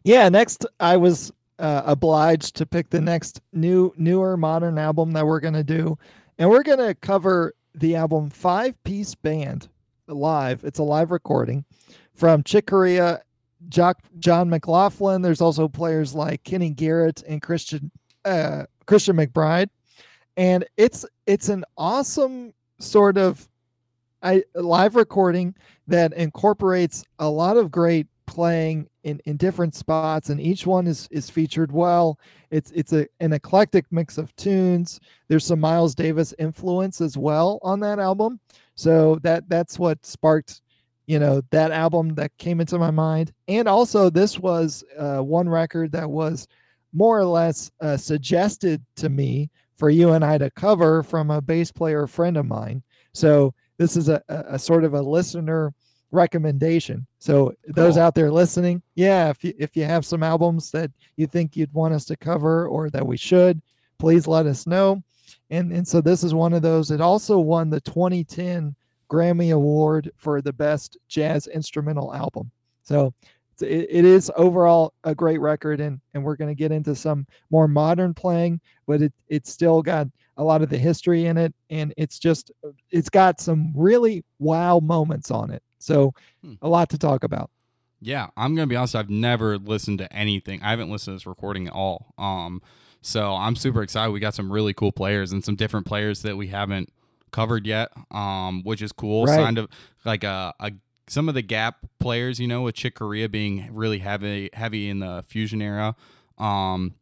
[0.04, 5.26] Yeah, next I was uh, obliged to pick the next new, newer, modern album that
[5.26, 5.98] we're gonna do,
[6.38, 9.68] and we're gonna cover the album Five Peace Band
[10.08, 10.64] live.
[10.64, 11.66] It's a live recording
[12.14, 13.22] from Chick Corea,
[13.70, 15.22] Jock, John McLaughlin.
[15.22, 17.92] There's also players like Kenny Garrett and Christian
[18.24, 19.70] uh, Christian McBride,
[20.38, 23.48] and it's it's an awesome sort of
[24.22, 25.56] I, live recording
[25.88, 31.08] that incorporates a lot of great playing in, in different spots and each one is
[31.12, 32.20] is featured well.
[32.52, 35.00] It's it's a an eclectic mix of tunes.
[35.28, 38.40] There's some miles davis influence as well on that album.
[38.76, 40.62] So that that's what sparked
[41.08, 43.32] you know that album that came into my mind.
[43.48, 46.48] And also this was uh, one record that was
[46.94, 51.42] more or less uh, suggested to me for you and i to cover from a
[51.42, 52.82] bass player friend of mine.
[53.14, 55.74] So this is a, a, a sort of a listener
[56.16, 57.06] recommendation.
[57.20, 57.56] So cool.
[57.76, 61.56] those out there listening, yeah, if you if you have some albums that you think
[61.56, 63.62] you'd want us to cover or that we should,
[64.00, 65.04] please let us know.
[65.50, 66.92] And and so this is one of those.
[66.92, 68.76] It also won the 2010
[69.10, 72.52] Grammy Award for the best jazz instrumental album.
[72.84, 73.14] So
[73.62, 77.26] it, it is overall a great record and and we're going to get into some
[77.52, 81.54] more modern playing, but it it's still got a lot of the history in it
[81.70, 82.52] and it's just
[82.92, 86.14] it's got some really wow moments on it so
[86.44, 86.54] hmm.
[86.62, 87.50] a lot to talk about
[88.02, 91.28] yeah i'm gonna be honest i've never listened to anything i haven't listened to this
[91.28, 92.62] recording at all um
[93.02, 96.36] so i'm super excited we got some really cool players and some different players that
[96.36, 96.90] we haven't
[97.32, 99.38] covered yet um which is cool right.
[99.38, 99.68] kind of
[100.06, 100.72] like a, a
[101.08, 105.00] some of the gap players you know with chick corea being really heavy heavy in
[105.00, 105.96] the fusion era
[106.38, 106.94] um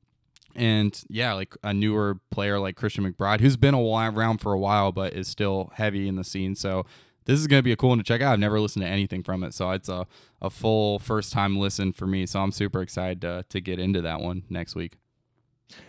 [0.56, 4.92] and yeah, like a newer player like Christian McBride, who's been around for a while
[4.92, 6.56] but is still heavy in the scene.
[6.56, 6.86] So
[7.26, 8.34] this is going to be a cool one to check out.
[8.34, 10.06] I've never listened to anything from it, so it's a,
[10.42, 12.26] a full first time listen for me.
[12.26, 14.98] So I'm super excited to, to get into that one next week.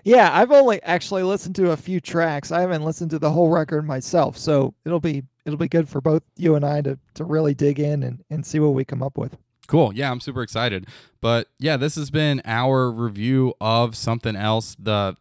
[0.05, 2.53] Yeah, I've only actually listened to a few tracks.
[2.53, 6.01] I haven't listened to the whole record myself, so it'll be it'll be good for
[6.01, 9.03] both you and I to to really dig in and, and see what we come
[9.03, 9.37] up with.
[9.67, 9.93] Cool.
[9.95, 10.87] Yeah, I'm super excited.
[11.21, 15.17] But yeah, this has been our review of something else, the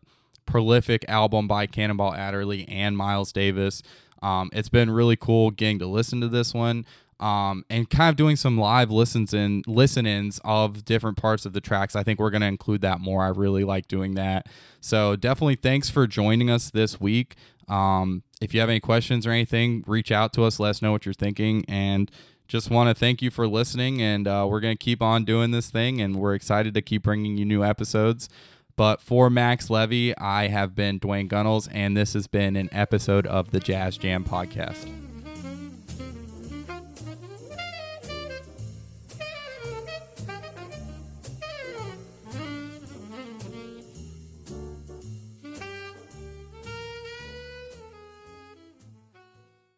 [0.45, 3.81] prolific album by Cannonball Adderley and Miles Davis.
[4.21, 6.85] Um, it's been really cool getting to listen to this one.
[7.19, 11.61] Um, and kind of doing some live listens and listen-ins of different parts of the
[11.61, 11.95] tracks.
[11.95, 13.23] I think we're going to include that more.
[13.23, 14.47] I really like doing that.
[14.81, 17.35] So definitely thanks for joining us this week.
[17.69, 20.59] Um, if you have any questions or anything, reach out to us.
[20.59, 21.63] Let us know what you're thinking.
[21.69, 22.11] And
[22.53, 23.99] just want to thank you for listening.
[23.99, 25.99] And uh, we're going to keep on doing this thing.
[25.99, 28.29] And we're excited to keep bringing you new episodes.
[28.75, 33.25] But for Max Levy, I have been Dwayne Gunnels, and this has been an episode
[33.25, 35.02] of the Jazz Jam podcast.